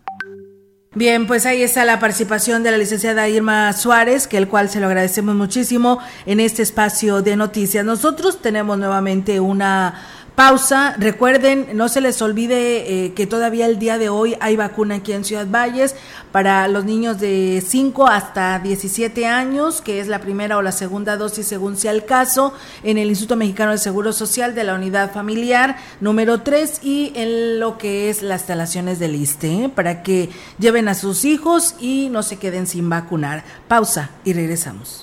Bien, 0.94 1.26
pues 1.26 1.46
ahí 1.46 1.62
está 1.62 1.86
la 1.86 1.98
participación 1.98 2.62
de 2.62 2.70
la 2.70 2.76
licenciada 2.76 3.26
Irma 3.26 3.72
Suárez, 3.72 4.26
que 4.26 4.36
el 4.36 4.46
cual 4.46 4.68
se 4.68 4.78
lo 4.78 4.88
agradecemos 4.88 5.34
muchísimo 5.34 5.98
en 6.26 6.38
este 6.38 6.60
espacio 6.60 7.22
de 7.22 7.34
noticias. 7.34 7.82
Nosotros 7.82 8.42
tenemos 8.42 8.76
nuevamente 8.76 9.40
una 9.40 9.94
pausa. 10.34 10.94
Recuerden, 10.98 11.68
no 11.74 11.88
se 11.88 12.00
les 12.00 12.20
olvide 12.22 13.04
eh, 13.04 13.12
que 13.12 13.26
todavía 13.26 13.66
el 13.66 13.78
día 13.78 13.98
de 13.98 14.08
hoy 14.08 14.36
hay 14.40 14.56
vacuna 14.56 14.96
aquí 14.96 15.12
en 15.12 15.24
Ciudad 15.24 15.46
Valles 15.46 15.94
para 16.30 16.66
los 16.68 16.84
niños 16.84 17.20
de 17.20 17.62
5 17.66 18.06
hasta 18.08 18.58
17 18.58 19.26
años, 19.26 19.80
que 19.80 20.00
es 20.00 20.08
la 20.08 20.20
primera 20.20 20.56
o 20.56 20.62
la 20.62 20.72
segunda 20.72 21.16
dosis 21.16 21.46
según 21.46 21.76
sea 21.76 21.92
el 21.92 22.04
caso, 22.04 22.54
en 22.82 22.98
el 22.98 23.08
Instituto 23.08 23.36
Mexicano 23.36 23.72
de 23.72 23.78
Seguro 23.78 24.12
Social 24.12 24.54
de 24.54 24.64
la 24.64 24.74
Unidad 24.74 25.12
Familiar 25.12 25.76
número 26.00 26.40
3 26.40 26.80
y 26.82 27.12
en 27.14 27.60
lo 27.60 27.78
que 27.78 28.10
es 28.10 28.22
las 28.22 28.42
instalaciones 28.42 28.98
del 28.98 29.14
ISTE, 29.14 29.64
¿eh? 29.64 29.68
para 29.68 30.02
que 30.02 30.30
lleven 30.58 30.88
a 30.88 30.94
sus 30.94 31.24
hijos 31.24 31.76
y 31.78 32.08
no 32.10 32.22
se 32.22 32.36
queden 32.36 32.66
sin 32.66 32.88
vacunar. 32.88 33.44
Pausa 33.68 34.10
y 34.24 34.32
regresamos. 34.32 35.02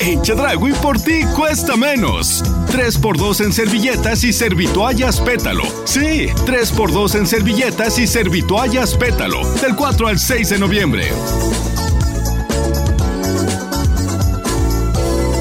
En 0.00 0.22
Chedragui 0.22 0.72
por 0.80 0.98
ti 0.98 1.24
cuesta 1.36 1.76
menos. 1.76 2.42
3x2 2.68 3.44
en 3.44 3.52
servilletas 3.52 4.24
y 4.24 4.32
servitoallas 4.32 5.20
pétalo. 5.20 5.62
Sí, 5.84 6.28
3x2 6.46 7.16
en 7.16 7.26
servilletas 7.26 7.98
y 7.98 8.06
servitoallas 8.06 8.96
pétalo. 8.96 9.46
Del 9.60 9.76
4 9.76 10.08
al 10.08 10.18
6 10.18 10.48
de 10.48 10.58
noviembre. 10.58 11.08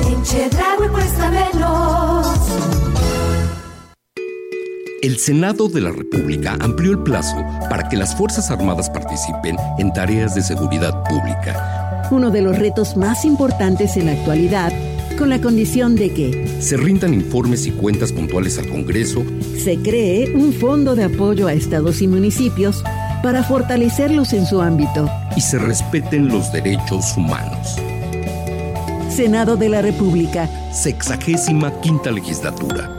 En 0.07 0.23
Chedragui 0.23 0.89
cuesta 0.89 1.29
menos. 1.29 2.27
El 5.01 5.17
Senado 5.19 5.69
de 5.69 5.79
la 5.79 5.91
República 5.91 6.57
amplió 6.59 6.91
el 6.91 6.99
plazo 6.99 7.37
para 7.69 7.87
que 7.87 7.95
las 7.95 8.13
Fuerzas 8.13 8.51
Armadas 8.51 8.89
participen 8.89 9.55
en 9.77 9.93
tareas 9.93 10.35
de 10.35 10.41
seguridad 10.41 11.01
pública 11.05 11.88
uno 12.11 12.31
de 12.31 12.41
los 12.41 12.57
retos 12.57 12.97
más 12.97 13.25
importantes 13.25 13.97
en 13.97 14.07
la 14.07 14.13
actualidad, 14.13 14.71
con 15.17 15.29
la 15.29 15.41
condición 15.41 15.95
de 15.95 16.13
que 16.13 16.47
se 16.59 16.77
rindan 16.77 17.13
informes 17.13 17.65
y 17.65 17.71
cuentas 17.71 18.11
puntuales 18.11 18.57
al 18.57 18.69
Congreso, 18.69 19.23
se 19.57 19.77
cree 19.77 20.35
un 20.35 20.53
fondo 20.53 20.95
de 20.95 21.05
apoyo 21.05 21.47
a 21.47 21.53
estados 21.53 22.01
y 22.01 22.07
municipios 22.07 22.83
para 23.21 23.43
fortalecerlos 23.43 24.33
en 24.33 24.45
su 24.45 24.61
ámbito 24.61 25.09
y 25.35 25.41
se 25.41 25.59
respeten 25.59 26.29
los 26.29 26.51
derechos 26.51 27.15
humanos. 27.17 27.75
Senado 29.09 29.57
de 29.57 29.69
la 29.69 29.81
República. 29.81 30.49
Sexagésima 30.71 31.81
quinta 31.81 32.11
legislatura. 32.11 32.98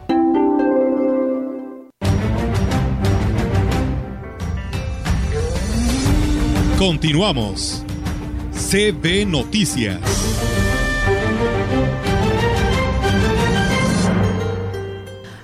Continuamos. 6.81 7.83
CB 8.53 9.27
Noticias. 9.27 9.99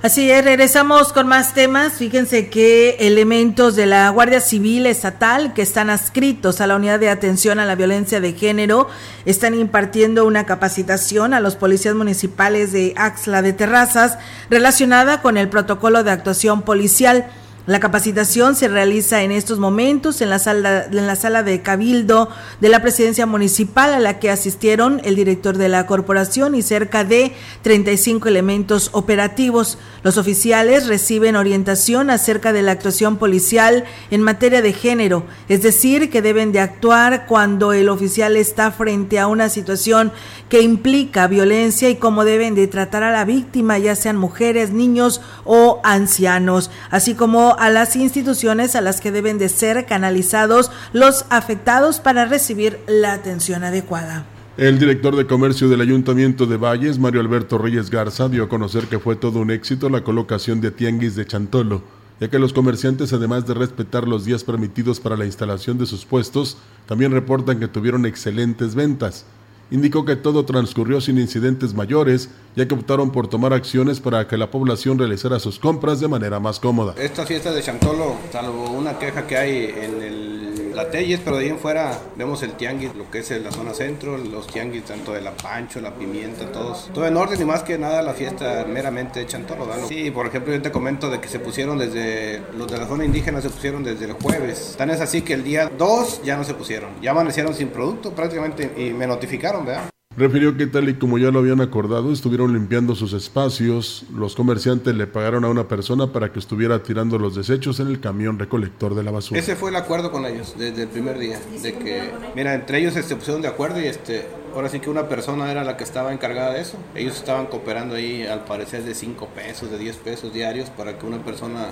Así 0.01 0.31
es, 0.31 0.43
regresamos 0.43 1.13
con 1.13 1.27
más 1.27 1.53
temas. 1.53 1.93
Fíjense 1.93 2.49
que 2.49 2.97
elementos 3.01 3.75
de 3.75 3.85
la 3.85 4.09
Guardia 4.09 4.41
Civil 4.41 4.87
Estatal 4.87 5.53
que 5.53 5.61
están 5.61 5.91
adscritos 5.91 6.59
a 6.59 6.65
la 6.65 6.75
Unidad 6.75 6.99
de 6.99 7.11
Atención 7.11 7.59
a 7.59 7.65
la 7.65 7.75
Violencia 7.75 8.19
de 8.19 8.33
Género 8.33 8.87
están 9.25 9.53
impartiendo 9.53 10.25
una 10.25 10.47
capacitación 10.47 11.35
a 11.35 11.39
los 11.39 11.55
policías 11.55 11.93
municipales 11.93 12.71
de 12.71 12.95
Axla 12.97 13.43
de 13.43 13.53
Terrazas 13.53 14.17
relacionada 14.49 15.21
con 15.21 15.37
el 15.37 15.49
protocolo 15.49 16.03
de 16.03 16.09
actuación 16.09 16.63
policial. 16.63 17.29
La 17.67 17.81
capacitación 17.81 18.55
se 18.55 18.69
realiza 18.69 19.23
en 19.23 19.31
estos 19.33 19.59
momentos 19.59 20.21
en 20.21 20.29
la 20.29 20.39
sala, 20.39 20.85
en 20.85 21.05
la 21.05 21.17
sala 21.17 21.43
de 21.43 21.61
Cabildo 21.61 22.29
de 22.61 22.69
la 22.69 22.81
Presidencia 22.81 23.25
Municipal 23.25 23.93
a 23.93 23.99
la 23.99 24.19
que 24.19 24.31
asistieron 24.31 25.01
el 25.03 25.17
director 25.17 25.57
de 25.57 25.67
la 25.67 25.85
corporación 25.85 26.55
y 26.55 26.61
cerca 26.61 27.03
de 27.03 27.33
35 27.63 28.29
elementos 28.29 28.89
operativos. 28.93 29.77
Los 30.01 30.17
oficiales 30.17 30.87
reciben 30.87 31.35
orientación 31.35 32.09
acerca 32.09 32.53
de 32.53 32.61
la 32.61 32.71
actuación 32.71 33.17
policial 33.17 33.83
en 34.11 34.21
materia 34.21 34.61
de 34.61 34.71
género, 34.71 35.25
es 35.49 35.61
decir, 35.61 36.09
que 36.09 36.21
deben 36.21 36.53
de 36.53 36.61
actuar 36.61 37.25
cuando 37.25 37.73
el 37.73 37.89
oficial 37.89 38.37
está 38.37 38.71
frente 38.71 39.19
a 39.19 39.27
una 39.27 39.49
situación 39.49 40.13
que 40.47 40.61
implica 40.61 41.27
violencia 41.27 41.89
y 41.89 41.97
cómo 41.97 42.23
deben 42.23 42.55
de 42.55 42.67
tratar 42.67 43.03
a 43.03 43.11
la 43.11 43.25
víctima, 43.25 43.77
ya 43.77 43.97
sean 43.97 44.15
mujeres, 44.15 44.71
niños 44.71 45.19
o 45.43 45.81
ancianos, 45.83 46.71
así 46.89 47.13
como 47.13 47.56
a 47.57 47.69
las 47.69 47.95
instituciones 47.95 48.75
a 48.75 48.81
las 48.81 49.01
que 49.01 49.11
deben 49.11 49.37
de 49.37 49.49
ser 49.49 49.85
canalizados 49.85 50.71
los 50.93 51.25
afectados 51.29 51.99
para 51.99 52.25
recibir 52.25 52.79
la 52.87 53.13
atención 53.13 53.63
adecuada. 53.63 54.25
El 54.57 54.79
director 54.79 55.15
de 55.15 55.27
comercio 55.27 55.69
del 55.69 55.81
Ayuntamiento 55.81 56.47
de 56.47 56.57
Valles, 56.57 56.97
Mario 56.97 57.21
Alberto 57.21 57.57
Reyes 57.57 57.91
Garza, 57.91 58.27
dio 58.27 58.43
a 58.43 58.49
conocer 58.49 58.85
que 58.85 58.97
fue 58.97 59.15
todo 59.15 59.39
un 59.39 59.51
éxito 59.51 59.89
la 59.89 60.03
colocación 60.03 60.61
de 60.61 60.71
tianguis 60.71 61.15
de 61.15 61.27
Chantolo, 61.27 61.83
ya 62.19 62.29
que 62.29 62.39
los 62.39 62.53
comerciantes, 62.53 63.13
además 63.13 63.45
de 63.45 63.53
respetar 63.53 64.07
los 64.07 64.25
días 64.25 64.43
permitidos 64.43 64.99
para 64.99 65.15
la 65.15 65.25
instalación 65.25 65.77
de 65.77 65.85
sus 65.85 66.05
puestos, 66.05 66.57
también 66.87 67.11
reportan 67.11 67.59
que 67.59 67.67
tuvieron 67.67 68.07
excelentes 68.07 68.73
ventas 68.73 69.25
indicó 69.71 70.05
que 70.05 70.15
todo 70.15 70.45
transcurrió 70.45 71.01
sin 71.01 71.17
incidentes 71.17 71.73
mayores, 71.73 72.29
ya 72.55 72.67
que 72.67 72.73
optaron 72.73 73.11
por 73.11 73.27
tomar 73.27 73.53
acciones 73.53 73.99
para 73.99 74.27
que 74.27 74.37
la 74.37 74.49
población 74.51 74.97
realizara 74.97 75.39
sus 75.39 75.59
compras 75.59 75.99
de 75.99 76.07
manera 76.07 76.39
más 76.39 76.59
cómoda. 76.59 76.95
Esta 76.97 77.25
fiesta 77.25 77.51
de 77.51 77.61
Chantolo, 77.61 78.15
salvo 78.31 78.71
una 78.71 78.97
queja 78.97 79.27
que 79.27 79.37
hay 79.37 79.73
en 79.81 80.01
el 80.01 80.36
la 80.77 80.91
Telles, 80.91 81.19
pero 81.23 81.37
de 81.37 81.45
ahí 81.45 81.49
en 81.49 81.57
fuera 81.57 81.99
vemos 82.15 82.43
el 82.43 82.51
tianguis, 82.51 82.95
lo 82.95 83.09
que 83.09 83.19
es 83.19 83.31
la 83.31 83.51
zona 83.51 83.73
centro, 83.73 84.17
los 84.17 84.45
tianguis 84.45 84.83
tanto 84.85 85.11
de 85.11 85.21
la 85.21 85.31
Pancho, 85.31 85.81
la 85.81 85.93
Pimienta, 85.95 86.51
todos. 86.51 86.89
Todo 86.93 87.07
en 87.07 87.17
orden 87.17 87.41
y 87.41 87.45
más 87.45 87.63
que 87.63 87.79
nada 87.79 88.01
la 88.03 88.13
fiesta 88.13 88.63
meramente 88.69 89.19
de 89.19 89.25
Chantolo. 89.25 89.65
¿no? 89.65 89.87
Sí, 89.87 90.11
por 90.11 90.27
ejemplo, 90.27 90.53
yo 90.53 90.61
te 90.61 90.71
comento 90.71 91.09
de 91.09 91.19
que 91.19 91.27
se 91.27 91.39
pusieron 91.39 91.79
desde, 91.79 92.41
los 92.55 92.71
de 92.71 92.77
la 92.77 92.87
zona 92.87 93.05
indígena 93.05 93.41
se 93.41 93.49
pusieron 93.49 93.83
desde 93.83 94.05
el 94.05 94.13
jueves. 94.13 94.75
Tan 94.77 94.91
es 94.91 95.01
así 95.01 95.23
que 95.23 95.33
el 95.33 95.43
día 95.43 95.69
2 95.75 96.21
ya 96.23 96.37
no 96.37 96.43
se 96.43 96.53
pusieron, 96.53 96.91
ya 97.01 97.11
amanecieron 97.11 97.55
sin 97.55 97.69
producto 97.69 98.11
prácticamente 98.11 98.71
y 98.77 98.91
me 98.93 99.07
notificaron, 99.07 99.65
¿verdad? 99.65 99.89
Refirió 100.17 100.57
que 100.57 100.65
tal 100.65 100.89
y 100.89 100.95
como 100.95 101.19
ya 101.19 101.29
lo 101.29 101.37
habían 101.37 101.61
acordado, 101.61 102.11
estuvieron 102.11 102.51
limpiando 102.51 102.95
sus 102.95 103.13
espacios, 103.13 104.03
los 104.11 104.33
comerciantes 104.33 104.95
le 104.95 105.05
pagaron 105.05 105.45
a 105.45 105.49
una 105.49 105.67
persona 105.67 106.11
para 106.11 106.31
que 106.31 106.39
estuviera 106.39 106.81
tirando 106.81 107.19
los 107.19 107.35
desechos 107.35 107.79
en 107.79 107.87
el 107.87 107.99
camión 107.99 108.39
recolector 108.39 108.95
de 108.95 109.03
la 109.03 109.11
basura. 109.11 109.39
Ese 109.39 109.55
fue 109.55 109.69
el 109.69 109.75
acuerdo 109.75 110.11
con 110.11 110.25
ellos 110.25 110.55
desde 110.57 110.81
el 110.81 110.87
primer 110.89 111.19
día, 111.19 111.39
de 111.61 111.73
que, 111.73 112.09
mira, 112.35 112.55
entre 112.55 112.79
ellos 112.79 112.95
se 112.95 113.15
de 113.41 113.47
acuerdo 113.47 113.79
y 113.79 113.85
este, 113.85 114.25
ahora 114.55 114.69
sí 114.69 114.79
que 114.79 114.89
una 114.89 115.07
persona 115.07 115.51
era 115.51 115.63
la 115.63 115.77
que 115.77 115.83
estaba 115.83 116.11
encargada 116.11 116.53
de 116.53 116.61
eso. 116.61 116.77
Ellos 116.95 117.15
estaban 117.15 117.45
cooperando 117.45 117.93
ahí 117.93 118.25
al 118.25 118.43
parecer 118.43 118.81
de 118.81 118.95
5 118.95 119.27
pesos, 119.35 119.69
de 119.69 119.77
10 119.77 119.97
pesos 119.97 120.33
diarios 120.33 120.71
para 120.71 120.97
que 120.97 121.05
una 121.05 121.23
persona 121.23 121.67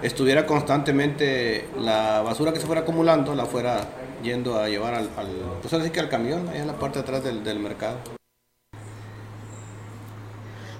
estuviera 0.00 0.46
constantemente 0.46 1.66
la 1.76 2.22
basura 2.22 2.52
que 2.52 2.60
se 2.60 2.66
fuera 2.66 2.82
acumulando, 2.82 3.34
la 3.34 3.46
fuera 3.46 3.99
yendo 4.22 4.58
a 4.58 4.68
llevar 4.68 4.94
al, 4.94 5.08
al 5.16 5.28
pues 5.60 5.72
así 5.74 5.90
que 5.90 6.00
al 6.00 6.08
camión, 6.08 6.48
ahí 6.48 6.60
en 6.60 6.66
la 6.66 6.74
parte 6.74 6.98
de 6.98 7.02
atrás 7.02 7.24
del, 7.24 7.44
del 7.44 7.58
mercado. 7.58 7.98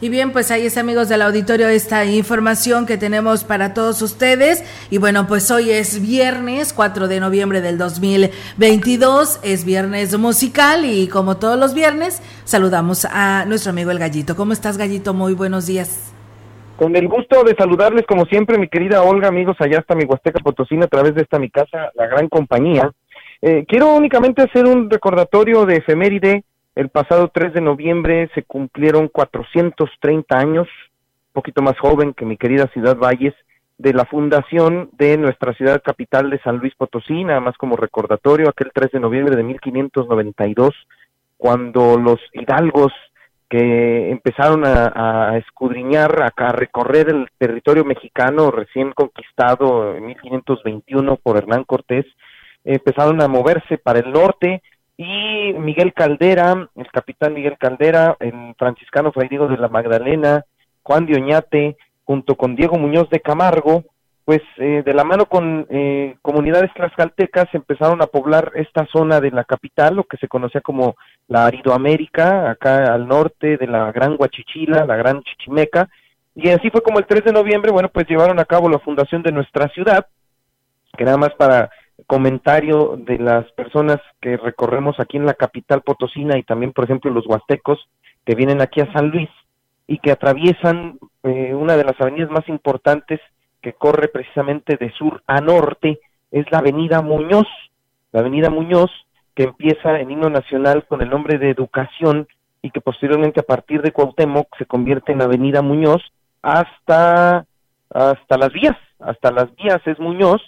Y 0.02 0.08
bien, 0.08 0.32
pues 0.32 0.50
ahí 0.50 0.64
es 0.64 0.78
amigos 0.78 1.10
del 1.10 1.20
auditorio 1.20 1.68
esta 1.68 2.06
información 2.06 2.86
que 2.86 2.96
tenemos 2.96 3.44
para 3.44 3.74
todos 3.74 4.00
ustedes. 4.00 4.64
Y 4.90 4.96
bueno, 4.96 5.26
pues 5.26 5.50
hoy 5.50 5.70
es 5.70 6.00
viernes 6.00 6.72
4 6.72 7.06
de 7.06 7.20
noviembre 7.20 7.60
del 7.60 7.76
2022, 7.76 9.40
es 9.42 9.66
viernes 9.66 10.16
musical 10.16 10.86
y 10.86 11.06
como 11.08 11.36
todos 11.36 11.58
los 11.58 11.74
viernes 11.74 12.22
saludamos 12.44 13.04
a 13.04 13.44
nuestro 13.46 13.70
amigo 13.70 13.90
el 13.90 13.98
Gallito. 13.98 14.36
¿Cómo 14.36 14.54
estás 14.54 14.78
Gallito? 14.78 15.12
Muy 15.12 15.34
buenos 15.34 15.66
días. 15.66 16.14
Con 16.78 16.96
el 16.96 17.06
gusto 17.06 17.44
de 17.44 17.54
saludarles 17.54 18.06
como 18.06 18.24
siempre, 18.24 18.56
mi 18.56 18.68
querida 18.68 19.02
Olga, 19.02 19.28
amigos, 19.28 19.54
allá 19.58 19.80
hasta 19.80 19.94
mi 19.94 20.04
Huasteca 20.04 20.40
Potosina 20.40 20.86
a 20.86 20.88
través 20.88 21.14
de 21.14 21.20
esta 21.20 21.38
mi 21.38 21.50
casa, 21.50 21.90
la 21.94 22.06
gran 22.06 22.26
compañía. 22.30 22.90
Eh, 23.42 23.64
quiero 23.66 23.94
únicamente 23.94 24.42
hacer 24.42 24.66
un 24.66 24.90
recordatorio 24.90 25.64
de 25.64 25.76
efeméride. 25.76 26.44
El 26.74 26.88
pasado 26.90 27.28
3 27.28 27.54
de 27.54 27.60
noviembre 27.60 28.30
se 28.34 28.42
cumplieron 28.42 29.08
430 29.08 30.38
años, 30.38 30.68
un 31.28 31.32
poquito 31.32 31.62
más 31.62 31.78
joven 31.78 32.12
que 32.14 32.24
mi 32.24 32.36
querida 32.36 32.68
ciudad 32.72 32.96
Valles, 32.96 33.34
de 33.78 33.94
la 33.94 34.04
fundación 34.04 34.90
de 34.92 35.16
nuestra 35.16 35.54
ciudad 35.54 35.82
capital 35.82 36.28
de 36.28 36.38
San 36.40 36.58
Luis 36.58 36.74
Potosí, 36.74 37.24
nada 37.24 37.40
más 37.40 37.56
como 37.56 37.76
recordatorio, 37.76 38.50
aquel 38.50 38.70
3 38.74 38.92
de 38.92 39.00
noviembre 39.00 39.36
de 39.36 39.42
1592, 39.42 40.74
cuando 41.38 41.96
los 41.96 42.20
hidalgos 42.34 42.92
que 43.48 44.10
empezaron 44.10 44.64
a, 44.64 45.36
escudriñar, 45.38 46.22
a, 46.22 46.30
a, 46.36 46.52
recorrer 46.52 47.08
el 47.08 47.26
territorio 47.38 47.84
mexicano 47.84 48.50
recién 48.50 48.92
conquistado 48.92 49.96
en 49.96 50.06
1521 50.06 51.16
por 51.16 51.38
Hernán 51.38 51.64
Cortés, 51.64 52.06
empezaron 52.64 53.20
a 53.22 53.28
moverse 53.28 53.78
para 53.78 54.00
el 54.00 54.12
norte 54.12 54.62
y 54.96 55.54
Miguel 55.54 55.94
Caldera, 55.94 56.68
el 56.76 56.90
capitán 56.90 57.32
Miguel 57.32 57.56
Caldera, 57.58 58.16
el 58.20 58.54
franciscano 58.58 59.12
Fray 59.12 59.28
Diego 59.28 59.48
de 59.48 59.56
la 59.56 59.68
Magdalena, 59.68 60.44
Juan 60.82 61.06
de 61.06 61.14
Oñate, 61.14 61.76
junto 62.04 62.34
con 62.34 62.54
Diego 62.54 62.76
Muñoz 62.76 63.08
de 63.08 63.20
Camargo, 63.20 63.84
pues 64.24 64.42
eh, 64.58 64.82
de 64.84 64.92
la 64.92 65.04
mano 65.04 65.26
con 65.26 65.66
eh, 65.70 66.16
comunidades 66.22 66.72
tlaxcaltecas 66.74 67.46
empezaron 67.52 68.02
a 68.02 68.06
poblar 68.06 68.52
esta 68.54 68.86
zona 68.92 69.20
de 69.20 69.30
la 69.30 69.44
capital, 69.44 69.96
lo 69.96 70.04
que 70.04 70.18
se 70.18 70.28
conocía 70.28 70.60
como 70.60 70.96
la 71.28 71.46
Aridoamérica, 71.46 72.50
acá 72.50 72.92
al 72.92 73.08
norte 73.08 73.56
de 73.56 73.66
la 73.66 73.90
Gran 73.92 74.16
Huachichila, 74.18 74.84
la 74.84 74.96
Gran 74.96 75.22
Chichimeca, 75.22 75.88
y 76.34 76.50
así 76.50 76.70
fue 76.70 76.82
como 76.82 76.98
el 76.98 77.06
3 77.06 77.24
de 77.24 77.32
noviembre, 77.32 77.72
bueno, 77.72 77.88
pues 77.88 78.06
llevaron 78.08 78.38
a 78.38 78.44
cabo 78.44 78.68
la 78.68 78.78
fundación 78.78 79.22
de 79.22 79.32
nuestra 79.32 79.68
ciudad, 79.68 80.06
que 80.96 81.04
nada 81.04 81.16
más 81.16 81.30
para 81.34 81.70
comentario 82.06 82.96
de 82.96 83.18
las 83.18 83.50
personas 83.52 83.98
que 84.20 84.36
recorremos 84.36 84.98
aquí 84.98 85.16
en 85.16 85.26
la 85.26 85.34
capital 85.34 85.82
potosina 85.82 86.38
y 86.38 86.42
también, 86.42 86.72
por 86.72 86.84
ejemplo, 86.84 87.10
los 87.10 87.26
huastecos 87.26 87.78
que 88.24 88.34
vienen 88.34 88.60
aquí 88.60 88.80
a 88.80 88.92
San 88.92 89.10
Luis 89.10 89.28
y 89.86 89.98
que 89.98 90.12
atraviesan 90.12 90.98
eh, 91.22 91.54
una 91.54 91.76
de 91.76 91.84
las 91.84 92.00
avenidas 92.00 92.30
más 92.30 92.48
importantes 92.48 93.20
que 93.60 93.72
corre 93.72 94.08
precisamente 94.08 94.76
de 94.76 94.90
sur 94.92 95.22
a 95.26 95.40
norte 95.40 96.00
es 96.30 96.50
la 96.50 96.58
Avenida 96.58 97.02
Muñoz. 97.02 97.48
La 98.12 98.20
Avenida 98.20 98.50
Muñoz, 98.50 98.90
que 99.34 99.44
empieza 99.44 99.98
en 100.00 100.10
himno 100.10 100.30
nacional 100.30 100.86
con 100.86 101.02
el 101.02 101.10
nombre 101.10 101.38
de 101.38 101.50
Educación 101.50 102.28
y 102.62 102.70
que 102.70 102.80
posteriormente 102.80 103.40
a 103.40 103.44
partir 103.44 103.82
de 103.82 103.92
Cuauhtémoc 103.92 104.56
se 104.58 104.66
convierte 104.66 105.12
en 105.12 105.22
Avenida 105.22 105.62
Muñoz 105.62 106.02
hasta, 106.42 107.46
hasta 107.90 108.38
las 108.38 108.52
vías, 108.52 108.76
hasta 108.98 109.30
las 109.30 109.54
vías 109.56 109.80
es 109.86 109.98
Muñoz. 109.98 110.40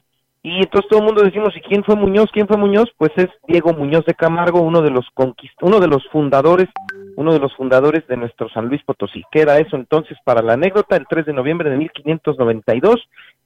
Y 0.45 0.59
entonces 0.59 0.88
todo 0.90 1.01
el 1.01 1.07
mundo 1.07 1.22
decimos, 1.22 1.57
¿y 1.57 1.61
quién 1.61 1.84
fue 1.84 1.95
Muñoz? 1.95 2.28
¿Quién 2.32 2.49
fue 2.49 2.57
Muñoz? 2.57 2.90
Pues 2.97 3.12
es 3.16 3.28
Diego 3.47 3.72
Muñoz 3.72 4.05
de 4.07 4.14
Camargo, 4.14 4.61
uno 4.61 4.82
de 4.82 4.90
los 4.90 5.07
conquist 5.14 5.55
uno 5.62 5.78
de 5.78 5.86
los 5.86 6.05
fundadores 6.09 6.68
uno 7.16 7.32
de 7.32 7.38
los 7.38 7.55
fundadores 7.55 8.07
de 8.09 8.16
nuestro 8.16 8.49
San 8.51 8.66
Luis 8.66 8.82
Potosí. 8.84 9.22
Queda 9.30 9.59
eso 9.59 9.76
entonces 9.76 10.16
para 10.24 10.43
la 10.43 10.55
anécdota, 10.55 10.97
el 10.97 11.07
3 11.09 11.26
de 11.26 11.32
noviembre 11.32 11.70
de 11.70 11.76
1592, 11.76 12.97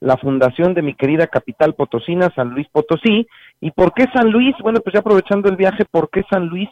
la 0.00 0.16
fundación 0.16 0.74
de 0.74 0.82
mi 0.82 0.94
querida 0.94 1.26
capital 1.26 1.74
potosina, 1.74 2.30
San 2.34 2.50
Luis 2.50 2.68
Potosí. 2.70 3.26
¿Y 3.60 3.70
por 3.70 3.92
qué 3.92 4.04
San 4.14 4.30
Luis? 4.30 4.54
Bueno, 4.62 4.80
pues 4.80 4.94
ya 4.94 5.00
aprovechando 5.00 5.48
el 5.48 5.56
viaje, 5.56 5.84
¿por 5.84 6.10
qué 6.10 6.22
San 6.30 6.46
Luis? 6.46 6.68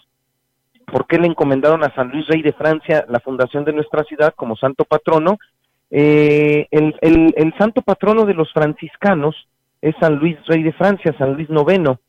¿Por 0.87 1.07
qué 1.07 1.19
le 1.19 1.27
encomendaron 1.27 1.83
a 1.83 1.95
San 1.95 2.11
Luis 2.11 2.27
Rey 2.29 2.43
de 2.43 2.53
Francia 2.53 3.07
la 3.09 3.21
fundación 3.21 3.65
de 3.65 3.73
nuestra 3.73 4.05
ciudad 4.05 4.35
como 4.37 4.57
santo 4.57 4.85
patrono? 4.85 5.39
Eh, 5.91 6.67
el, 6.71 6.95
el 7.01 7.55
santo 7.59 7.83
patrono 7.83 8.25
de 8.25 8.35
los 8.35 8.53
franciscanos 8.53 9.35
es 9.85 9.95
San 10.01 10.15
Luis 10.15 10.39
Rey 10.47 10.63
de 10.63 10.73
Francia, 10.73 11.15
San 11.19 11.35
Luis 11.35 11.51
Noveno. 11.51 12.01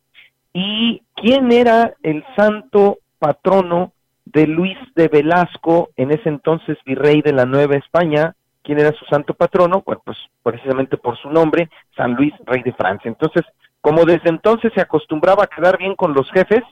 ¿Y 0.53 1.01
quién 1.13 1.51
era 1.51 1.93
el 2.03 2.23
santo 2.37 2.99
patrono 3.19 3.91
de 4.23 4.47
Luis 4.47 4.77
de 4.95 5.09
Velasco, 5.09 5.89
en 5.97 6.11
ese 6.11 6.29
entonces 6.29 6.77
virrey 6.85 7.21
de 7.21 7.33
la 7.33 7.45
Nueva 7.45 7.75
España, 7.75 8.33
¿quién 8.63 8.79
era 8.79 8.93
su 8.93 9.03
santo 9.05 9.33
patrono? 9.33 9.83
Bueno, 9.85 10.01
pues 10.05 10.17
precisamente 10.41 10.95
por 10.95 11.17
su 11.17 11.29
nombre, 11.29 11.69
San 11.97 12.13
Luis, 12.13 12.33
rey 12.45 12.63
de 12.63 12.71
Francia. 12.71 13.09
Entonces, 13.09 13.43
como 13.81 14.05
desde 14.05 14.29
entonces 14.29 14.71
se 14.73 14.79
acostumbraba 14.81 15.43
a 15.43 15.47
quedar 15.47 15.77
bien 15.77 15.95
con 15.95 16.13
los 16.13 16.31
jefes, 16.31 16.63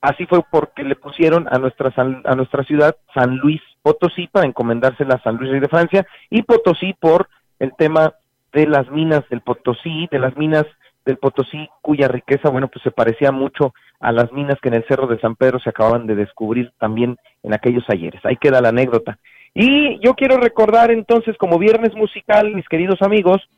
así 0.00 0.26
fue 0.26 0.40
porque 0.50 0.82
le 0.82 0.96
pusieron 0.96 1.46
a 1.48 1.58
nuestra, 1.58 1.92
a 1.96 2.34
nuestra 2.34 2.64
ciudad 2.64 2.96
San 3.14 3.36
Luis 3.36 3.62
Potosí 3.82 4.26
para 4.26 4.46
encomendársela 4.46 5.14
a 5.14 5.22
San 5.22 5.36
Luis, 5.36 5.52
rey 5.52 5.60
de 5.60 5.68
Francia, 5.68 6.04
y 6.28 6.42
Potosí 6.42 6.92
por 6.98 7.28
el 7.60 7.72
tema 7.78 8.14
de 8.52 8.66
las 8.66 8.90
minas 8.90 9.28
del 9.28 9.40
Potosí, 9.40 10.08
de 10.10 10.18
las 10.18 10.36
minas 10.36 10.64
del 11.04 11.18
Potosí, 11.18 11.68
cuya 11.82 12.08
riqueza, 12.08 12.50
bueno, 12.50 12.68
pues 12.68 12.82
se 12.82 12.90
parecía 12.90 13.32
mucho 13.32 13.72
a 14.00 14.12
las 14.12 14.32
minas 14.32 14.58
que 14.60 14.68
en 14.68 14.74
el 14.74 14.84
Cerro 14.86 15.06
de 15.06 15.18
San 15.20 15.36
Pedro 15.36 15.58
se 15.58 15.70
acababan 15.70 16.06
de 16.06 16.14
descubrir 16.14 16.72
también 16.78 17.16
en 17.42 17.54
aquellos 17.54 17.84
ayeres. 17.88 18.24
Ahí 18.24 18.36
queda 18.36 18.60
la 18.60 18.68
anécdota. 18.68 19.18
Y 19.54 19.98
yo 20.04 20.14
quiero 20.14 20.36
recordar 20.36 20.90
entonces, 20.90 21.36
como 21.38 21.58
viernes 21.58 21.94
musical, 21.94 22.54
mis 22.54 22.68
queridos 22.68 23.00
amigos, 23.02 23.48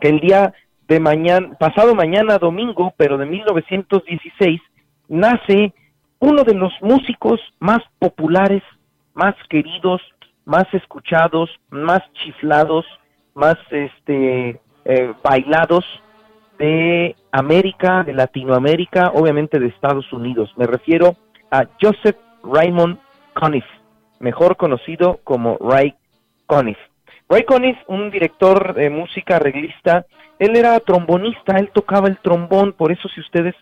que 0.00 0.08
el 0.08 0.20
día 0.20 0.54
de 0.88 1.00
mañana, 1.00 1.56
pasado 1.58 1.94
mañana 1.94 2.38
domingo, 2.38 2.94
pero 2.96 3.18
de 3.18 3.26
1916, 3.26 4.60
nace 5.08 5.74
uno 6.20 6.44
de 6.44 6.54
los 6.54 6.72
músicos 6.80 7.40
más 7.58 7.80
populares, 7.98 8.62
más 9.14 9.34
queridos, 9.48 10.00
más 10.44 10.64
escuchados, 10.72 11.50
más 11.68 12.00
chiflados, 12.12 12.86
más 13.36 13.56
este 13.70 14.60
eh, 14.84 15.12
bailados 15.22 15.84
de 16.58 17.14
América, 17.30 18.02
de 18.02 18.14
Latinoamérica, 18.14 19.12
obviamente 19.14 19.60
de 19.60 19.68
Estados 19.68 20.10
Unidos. 20.12 20.52
Me 20.56 20.66
refiero 20.66 21.14
a 21.50 21.66
Joseph 21.80 22.16
Raymond 22.42 22.98
Conniff, 23.34 23.66
mejor 24.20 24.56
conocido 24.56 25.20
como 25.22 25.58
Ray 25.60 25.94
Conniff. 26.46 26.78
Ray 27.28 27.44
Conniff, 27.44 27.76
un 27.88 28.10
director 28.10 28.74
de 28.74 28.88
música 28.88 29.36
arreglista, 29.36 30.06
él 30.38 30.56
era 30.56 30.80
trombonista, 30.80 31.58
él 31.58 31.70
tocaba 31.72 32.08
el 32.08 32.18
trombón, 32.18 32.72
por 32.72 32.90
eso 32.90 33.08
si 33.08 33.20
ustedes 33.20 33.54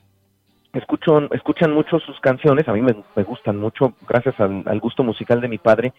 escuchan, 0.72 1.28
escuchan 1.32 1.72
mucho 1.72 1.98
sus 2.00 2.18
canciones, 2.20 2.68
a 2.68 2.72
mí 2.72 2.82
me, 2.82 3.22
gustan 3.22 3.58
mucho, 3.58 3.94
gracias 4.06 4.38
al, 4.38 4.80
gusto 4.80 5.02
musical 5.02 5.40
de 5.40 5.48
mi 5.48 5.58
padre, 5.58 5.92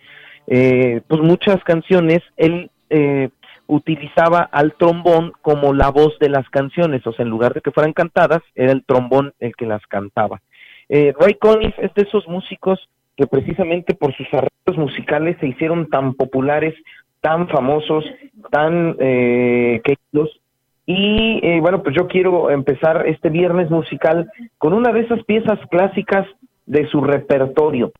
eh, 0.47 1.01
pues 1.07 1.21
muchas 1.21 1.63
canciones, 1.63 2.21
él 2.37 2.69
eh, 2.89 3.29
utilizaba 3.67 4.41
al 4.41 4.73
trombón 4.73 5.33
como 5.41 5.73
la 5.73 5.89
voz 5.89 6.17
de 6.19 6.29
las 6.29 6.47
canciones, 6.49 7.05
o 7.07 7.13
sea, 7.13 7.23
en 7.23 7.29
lugar 7.29 7.53
de 7.53 7.61
que 7.61 7.71
fueran 7.71 7.93
cantadas, 7.93 8.41
era 8.53 8.71
el 8.71 8.83
trombón 8.85 9.33
el 9.39 9.55
que 9.55 9.65
las 9.65 9.85
cantaba. 9.87 10.41
Eh, 10.89 11.13
Ray 11.19 11.35
Conniff 11.35 11.77
es 11.79 11.93
de 11.95 12.03
esos 12.03 12.27
músicos 12.27 12.79
que 13.15 13.27
precisamente 13.27 13.95
por 13.95 14.13
sus 14.15 14.27
arreglos 14.33 14.77
musicales 14.77 15.37
se 15.39 15.47
hicieron 15.47 15.89
tan 15.89 16.13
populares, 16.13 16.75
tan 17.21 17.47
famosos, 17.47 18.05
tan 18.51 18.95
eh, 18.99 19.81
queridos. 19.83 20.39
Y 20.85 21.39
eh, 21.41 21.59
bueno, 21.61 21.81
pues 21.81 21.95
yo 21.95 22.07
quiero 22.07 22.51
empezar 22.51 23.07
este 23.07 23.29
viernes 23.29 23.71
musical 23.71 24.29
con 24.57 24.73
una 24.73 24.91
de 24.91 25.01
esas 25.01 25.23
piezas 25.23 25.59
clásicas 25.71 26.27
de 26.65 26.87
su 26.87 27.01
repertorio. 27.01 27.91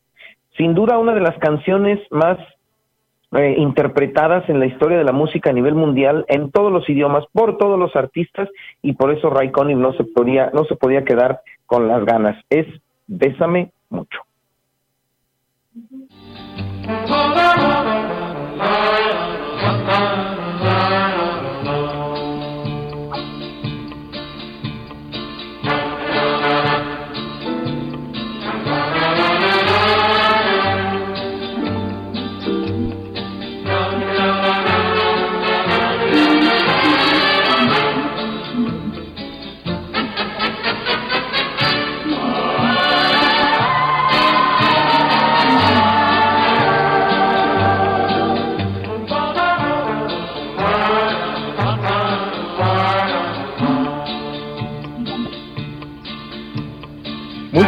Sin 0.56 0.74
duda 0.74 0.98
una 0.98 1.14
de 1.14 1.20
las 1.20 1.36
canciones 1.38 1.98
más 2.10 2.38
eh, 3.32 3.54
interpretadas 3.58 4.48
en 4.48 4.60
la 4.60 4.66
historia 4.66 4.98
de 4.98 5.04
la 5.04 5.12
música 5.12 5.50
a 5.50 5.52
nivel 5.52 5.74
mundial 5.74 6.24
en 6.28 6.50
todos 6.50 6.70
los 6.72 6.88
idiomas 6.88 7.24
por 7.32 7.58
todos 7.58 7.78
los 7.78 7.94
artistas 7.96 8.48
y 8.82 8.92
por 8.92 9.12
eso 9.12 9.30
Ray 9.30 9.50
Conniff 9.50 9.78
no 9.78 9.92
se 9.94 10.04
podía 10.04 10.50
no 10.52 10.64
se 10.64 10.76
podía 10.76 11.04
quedar 11.04 11.40
con 11.66 11.88
las 11.88 12.04
ganas. 12.04 12.42
Es 12.50 12.66
Bésame 13.08 13.72
mucho 13.90 14.20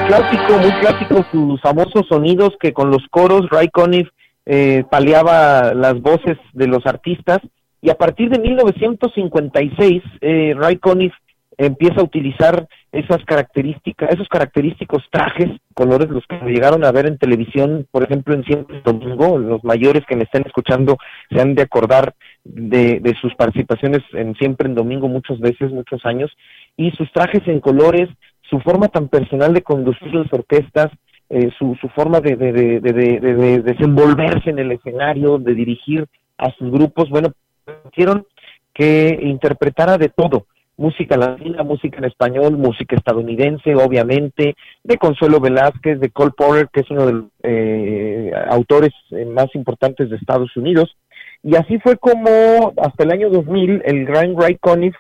clásico, 0.09 0.59
muy 0.59 0.73
clásico 0.81 1.25
sus 1.31 1.61
famosos 1.61 2.07
sonidos 2.09 2.55
que 2.59 2.73
con 2.73 2.91
los 2.91 3.07
coros 3.11 3.49
Ray 3.51 3.69
Conniff 3.69 4.09
eh, 4.47 4.85
paliaba 4.91 5.75
las 5.75 6.01
voces 6.01 6.39
de 6.55 6.67
los 6.67 6.87
artistas. 6.87 7.39
Y 7.81 7.91
a 7.91 7.95
partir 7.95 8.31
de 8.31 8.41
1956 8.41 10.03
eh, 10.21 10.55
Ray 10.57 10.79
Conniff 10.79 11.13
empieza 11.59 12.01
a 12.01 12.05
utilizar 12.05 12.67
esas 12.93 13.23
características, 13.25 14.11
esos 14.11 14.29
característicos 14.29 15.03
trajes, 15.11 15.49
colores, 15.75 16.09
los 16.09 16.25
que 16.27 16.39
llegaron 16.47 16.85
a 16.85 16.93
ver 16.93 17.07
en 17.07 17.19
televisión, 17.19 17.87
por 17.91 18.05
ejemplo, 18.05 18.35
en 18.35 18.45
Siempre 18.45 18.81
Domingo, 18.83 19.39
los 19.39 19.63
mayores 19.65 20.05
que 20.09 20.17
me 20.17 20.23
estén 20.23 20.45
escuchando 20.47 20.97
se 21.31 21.41
han 21.41 21.55
de 21.55 21.63
acordar 21.63 22.15
de, 22.45 23.01
de 23.01 23.15
sus 23.21 23.35
participaciones 23.35 24.03
en 24.13 24.35
Siempre 24.37 24.69
en 24.69 24.75
Domingo 24.75 25.09
muchas 25.09 25.39
veces, 25.41 25.71
muchos 25.71 26.05
años, 26.07 26.31
y 26.77 26.93
sus 26.93 27.13
trajes 27.13 27.43
en 27.47 27.61
colores, 27.61 28.09
su 28.49 28.61
forma 28.61 28.89
tan 28.89 29.09
personal 29.09 29.53
de 29.53 29.63
conducir 29.63 30.15
las 30.15 30.33
orquestas, 30.33 30.91
eh, 31.31 31.51
su, 31.59 31.77
su 31.81 31.89
forma 31.91 32.21
de, 32.21 32.37
de, 32.37 32.53
de, 32.53 32.81
de, 32.81 33.63
desenvolverse 33.63 34.51
en 34.51 34.59
el 34.59 34.73
escenario, 34.73 35.39
de 35.39 35.55
dirigir 35.55 36.07
a 36.39 36.51
sus 36.53 36.71
grupos, 36.71 37.11
bueno, 37.11 37.33
hicieron 37.91 38.27
que 38.73 39.19
interpretara 39.23 39.99
de 39.99 40.09
todo, 40.09 40.47
música 40.77 41.17
latina, 41.17 41.63
música 41.65 41.99
en 41.99 42.05
español, 42.05 42.57
música 42.57 42.97
estadounidense, 42.97 43.75
obviamente, 43.75 44.55
de 44.85 44.97
Consuelo 44.97 45.41
Velázquez, 45.41 46.01
de 46.01 46.11
Cole 46.11 46.33
Porter, 46.37 46.69
que 46.73 46.81
es 46.81 46.91
uno 46.91 47.07
de 47.07 47.13
los 47.13 47.25
eh, 47.43 48.33
autores 48.49 48.93
eh, 49.11 49.27
más 49.27 49.55
importantes 49.55 50.09
de 50.09 50.17
Estados 50.17 50.57
Unidos, 50.57 50.97
y 51.43 51.57
así 51.57 51.79
fue 51.81 51.97
como 51.99 52.73
hasta 52.79 53.05
el 53.05 53.13
año 53.13 53.31
2000 53.31 53.83
el 53.85 54.05
gran 54.07 54.37
Ray 54.37 54.57
Conniff 54.57 54.95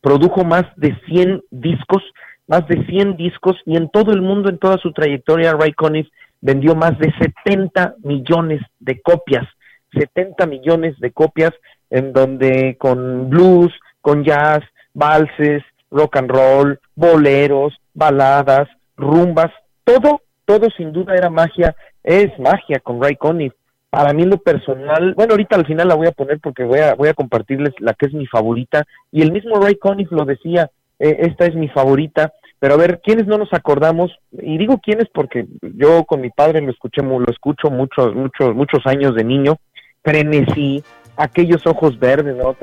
produjo 0.00 0.44
más 0.44 0.64
de 0.76 0.96
100 1.08 1.42
discos 1.50 2.02
más 2.46 2.66
de 2.68 2.84
100 2.86 3.16
discos 3.16 3.56
y 3.64 3.76
en 3.76 3.88
todo 3.88 4.12
el 4.12 4.22
mundo, 4.22 4.48
en 4.48 4.58
toda 4.58 4.78
su 4.78 4.92
trayectoria, 4.92 5.52
Ray 5.52 5.72
Conniff 5.72 6.08
vendió 6.40 6.74
más 6.74 6.98
de 6.98 7.12
70 7.44 7.96
millones 8.04 8.60
de 8.78 9.00
copias, 9.00 9.46
70 9.92 10.46
millones 10.46 10.98
de 11.00 11.10
copias 11.10 11.52
en 11.90 12.12
donde 12.12 12.76
con 12.78 13.30
blues, 13.30 13.72
con 14.00 14.24
jazz, 14.24 14.62
valses, 14.94 15.62
rock 15.90 16.16
and 16.16 16.30
roll, 16.30 16.78
boleros, 16.94 17.74
baladas, 17.94 18.68
rumbas, 18.96 19.50
todo, 19.84 20.22
todo 20.44 20.68
sin 20.76 20.92
duda 20.92 21.14
era 21.14 21.30
magia, 21.30 21.74
es 22.02 22.36
magia 22.38 22.80
con 22.80 23.02
Ray 23.02 23.16
Conniff. 23.16 23.52
Para 23.90 24.12
mí 24.12 24.24
lo 24.24 24.38
personal, 24.38 25.14
bueno, 25.14 25.32
ahorita 25.32 25.56
al 25.56 25.66
final 25.66 25.88
la 25.88 25.94
voy 25.94 26.08
a 26.08 26.12
poner 26.12 26.38
porque 26.40 26.64
voy 26.64 26.80
a, 26.80 26.94
voy 26.94 27.08
a 27.08 27.14
compartirles 27.14 27.72
la 27.78 27.94
que 27.94 28.06
es 28.06 28.12
mi 28.12 28.26
favorita 28.26 28.84
y 29.10 29.22
el 29.22 29.32
mismo 29.32 29.58
Ray 29.60 29.76
Conniff 29.76 30.10
lo 30.10 30.24
decía, 30.24 30.70
eh, 30.98 31.16
esta 31.20 31.46
es 31.46 31.54
mi 31.54 31.68
favorita, 31.68 32.32
pero 32.58 32.74
a 32.74 32.78
ver, 32.78 33.00
¿quiénes 33.02 33.26
no 33.26 33.38
nos 33.38 33.52
acordamos? 33.52 34.10
Y 34.32 34.58
digo 34.58 34.78
quiénes 34.78 35.08
porque 35.12 35.46
yo 35.60 36.04
con 36.04 36.20
mi 36.20 36.30
padre 36.30 36.60
lo 36.60 36.70
escuché, 36.70 37.02
lo 37.02 37.30
escucho 37.30 37.70
muchos, 37.70 38.14
muchos, 38.14 38.54
muchos 38.54 38.86
años 38.86 39.14
de 39.14 39.24
niño, 39.24 39.58
frenesí, 40.02 40.82
aquellos 41.16 41.66
ojos 41.66 41.98
verdes, 41.98 42.36
¿no? 42.36 42.56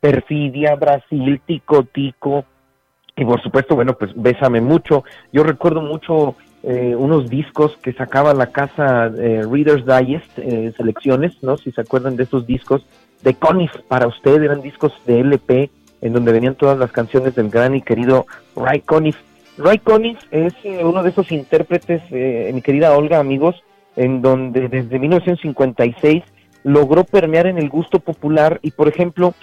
perfidia, 0.00 0.74
Brasil, 0.74 1.40
tico, 1.46 1.84
tico, 1.84 2.44
y 3.16 3.24
por 3.24 3.42
supuesto, 3.42 3.74
bueno, 3.74 3.94
pues 3.94 4.10
Bésame 4.14 4.60
mucho. 4.60 5.04
Yo 5.32 5.44
recuerdo 5.44 5.80
mucho 5.80 6.36
eh, 6.62 6.94
unos 6.96 7.30
discos 7.30 7.76
que 7.82 7.92
sacaba 7.92 8.34
la 8.34 8.46
casa 8.46 9.06
eh, 9.06 9.42
Reader's 9.48 9.84
Digest, 9.86 10.38
eh, 10.38 10.72
selecciones, 10.76 11.42
¿no? 11.42 11.56
Si 11.56 11.70
se 11.70 11.80
acuerdan 11.80 12.16
de 12.16 12.24
esos 12.24 12.46
discos 12.46 12.84
de 13.24 13.34
Conif 13.34 13.72
para 13.88 14.06
usted, 14.06 14.42
eran 14.42 14.62
discos 14.62 14.92
de 15.06 15.20
LP 15.20 15.70
en 16.00 16.12
donde 16.12 16.32
venían 16.32 16.54
todas 16.54 16.78
las 16.78 16.92
canciones 16.92 17.34
del 17.34 17.48
gran 17.48 17.74
y 17.74 17.80
querido 17.80 18.26
Ray 18.54 18.82
Conniff. 18.82 19.16
Ray 19.56 19.78
Conniff 19.78 20.18
es 20.30 20.52
uno 20.82 21.02
de 21.02 21.08
esos 21.10 21.32
intérpretes, 21.32 22.02
mi 22.10 22.60
querida 22.60 22.96
Olga, 22.96 23.18
amigos, 23.18 23.62
en 23.96 24.20
donde 24.20 24.68
desde 24.68 24.98
1956 24.98 26.22
logró 26.62 27.04
permear 27.04 27.46
en 27.46 27.56
el 27.56 27.70
gusto 27.70 28.00
popular 28.00 28.58
y, 28.62 28.72
por 28.72 28.88
ejemplo, 28.88 29.34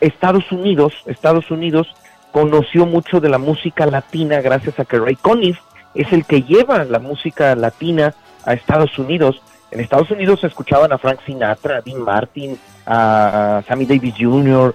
Estados 0.00 0.50
Unidos, 0.50 0.94
Estados 1.06 1.50
Unidos 1.50 1.94
conoció 2.32 2.86
mucho 2.86 3.20
de 3.20 3.28
la 3.28 3.38
música 3.38 3.86
latina 3.86 4.40
gracias 4.40 4.80
a 4.80 4.84
que 4.84 4.98
Ray 4.98 5.16
Conniff 5.16 5.58
es 5.94 6.12
el 6.12 6.24
que 6.24 6.42
lleva 6.42 6.84
la 6.84 6.98
música 6.98 7.54
latina 7.54 8.14
a 8.44 8.54
Estados 8.54 8.98
Unidos. 8.98 9.40
En 9.70 9.78
Estados 9.78 10.10
Unidos 10.10 10.40
se 10.40 10.48
escuchaban 10.48 10.92
a 10.92 10.98
Frank 10.98 11.20
Sinatra, 11.24 11.76
a 11.76 11.80
Dean 11.82 12.02
Martin, 12.02 12.58
a 12.86 13.62
Sammy 13.66 13.86
Davis 13.86 14.14
Jr., 14.18 14.74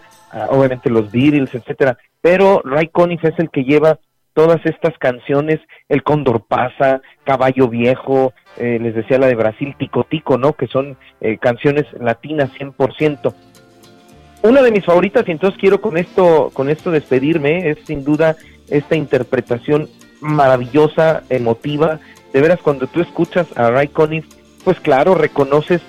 obviamente 0.50 0.90
los 0.90 1.12
Beatles, 1.12 1.54
etcétera. 1.54 1.98
Pero 2.22 2.62
Ray 2.66 2.88
Conniff 2.88 3.24
es 3.24 3.38
el 3.40 3.50
que 3.50 3.64
lleva 3.64 4.00
todas 4.34 4.60
estas 4.66 4.98
canciones, 4.98 5.60
El 5.88 6.04
Cóndor 6.04 6.44
pasa, 6.46 7.02
Caballo 7.24 7.70
Viejo, 7.70 8.34
eh, 8.58 8.80
les 8.82 8.94
decía 8.94 9.18
la 9.18 9.28
de 9.28 9.36
Brasil, 9.36 9.76
Tico 9.80 10.04
Tico, 10.04 10.38
¿no? 10.38 10.54
Que 10.54 10.68
son 10.68 10.98
eh, 11.22 11.38
canciones 11.38 11.86
latinas 12.00 12.52
100% 12.60 13.34
una 14.46 14.62
de 14.62 14.72
mis 14.72 14.86
favoritas 14.86 15.28
y 15.28 15.32
entonces 15.32 15.60
quiero 15.60 15.82
con 15.82 15.98
esto 15.98 16.52
con 16.54 16.70
esto 16.70 16.92
despedirme 16.92 17.70
es 17.70 17.80
sin 17.86 18.04
duda 18.04 18.36
esta 18.70 18.96
interpretación 18.96 19.90
maravillosa 20.22 21.24
emotiva 21.30 22.00
de 22.32 22.42
veras 22.42 22.60
cuando 22.62 22.86
tú 22.86 23.02
escuchas 23.02 23.48
a 23.58 23.72
Ray 23.72 23.88
Conniff 23.88 24.26
pues 24.64 24.80
claro 24.80 25.16
reconoces 25.16 25.82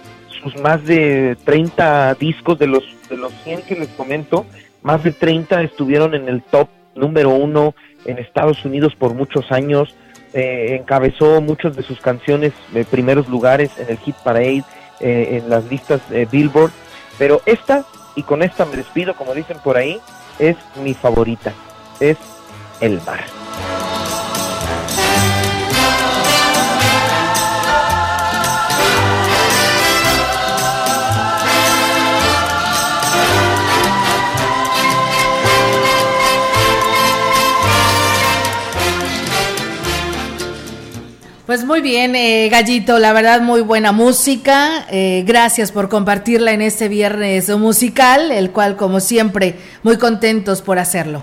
sus 0.50 0.60
más 0.60 0.84
de 0.84 1.36
30 1.44 2.14
discos 2.14 2.58
de 2.58 2.66
los 2.66 2.84
de 3.08 3.16
los 3.16 3.32
100 3.44 3.62
que 3.62 3.76
les 3.76 3.88
comento 3.88 4.46
más 4.82 5.02
de 5.04 5.12
30 5.12 5.62
estuvieron 5.62 6.14
en 6.14 6.28
el 6.28 6.42
top 6.42 6.68
número 6.94 7.30
uno 7.30 7.74
en 8.04 8.18
Estados 8.18 8.64
Unidos 8.64 8.94
por 8.94 9.14
muchos 9.14 9.52
años 9.52 9.94
eh, 10.32 10.78
encabezó 10.80 11.40
muchas 11.40 11.76
de 11.76 11.82
sus 11.82 12.00
canciones 12.00 12.52
de 12.72 12.84
primeros 12.84 13.28
lugares 13.28 13.70
en 13.78 13.90
el 13.90 13.98
hit 13.98 14.16
parade 14.16 14.64
eh, 15.00 15.40
en 15.42 15.50
las 15.50 15.64
listas 15.70 16.00
Billboard 16.30 16.72
pero 17.18 17.40
esta 17.46 17.84
y 18.16 18.22
con 18.22 18.42
esta 18.42 18.64
me 18.64 18.76
despido, 18.76 19.14
como 19.14 19.34
dicen 19.34 19.58
por 19.62 19.76
ahí, 19.76 20.00
es 20.38 20.56
mi 20.82 20.94
favorita, 20.94 21.52
es 22.00 22.16
el 22.80 23.00
mar. 23.02 23.20
Pues 41.46 41.64
muy 41.64 41.80
bien, 41.80 42.16
eh, 42.16 42.48
Gallito, 42.50 42.98
la 42.98 43.12
verdad 43.12 43.40
muy 43.40 43.60
buena 43.60 43.92
música. 43.92 44.84
Eh, 44.90 45.22
gracias 45.24 45.70
por 45.70 45.88
compartirla 45.88 46.52
en 46.52 46.60
este 46.60 46.88
viernes 46.88 47.56
musical, 47.56 48.32
el 48.32 48.50
cual 48.50 48.74
como 48.74 48.98
siempre 48.98 49.54
muy 49.84 49.96
contentos 49.96 50.60
por 50.60 50.80
hacerlo. 50.80 51.22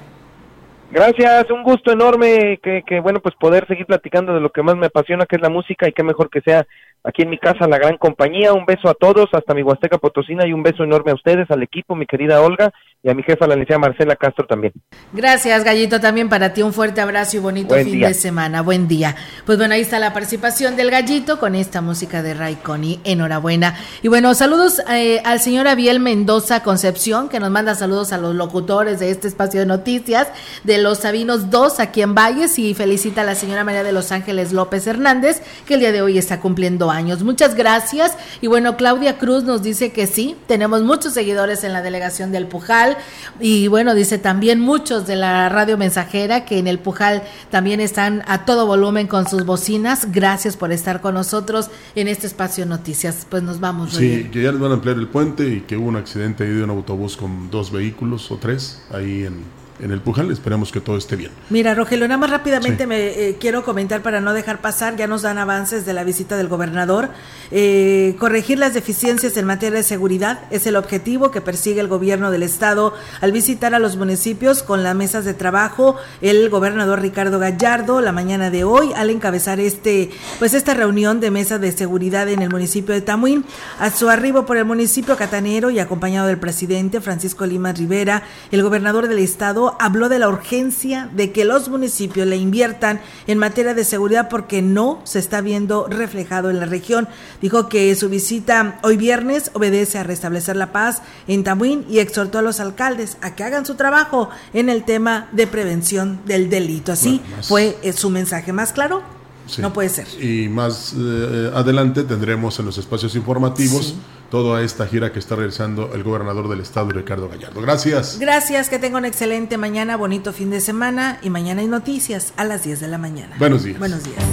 Gracias, 0.91 1.51
un 1.51 1.63
gusto 1.63 1.91
enorme 1.91 2.57
que, 2.63 3.01
bueno 3.01 3.19
pues 3.19 3.35
poder 3.35 3.67
seguir 3.67 3.85
platicando 3.85 4.33
de 4.33 4.39
lo 4.39 4.49
que 4.49 4.63
más 4.63 4.77
me 4.77 4.85
apasiona 4.85 5.25
que 5.25 5.35
es 5.35 5.41
la 5.41 5.49
música 5.49 5.89
y 5.89 5.91
qué 5.91 6.03
mejor 6.03 6.29
que 6.29 6.39
sea 6.39 6.65
aquí 7.03 7.23
en 7.23 7.29
mi 7.29 7.37
casa 7.37 7.67
la 7.67 7.77
gran 7.77 7.97
compañía. 7.97 8.53
Un 8.53 8.65
beso 8.65 8.87
a 8.87 8.93
todos, 8.93 9.27
hasta 9.33 9.53
mi 9.53 9.61
Huasteca 9.61 9.97
Potosina 9.97 10.47
y 10.47 10.53
un 10.53 10.63
beso 10.63 10.85
enorme 10.85 11.11
a 11.11 11.15
ustedes, 11.15 11.51
al 11.51 11.63
equipo, 11.63 11.95
mi 11.95 12.05
querida 12.05 12.41
Olga 12.41 12.71
y 13.05 13.09
a 13.09 13.13
mi 13.13 13.21
jefa, 13.21 13.45
la 13.45 13.55
licenciada 13.55 13.79
Marcela 13.79 14.15
Castro 14.15 14.45
también. 14.47 14.71
Gracias, 15.11 15.65
Gallito, 15.65 15.99
también 15.99 16.29
para 16.29 16.53
ti 16.53 16.61
un 16.61 16.71
fuerte 16.71 17.01
abrazo 17.01 17.35
y 17.35 17.41
bonito 17.41 17.75
fin 17.75 17.99
de 17.99 18.13
semana. 18.13 18.61
Buen 18.61 18.87
día. 18.87 19.13
Pues 19.45 19.57
bueno, 19.57 19.73
ahí 19.73 19.81
está 19.81 19.99
la 19.99 20.13
participación 20.13 20.77
del 20.77 20.89
Gallito 20.89 21.37
con 21.37 21.53
esta 21.53 21.81
música 21.81 22.23
de 22.23 22.33
Ray 22.33 22.55
Connie. 22.55 23.01
Enhorabuena. 23.03 23.75
Y 24.03 24.07
bueno, 24.07 24.33
saludos 24.35 24.81
eh, 24.89 25.21
al 25.25 25.41
señor 25.41 25.67
Abiel 25.67 25.99
Mendoza 25.99 26.63
Concepción, 26.63 27.27
que 27.27 27.41
nos 27.41 27.51
manda 27.51 27.75
saludos 27.75 28.13
a 28.13 28.17
los 28.17 28.35
locutores 28.35 29.01
de 29.01 29.11
este 29.11 29.27
espacio 29.27 29.59
de 29.59 29.65
noticias 29.65 30.29
de 30.63 30.77
los 30.77 30.99
Sabinos 30.99 31.49
2 31.49 31.81
aquí 31.81 32.01
en 32.01 32.15
Valles 32.15 32.57
y 32.57 32.73
felicita 32.73 33.19
a 33.21 33.25
la 33.25 33.35
señora 33.35 33.65
María 33.65 33.83
de 33.83 33.91
Los 33.91 34.13
Ángeles 34.13 34.53
López 34.53 34.87
Hernández, 34.87 35.41
que 35.65 35.73
el 35.73 35.81
día 35.81 35.91
de 35.91 36.01
hoy 36.01 36.17
está 36.17 36.39
cumpliendo 36.39 36.89
años. 36.89 37.21
Muchas 37.21 37.55
gracias. 37.55 38.17
Y 38.39 38.47
bueno, 38.47 38.77
Claudia 38.77 39.17
Cruz 39.17 39.43
nos 39.43 39.61
dice 39.61 39.91
que 39.91 40.07
sí, 40.07 40.37
tenemos 40.47 40.83
muchos 40.83 41.13
seguidores 41.13 41.65
en 41.65 41.73
la 41.73 41.81
delegación 41.81 42.31
del 42.31 42.47
Pujal 42.47 42.92
y 43.39 43.67
bueno, 43.67 43.93
dice 43.93 44.17
también 44.17 44.59
muchos 44.59 45.07
de 45.07 45.15
la 45.15 45.49
radio 45.49 45.77
mensajera 45.77 46.45
que 46.45 46.59
en 46.59 46.67
el 46.67 46.79
Pujal 46.79 47.23
también 47.49 47.79
están 47.79 48.23
a 48.27 48.45
todo 48.45 48.65
volumen 48.65 49.07
con 49.07 49.27
sus 49.27 49.45
bocinas. 49.45 50.11
Gracias 50.11 50.57
por 50.57 50.71
estar 50.71 51.01
con 51.01 51.15
nosotros 51.15 51.69
en 51.95 52.07
este 52.07 52.27
espacio 52.27 52.65
Noticias. 52.65 53.25
Pues 53.29 53.43
nos 53.43 53.59
vamos. 53.59 53.93
Sí, 53.93 54.29
que 54.31 54.43
ya 54.43 54.51
les 54.51 54.59
van 54.59 54.71
a 54.71 54.75
ampliar 54.75 54.97
el 54.97 55.07
puente 55.07 55.47
y 55.47 55.61
que 55.61 55.77
hubo 55.77 55.87
un 55.87 55.95
accidente 55.95 56.43
ahí 56.43 56.51
de 56.51 56.63
un 56.63 56.69
autobús 56.69 57.17
con 57.17 57.49
dos 57.49 57.71
vehículos 57.71 58.31
o 58.31 58.37
tres 58.37 58.81
ahí 58.91 59.23
en 59.23 59.62
en 59.79 59.91
el 59.91 60.01
Pujal. 60.01 60.31
Esperemos 60.31 60.71
que 60.71 60.81
todo 60.81 60.97
esté 60.97 61.15
bien. 61.15 61.31
Mira, 61.49 61.73
Rogelio, 61.73 62.07
nada 62.07 62.17
más 62.17 62.29
rápidamente 62.29 62.87
me 62.87 63.07
eh, 63.07 63.37
quiero 63.39 63.63
comentar 63.63 64.01
para 64.01 64.21
no 64.21 64.33
dejar 64.33 64.61
pasar, 64.61 64.95
ya 64.95 65.07
nos 65.07 65.21
dan 65.23 65.37
avances 65.37 65.85
de 65.85 65.93
la 65.93 66.03
visita 66.03 66.37
del 66.37 66.47
gobernador. 66.47 67.09
Eh, 67.51 68.15
corregir 68.19 68.59
las 68.59 68.73
deficiencias 68.73 69.37
en 69.37 69.45
materia 69.45 69.77
de 69.77 69.83
seguridad 69.83 70.41
es 70.51 70.65
el 70.67 70.75
objetivo 70.75 71.31
que 71.31 71.41
persigue 71.41 71.79
el 71.79 71.87
gobierno 71.87 72.31
del 72.31 72.43
estado 72.43 72.93
al 73.21 73.31
visitar 73.31 73.75
a 73.75 73.79
los 73.79 73.97
municipios 73.97 74.63
con 74.63 74.83
las 74.83 74.95
mesas 74.95 75.25
de 75.25 75.33
trabajo. 75.33 75.97
El 76.21 76.49
gobernador 76.49 77.01
Ricardo 77.01 77.39
Gallardo, 77.39 78.01
la 78.01 78.11
mañana 78.11 78.49
de 78.49 78.63
hoy, 78.63 78.91
al 78.95 79.09
encabezar 79.09 79.59
este, 79.59 80.09
pues 80.39 80.53
esta 80.53 80.73
reunión 80.73 81.19
de 81.19 81.31
mesa 81.31 81.59
de 81.59 81.71
seguridad 81.71 82.29
en 82.29 82.41
el 82.41 82.49
municipio 82.49 82.93
de 82.93 83.01
Tamuín, 83.01 83.45
a 83.79 83.89
su 83.89 84.09
arribo 84.09 84.45
por 84.45 84.57
el 84.57 84.65
municipio 84.65 85.17
catanero 85.17 85.69
y 85.69 85.79
acompañado 85.79 86.27
del 86.27 86.37
presidente 86.37 87.01
Francisco 87.01 87.45
Lima 87.45 87.71
Rivera, 87.71 88.23
el 88.51 88.63
gobernador 88.63 89.07
del 89.07 89.19
estado 89.19 89.62
habló 89.79 90.09
de 90.09 90.19
la 90.19 90.29
urgencia 90.29 91.09
de 91.13 91.31
que 91.31 91.45
los 91.45 91.69
municipios 91.69 92.27
le 92.27 92.37
inviertan 92.37 93.01
en 93.27 93.37
materia 93.37 93.73
de 93.73 93.83
seguridad 93.83 94.29
porque 94.29 94.61
no 94.61 95.01
se 95.03 95.19
está 95.19 95.41
viendo 95.41 95.87
reflejado 95.87 96.49
en 96.49 96.59
la 96.59 96.65
región. 96.65 97.07
Dijo 97.41 97.69
que 97.69 97.95
su 97.95 98.09
visita 98.09 98.79
hoy 98.83 98.97
viernes 98.97 99.51
obedece 99.53 99.97
a 99.97 100.03
restablecer 100.03 100.55
la 100.55 100.71
paz 100.71 101.01
en 101.27 101.43
Tamuín 101.43 101.85
y 101.89 101.99
exhortó 101.99 102.39
a 102.39 102.41
los 102.41 102.59
alcaldes 102.59 103.17
a 103.21 103.35
que 103.35 103.43
hagan 103.43 103.65
su 103.65 103.75
trabajo 103.75 104.29
en 104.53 104.69
el 104.69 104.83
tema 104.83 105.27
de 105.31 105.47
prevención 105.47 106.19
del 106.25 106.49
delito. 106.49 106.91
Así 106.91 107.21
fue 107.41 107.77
eh, 107.81 107.93
su 107.93 108.09
mensaje 108.09 108.53
más 108.53 108.73
claro. 108.73 109.22
No 109.59 109.73
puede 109.73 109.89
ser. 109.89 110.07
Y 110.23 110.47
más 110.49 110.93
eh, 110.97 111.51
adelante 111.53 112.03
tendremos 112.03 112.57
en 112.59 112.65
los 112.65 112.77
espacios 112.77 113.15
informativos 113.15 113.95
toda 114.29 114.63
esta 114.63 114.87
gira 114.87 115.11
que 115.11 115.19
está 115.19 115.35
realizando 115.35 115.93
el 115.93 116.01
gobernador 116.01 116.49
del 116.49 116.59
estado, 116.61 116.89
Ricardo 116.89 117.29
Gallardo. 117.29 117.61
Gracias. 117.61 118.17
Gracias, 118.19 118.67
que 118.67 118.79
tenga 118.79 118.97
una 118.97 119.07
excelente 119.07 119.57
mañana, 119.57 119.95
bonito 119.95 120.33
fin 120.33 120.49
de 120.49 120.59
semana 120.59 121.19
y 121.21 121.29
mañana 121.29 121.61
hay 121.61 121.67
noticias 121.67 122.33
a 122.35 122.43
las 122.43 122.63
10 122.63 122.79
de 122.79 122.87
la 122.87 122.97
mañana. 122.97 123.35
Buenos 123.37 123.63
días. 123.63 123.77
Buenos 123.77 124.03
días. 124.03 124.23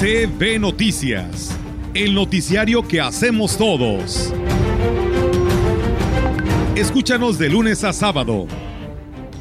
CB 0.00 0.58
Noticias, 0.58 1.50
el 1.94 2.12
noticiario 2.12 2.82
que 2.82 3.00
hacemos 3.00 3.56
todos. 3.56 4.32
Escúchanos 6.74 7.38
de 7.38 7.50
lunes 7.50 7.84
a 7.84 7.92
sábado. 7.92 8.48